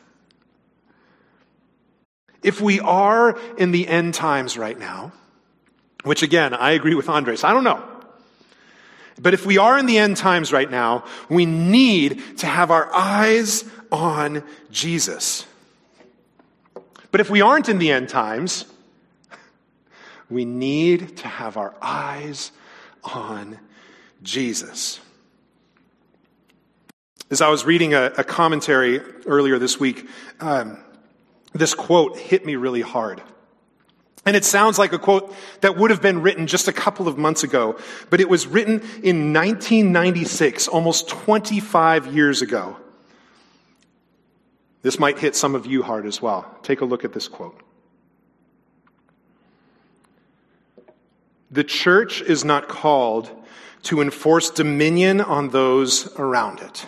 If 2.42 2.61
we 2.61 2.78
are 2.78 3.36
in 3.59 3.72
the 3.72 3.88
end 3.88 4.14
times 4.14 4.57
right 4.57 4.78
now, 4.78 5.12
which 6.07 6.22
again, 6.22 6.54
I 6.54 6.70
agree 6.70 6.94
with 6.94 7.09
Andres, 7.09 7.42
I 7.42 7.52
don't 7.52 7.64
know. 7.64 7.82
But 9.20 9.34
if 9.34 9.44
we 9.44 9.59
are 9.59 9.76
in 9.76 9.86
the 9.86 9.98
end 9.98 10.16
times 10.16 10.52
right 10.52 10.70
now, 10.70 11.04
we 11.28 11.46
need 11.46 12.22
to 12.38 12.46
have 12.46 12.70
our 12.70 12.94
eyes 12.94 13.64
on 13.90 14.44
Jesus. 14.70 15.46
But 17.11 17.20
if 17.20 17.28
we 17.28 17.40
aren't 17.40 17.68
in 17.68 17.78
the 17.78 17.90
end 17.90 18.09
times, 18.09 18.66
we 20.30 20.44
need 20.44 21.16
to 21.18 21.28
have 21.28 21.57
our 21.57 21.74
eyes 21.82 22.52
on 23.02 23.59
Jesus. 24.22 25.00
As 27.30 27.40
I 27.40 27.48
was 27.48 27.64
reading 27.64 27.94
a, 27.94 28.12
a 28.18 28.22
commentary 28.22 29.00
earlier 29.26 29.59
this 29.59 29.80
week, 29.80 30.09
um, 30.40 30.78
this 31.52 31.74
quote 31.74 32.16
hit 32.16 32.46
me 32.46 32.54
really 32.54 32.82
hard. 32.82 33.22
And 34.27 34.35
it 34.35 34.45
sounds 34.45 34.77
like 34.77 34.93
a 34.93 34.99
quote 34.99 35.33
that 35.61 35.77
would 35.77 35.91
have 35.91 36.03
been 36.03 36.20
written 36.20 36.49
just 36.49 36.66
a 36.66 36.72
couple 36.72 37.07
of 37.07 37.16
months 37.16 37.45
ago, 37.45 37.79
but 38.11 38.20
it 38.20 38.29
was 38.29 38.49
written 38.49 38.81
in 39.03 39.33
1996, 39.33 40.66
almost 40.66 41.09
25 41.09 42.12
years 42.12 42.43
ago. 42.43 42.77
This 44.83 44.99
might 44.99 45.20
hit 45.20 45.37
some 45.37 45.55
of 45.55 45.64
you 45.64 45.85
hard 45.85 46.07
as 46.07 46.20
well. 46.20 46.59
Take 46.64 46.81
a 46.81 46.85
look 46.85 47.05
at 47.05 47.12
this 47.12 47.29
quote. 47.29 47.61
The 51.53 51.64
church 51.64 52.20
is 52.20 52.45
not 52.45 52.68
called 52.68 53.31
to 53.85 54.01
enforce 54.01 54.51
dominion 54.51 55.20
on 55.20 55.51
those 55.51 56.12
around 56.16 56.61
it. 56.61 56.87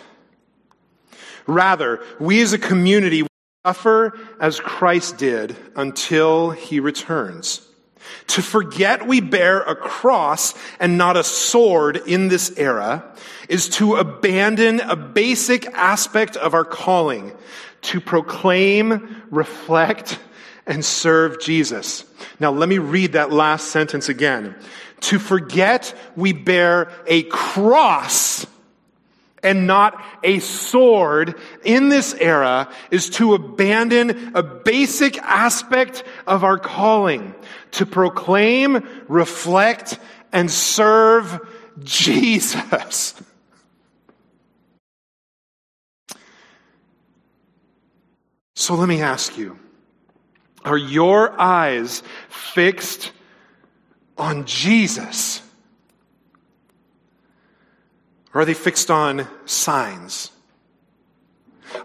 Rather, 1.47 2.03
we 2.19 2.41
as 2.41 2.51
a 2.51 2.59
community 2.59 3.28
suffer 3.65 4.17
as 4.39 4.57
Christ 4.57 5.17
did 5.17 5.53
until 5.75 6.51
he 6.51 6.79
returns. 6.79 7.67
To 8.27 8.41
forget 8.41 9.05
we 9.05 9.19
bear 9.19 9.59
a 9.59 9.75
cross 9.75 10.53
and 10.79 10.97
not 10.97 11.17
a 11.17 11.25
sword 11.25 11.97
in 11.97 12.29
this 12.29 12.57
era 12.57 13.03
is 13.49 13.67
to 13.71 13.97
abandon 13.97 14.79
a 14.79 14.95
basic 14.95 15.65
aspect 15.73 16.37
of 16.37 16.53
our 16.53 16.63
calling 16.63 17.33
to 17.81 17.99
proclaim, 17.99 19.23
reflect, 19.29 20.19
and 20.65 20.85
serve 20.85 21.41
Jesus. 21.41 22.05
Now 22.39 22.51
let 22.51 22.69
me 22.69 22.77
read 22.77 23.11
that 23.11 23.29
last 23.33 23.71
sentence 23.71 24.07
again. 24.07 24.55
To 25.01 25.19
forget 25.19 25.93
we 26.15 26.31
bear 26.31 26.89
a 27.07 27.23
cross 27.23 28.45
and 29.43 29.67
not 29.67 30.03
a 30.23 30.39
sword 30.39 31.35
in 31.63 31.89
this 31.89 32.13
era 32.13 32.69
is 32.91 33.09
to 33.11 33.33
abandon 33.33 34.31
a 34.35 34.43
basic 34.43 35.17
aspect 35.19 36.03
of 36.27 36.43
our 36.43 36.57
calling 36.57 37.33
to 37.71 37.85
proclaim, 37.85 38.87
reflect, 39.07 39.99
and 40.31 40.49
serve 40.49 41.39
Jesus. 41.83 43.15
So 48.59 48.75
let 48.75 48.89
me 48.89 49.01
ask 49.01 49.37
you 49.37 49.57
are 50.65 50.77
your 50.77 51.39
eyes 51.39 52.03
fixed 52.27 53.13
on 54.17 54.45
Jesus? 54.45 55.41
Or 58.33 58.41
are 58.41 58.45
they 58.45 58.53
fixed 58.53 58.91
on 58.91 59.27
signs? 59.45 60.31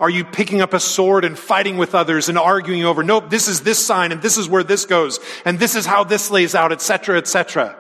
Are 0.01 0.11
you 0.11 0.24
picking 0.24 0.61
up 0.61 0.72
a 0.72 0.80
sword 0.80 1.24
and 1.24 1.38
fighting 1.38 1.76
with 1.76 1.95
others 1.95 2.28
and 2.28 2.38
arguing 2.38 2.84
over, 2.84 3.03
nope, 3.03 3.30
this 3.30 3.49
is 3.49 3.62
this 3.62 3.84
sign 3.84 4.12
and 4.12 4.22
this 4.22 4.38
is 4.38 4.49
where 4.49 4.64
this 4.64 4.86
goes 4.86 5.20
and 5.45 5.59
this 5.59 5.74
is 5.74 5.86
how 5.86 6.05
this 6.05 6.30
lays 6.30 6.55
out, 6.55 6.72
etc., 6.72 7.18
etc.? 7.18 7.76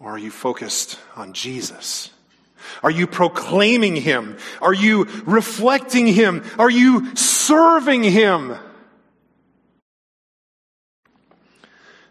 Or 0.00 0.12
are 0.12 0.18
you 0.18 0.30
focused 0.30 0.98
on 1.14 1.32
Jesus? 1.32 2.10
Are 2.82 2.90
you 2.90 3.06
proclaiming 3.06 3.96
Him? 3.96 4.36
Are 4.60 4.74
you 4.74 5.04
reflecting 5.24 6.06
Him? 6.06 6.44
Are 6.58 6.70
you 6.70 7.14
serving 7.16 8.02
Him? 8.02 8.56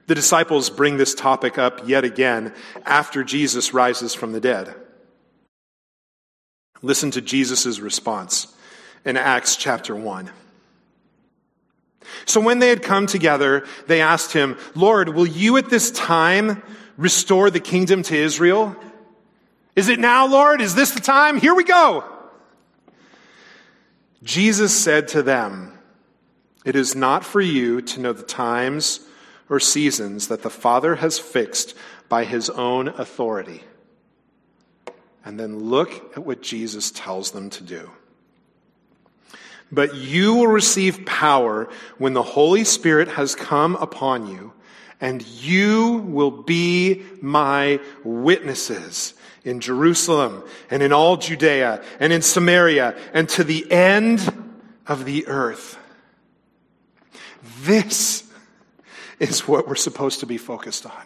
The 0.08 0.16
disciples 0.16 0.70
bring 0.70 0.98
this 0.98 1.16
topic 1.16 1.58
up 1.58 1.88
yet 1.88 2.04
again 2.04 2.54
after 2.86 3.24
Jesus 3.24 3.74
rises 3.74 4.14
from 4.14 4.34
the 4.34 4.40
dead. 4.40 4.74
Listen 6.82 7.10
to 7.12 7.22
Jesus' 7.22 7.80
response 7.80 8.54
in 9.04 9.18
Acts 9.18 9.56
chapter 9.56 9.96
1. 9.96 10.30
So 12.26 12.40
when 12.40 12.60
they 12.60 12.70
had 12.70 12.84
come 12.84 13.08
together, 13.08 13.66
they 13.88 14.02
asked 14.02 14.34
him, 14.34 14.58
Lord, 14.76 15.10
will 15.10 15.26
you 15.26 15.58
at 15.58 15.70
this 15.70 15.90
time 15.90 16.62
restore 16.98 17.50
the 17.50 17.60
kingdom 17.60 18.04
to 18.04 18.16
Israel? 18.16 18.76
Is 19.76 19.90
it 19.90 20.00
now, 20.00 20.28
Lord? 20.28 20.62
Is 20.62 20.76
this 20.76 20.92
the 20.92 21.02
time? 21.02 21.40
Here 21.40 21.56
we 21.56 21.64
go. 21.64 22.04
Jesus 24.24 24.78
said 24.78 25.08
to 25.10 25.24
them, 25.24 25.78
It 26.64 26.76
is 26.76 26.96
not 26.96 27.26
for 27.26 27.42
you 27.42 27.82
to 27.82 28.00
know 28.00 28.14
the 28.14 28.24
times 28.24 29.00
or 29.50 29.60
seasons 29.60 30.28
that 30.28 30.44
the 30.44 30.50
Father 30.50 30.96
has 30.96 31.20
fixed 31.20 31.76
by 32.10 32.24
his 32.24 32.50
own 32.50 32.88
authority. 32.88 33.64
And 35.24 35.40
then 35.40 35.60
look 35.60 36.16
at 36.16 36.26
what 36.26 36.42
Jesus 36.42 36.92
tells 36.92 37.32
them 37.32 37.50
to 37.52 37.64
do. 37.64 37.92
But 39.72 39.96
you 39.96 40.36
will 40.36 40.48
receive 40.48 41.06
power 41.06 41.68
when 41.98 42.14
the 42.14 42.24
Holy 42.24 42.64
Spirit 42.64 43.08
has 43.10 43.34
come 43.36 43.76
upon 43.76 44.28
you, 44.28 44.54
and 45.02 45.26
you 45.26 46.04
will 46.06 46.32
be 46.32 47.04
my 47.22 47.80
witnesses 48.04 49.14
in 49.44 49.60
Jerusalem 49.60 50.44
and 50.70 50.82
in 50.82 50.94
all 50.94 51.18
Judea 51.18 51.84
and 52.00 52.14
in 52.14 52.22
Samaria 52.22 52.96
and 53.14 53.28
to 53.30 53.44
the 53.44 53.70
end 53.72 54.34
of 54.88 55.06
the 55.06 55.28
earth. 55.28 55.78
This 57.62 58.25
is 59.20 59.48
what 59.48 59.68
we're 59.68 59.76
supposed 59.76 60.22
to 60.22 60.26
be 60.26 60.38
focused 60.38 60.86
on. 60.86 61.04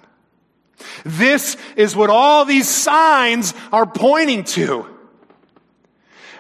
This 1.06 1.58
is 1.76 1.96
what 1.96 2.10
all 2.10 2.46
these 2.46 2.68
signs 2.68 3.54
are 3.72 3.86
pointing 3.86 4.44
to. 4.46 4.86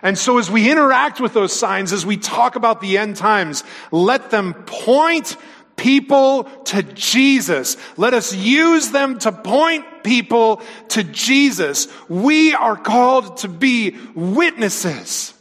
And 0.01 0.17
so 0.17 0.37
as 0.37 0.49
we 0.49 0.71
interact 0.71 1.19
with 1.19 1.33
those 1.33 1.51
signs, 1.51 1.91
as 1.91 2.05
we 2.05 2.17
talk 2.17 2.55
about 2.55 2.79
the 2.79 2.97
end 2.97 3.17
times, 3.17 3.63
let 3.91 4.31
them 4.31 4.53
point 4.53 5.35
people 5.75 6.43
to 6.65 6.83
Jesus. 6.83 7.75
Let 7.97 8.13
us 8.13 8.33
use 8.33 8.91
them 8.91 9.19
to 9.19 9.31
point 9.31 10.03
people 10.03 10.61
to 10.89 11.03
Jesus. 11.03 11.87
We 12.07 12.53
are 12.53 12.77
called 12.77 13.37
to 13.37 13.47
be 13.47 13.97
witnesses. 14.15 15.33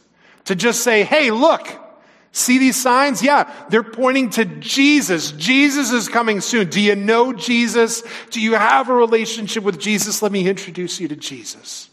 To 0.45 0.55
just 0.55 0.81
say, 0.81 1.03
hey, 1.03 1.31
look, 1.31 1.67
See 2.31 2.59
these 2.59 2.79
signs? 2.79 3.23
Yeah, 3.23 3.51
they're 3.69 3.83
pointing 3.83 4.29
to 4.31 4.45
Jesus. 4.45 5.31
Jesus 5.31 5.91
is 5.91 6.07
coming 6.07 6.41
soon. 6.41 6.69
Do 6.69 6.79
you 6.79 6.95
know 6.95 7.33
Jesus? 7.33 8.03
Do 8.29 8.39
you 8.39 8.53
have 8.53 8.89
a 8.89 8.93
relationship 8.93 9.63
with 9.63 9.79
Jesus? 9.79 10.21
Let 10.21 10.31
me 10.31 10.47
introduce 10.47 10.99
you 10.99 11.07
to 11.07 11.15
Jesus. 11.15 11.89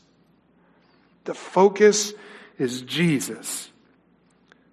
The 1.25 1.35
focus 1.35 2.13
is 2.59 2.83
Jesus. 2.83 3.71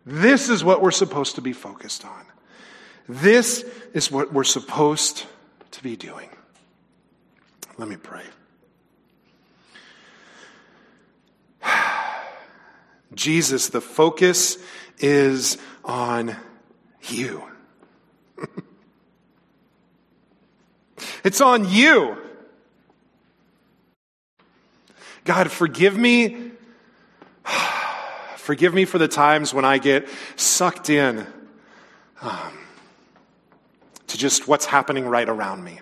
This 0.05 0.49
is 0.49 0.63
what 0.63 0.81
we're 0.81 0.91
supposed 0.91 1.35
to 1.35 1.41
be 1.41 1.53
focused 1.53 2.03
on. 2.05 2.25
This 3.07 3.65
is 3.93 4.11
what 4.11 4.33
we're 4.33 4.43
supposed 4.43 5.25
to 5.71 5.83
be 5.83 5.95
doing. 5.95 6.29
Let 7.77 7.87
me 7.87 7.95
pray. 7.97 8.23
Jesus, 13.13 13.69
the 13.69 13.81
focus 13.81 14.57
is 15.03 15.57
on 15.83 16.33
you. 17.09 17.43
it's 21.25 21.41
on 21.41 21.69
you. 21.69 22.17
God, 25.25 25.51
forgive 25.51 25.97
me. 25.97 26.51
Forgive 28.37 28.73
me 28.73 28.83
for 28.83 28.97
the 28.97 29.07
times 29.07 29.53
when 29.53 29.63
I 29.63 29.77
get 29.77 30.05
sucked 30.35 30.89
in 30.89 31.25
um, 32.21 32.57
to 34.07 34.17
just 34.17 34.49
what's 34.49 34.65
happening 34.65 35.05
right 35.05 35.29
around 35.29 35.63
me. 35.63 35.79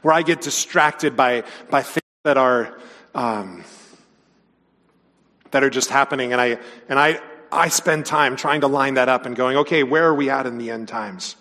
Where 0.00 0.14
I 0.14 0.22
get 0.22 0.40
distracted 0.40 1.18
by, 1.18 1.44
by 1.68 1.82
things 1.82 2.00
that 2.24 2.38
are, 2.38 2.78
um, 3.14 3.62
that 5.50 5.62
are 5.62 5.68
just 5.68 5.90
happening. 5.90 6.32
And 6.32 6.40
I, 6.40 6.58
and 6.88 6.98
I, 6.98 7.20
I 7.50 7.68
spend 7.68 8.06
time 8.06 8.36
trying 8.36 8.60
to 8.62 8.66
line 8.66 8.94
that 8.94 9.08
up 9.08 9.26
and 9.26 9.34
going, 9.34 9.56
okay, 9.58 9.82
where 9.82 10.06
are 10.06 10.14
we 10.14 10.30
at 10.30 10.46
in 10.46 10.58
the 10.58 10.70
end 10.70 10.88
times? 10.88 11.36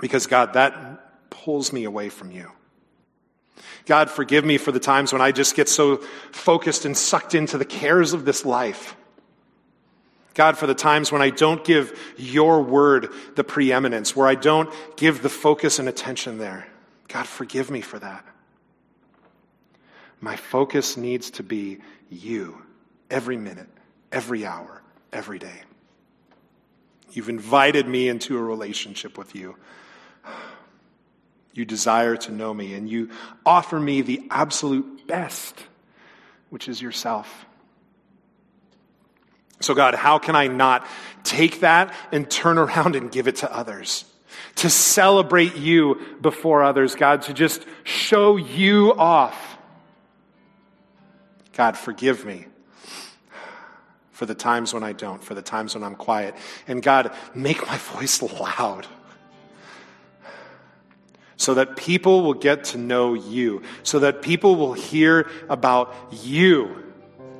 Because 0.00 0.26
God, 0.26 0.54
that 0.54 1.30
pulls 1.30 1.72
me 1.72 1.84
away 1.84 2.08
from 2.08 2.30
you. 2.30 2.50
God, 3.86 4.10
forgive 4.10 4.44
me 4.44 4.58
for 4.58 4.72
the 4.72 4.80
times 4.80 5.12
when 5.12 5.22
I 5.22 5.32
just 5.32 5.56
get 5.56 5.68
so 5.68 5.98
focused 6.32 6.84
and 6.84 6.96
sucked 6.96 7.34
into 7.34 7.58
the 7.58 7.64
cares 7.64 8.12
of 8.12 8.24
this 8.24 8.44
life. 8.44 8.96
God, 10.34 10.56
for 10.56 10.66
the 10.66 10.74
times 10.74 11.10
when 11.10 11.22
I 11.22 11.30
don't 11.30 11.64
give 11.64 11.98
your 12.16 12.62
word 12.62 13.08
the 13.34 13.44
preeminence, 13.44 14.14
where 14.14 14.28
I 14.28 14.36
don't 14.36 14.70
give 14.96 15.22
the 15.22 15.28
focus 15.28 15.78
and 15.78 15.88
attention 15.88 16.38
there. 16.38 16.66
God, 17.08 17.26
forgive 17.26 17.70
me 17.70 17.80
for 17.80 17.98
that. 17.98 18.24
My 20.20 20.36
focus 20.36 20.96
needs 20.96 21.30
to 21.32 21.42
be 21.42 21.78
you 22.10 22.62
every 23.10 23.36
minute, 23.36 23.68
every 24.12 24.44
hour, 24.44 24.82
every 25.12 25.38
day. 25.38 25.62
You've 27.12 27.28
invited 27.28 27.86
me 27.86 28.08
into 28.08 28.38
a 28.38 28.42
relationship 28.42 29.18
with 29.18 29.34
you. 29.34 29.56
You 31.52 31.64
desire 31.64 32.16
to 32.16 32.32
know 32.32 32.54
me, 32.54 32.74
and 32.74 32.88
you 32.88 33.10
offer 33.44 33.78
me 33.78 34.02
the 34.02 34.22
absolute 34.30 35.06
best, 35.06 35.58
which 36.48 36.68
is 36.68 36.80
yourself. 36.80 37.46
So, 39.60 39.74
God, 39.74 39.94
how 39.94 40.18
can 40.18 40.36
I 40.36 40.46
not 40.46 40.86
take 41.24 41.60
that 41.60 41.92
and 42.12 42.30
turn 42.30 42.56
around 42.56 42.96
and 42.96 43.10
give 43.10 43.26
it 43.28 43.36
to 43.36 43.52
others? 43.52 44.04
To 44.56 44.70
celebrate 44.70 45.56
you 45.56 46.00
before 46.20 46.62
others, 46.62 46.94
God, 46.94 47.22
to 47.22 47.34
just 47.34 47.66
show 47.82 48.36
you 48.36 48.94
off. 48.94 49.58
God, 51.52 51.76
forgive 51.76 52.24
me 52.24 52.46
for 54.20 54.26
the 54.26 54.34
times 54.34 54.74
when 54.74 54.82
I 54.82 54.92
don't, 54.92 55.24
for 55.24 55.32
the 55.32 55.40
times 55.40 55.74
when 55.74 55.82
I'm 55.82 55.94
quiet. 55.94 56.34
And 56.68 56.82
God, 56.82 57.10
make 57.34 57.66
my 57.66 57.78
voice 57.94 58.20
loud 58.20 58.86
so 61.38 61.54
that 61.54 61.74
people 61.74 62.22
will 62.22 62.34
get 62.34 62.64
to 62.64 62.76
know 62.76 63.14
you, 63.14 63.62
so 63.82 64.00
that 64.00 64.20
people 64.20 64.56
will 64.56 64.74
hear 64.74 65.30
about 65.48 65.94
you. 66.12 66.92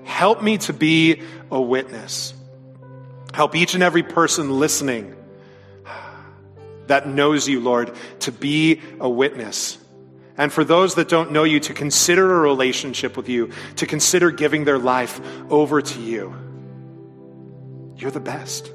Help 0.04 0.42
me 0.42 0.56
to 0.56 0.72
be 0.72 1.20
a 1.50 1.60
witness. 1.60 2.32
Help 3.34 3.54
each 3.54 3.74
and 3.74 3.82
every 3.82 4.02
person 4.02 4.58
listening 4.58 5.14
that 6.86 7.06
knows 7.06 7.46
you, 7.46 7.60
Lord, 7.60 7.94
to 8.20 8.32
be 8.32 8.80
a 8.98 9.08
witness. 9.08 9.76
And 10.38 10.50
for 10.50 10.64
those 10.64 10.94
that 10.94 11.10
don't 11.10 11.30
know 11.32 11.44
you, 11.44 11.60
to 11.60 11.74
consider 11.74 12.38
a 12.38 12.40
relationship 12.40 13.18
with 13.18 13.28
you, 13.28 13.50
to 13.76 13.84
consider 13.84 14.30
giving 14.30 14.64
their 14.64 14.78
life 14.78 15.20
over 15.50 15.82
to 15.82 16.00
you. 16.00 16.49
You're 18.00 18.10
the 18.10 18.20
best. 18.20 18.72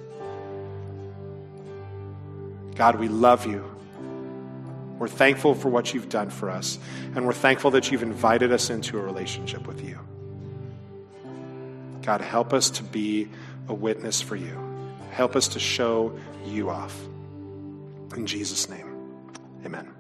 God, 2.76 3.00
we 3.00 3.08
love 3.08 3.46
you. 3.46 3.64
We're 5.00 5.08
thankful 5.08 5.56
for 5.56 5.70
what 5.70 5.94
you've 5.94 6.10
done 6.10 6.30
for 6.30 6.50
us, 6.50 6.78
and 7.16 7.26
we're 7.26 7.34
thankful 7.34 7.72
that 7.72 7.92
you've 7.92 8.04
invited 8.04 8.52
us 8.54 8.70
into 8.70 8.98
a 8.98 9.02
relationship 9.02 9.68
with 9.68 9.84
you. 9.84 10.00
God, 12.04 12.22
help 12.22 12.54
us 12.54 12.70
to 12.72 12.84
be 12.84 13.28
a 13.68 13.74
witness 13.74 14.22
for 14.22 14.36
you. 14.36 14.58
Help 15.12 15.36
us 15.36 15.50
to 15.50 15.60
show 15.60 16.18
you 16.46 16.70
off. 16.70 16.98
In 18.16 18.26
Jesus' 18.26 18.70
name, 18.70 18.96
amen. 19.66 19.95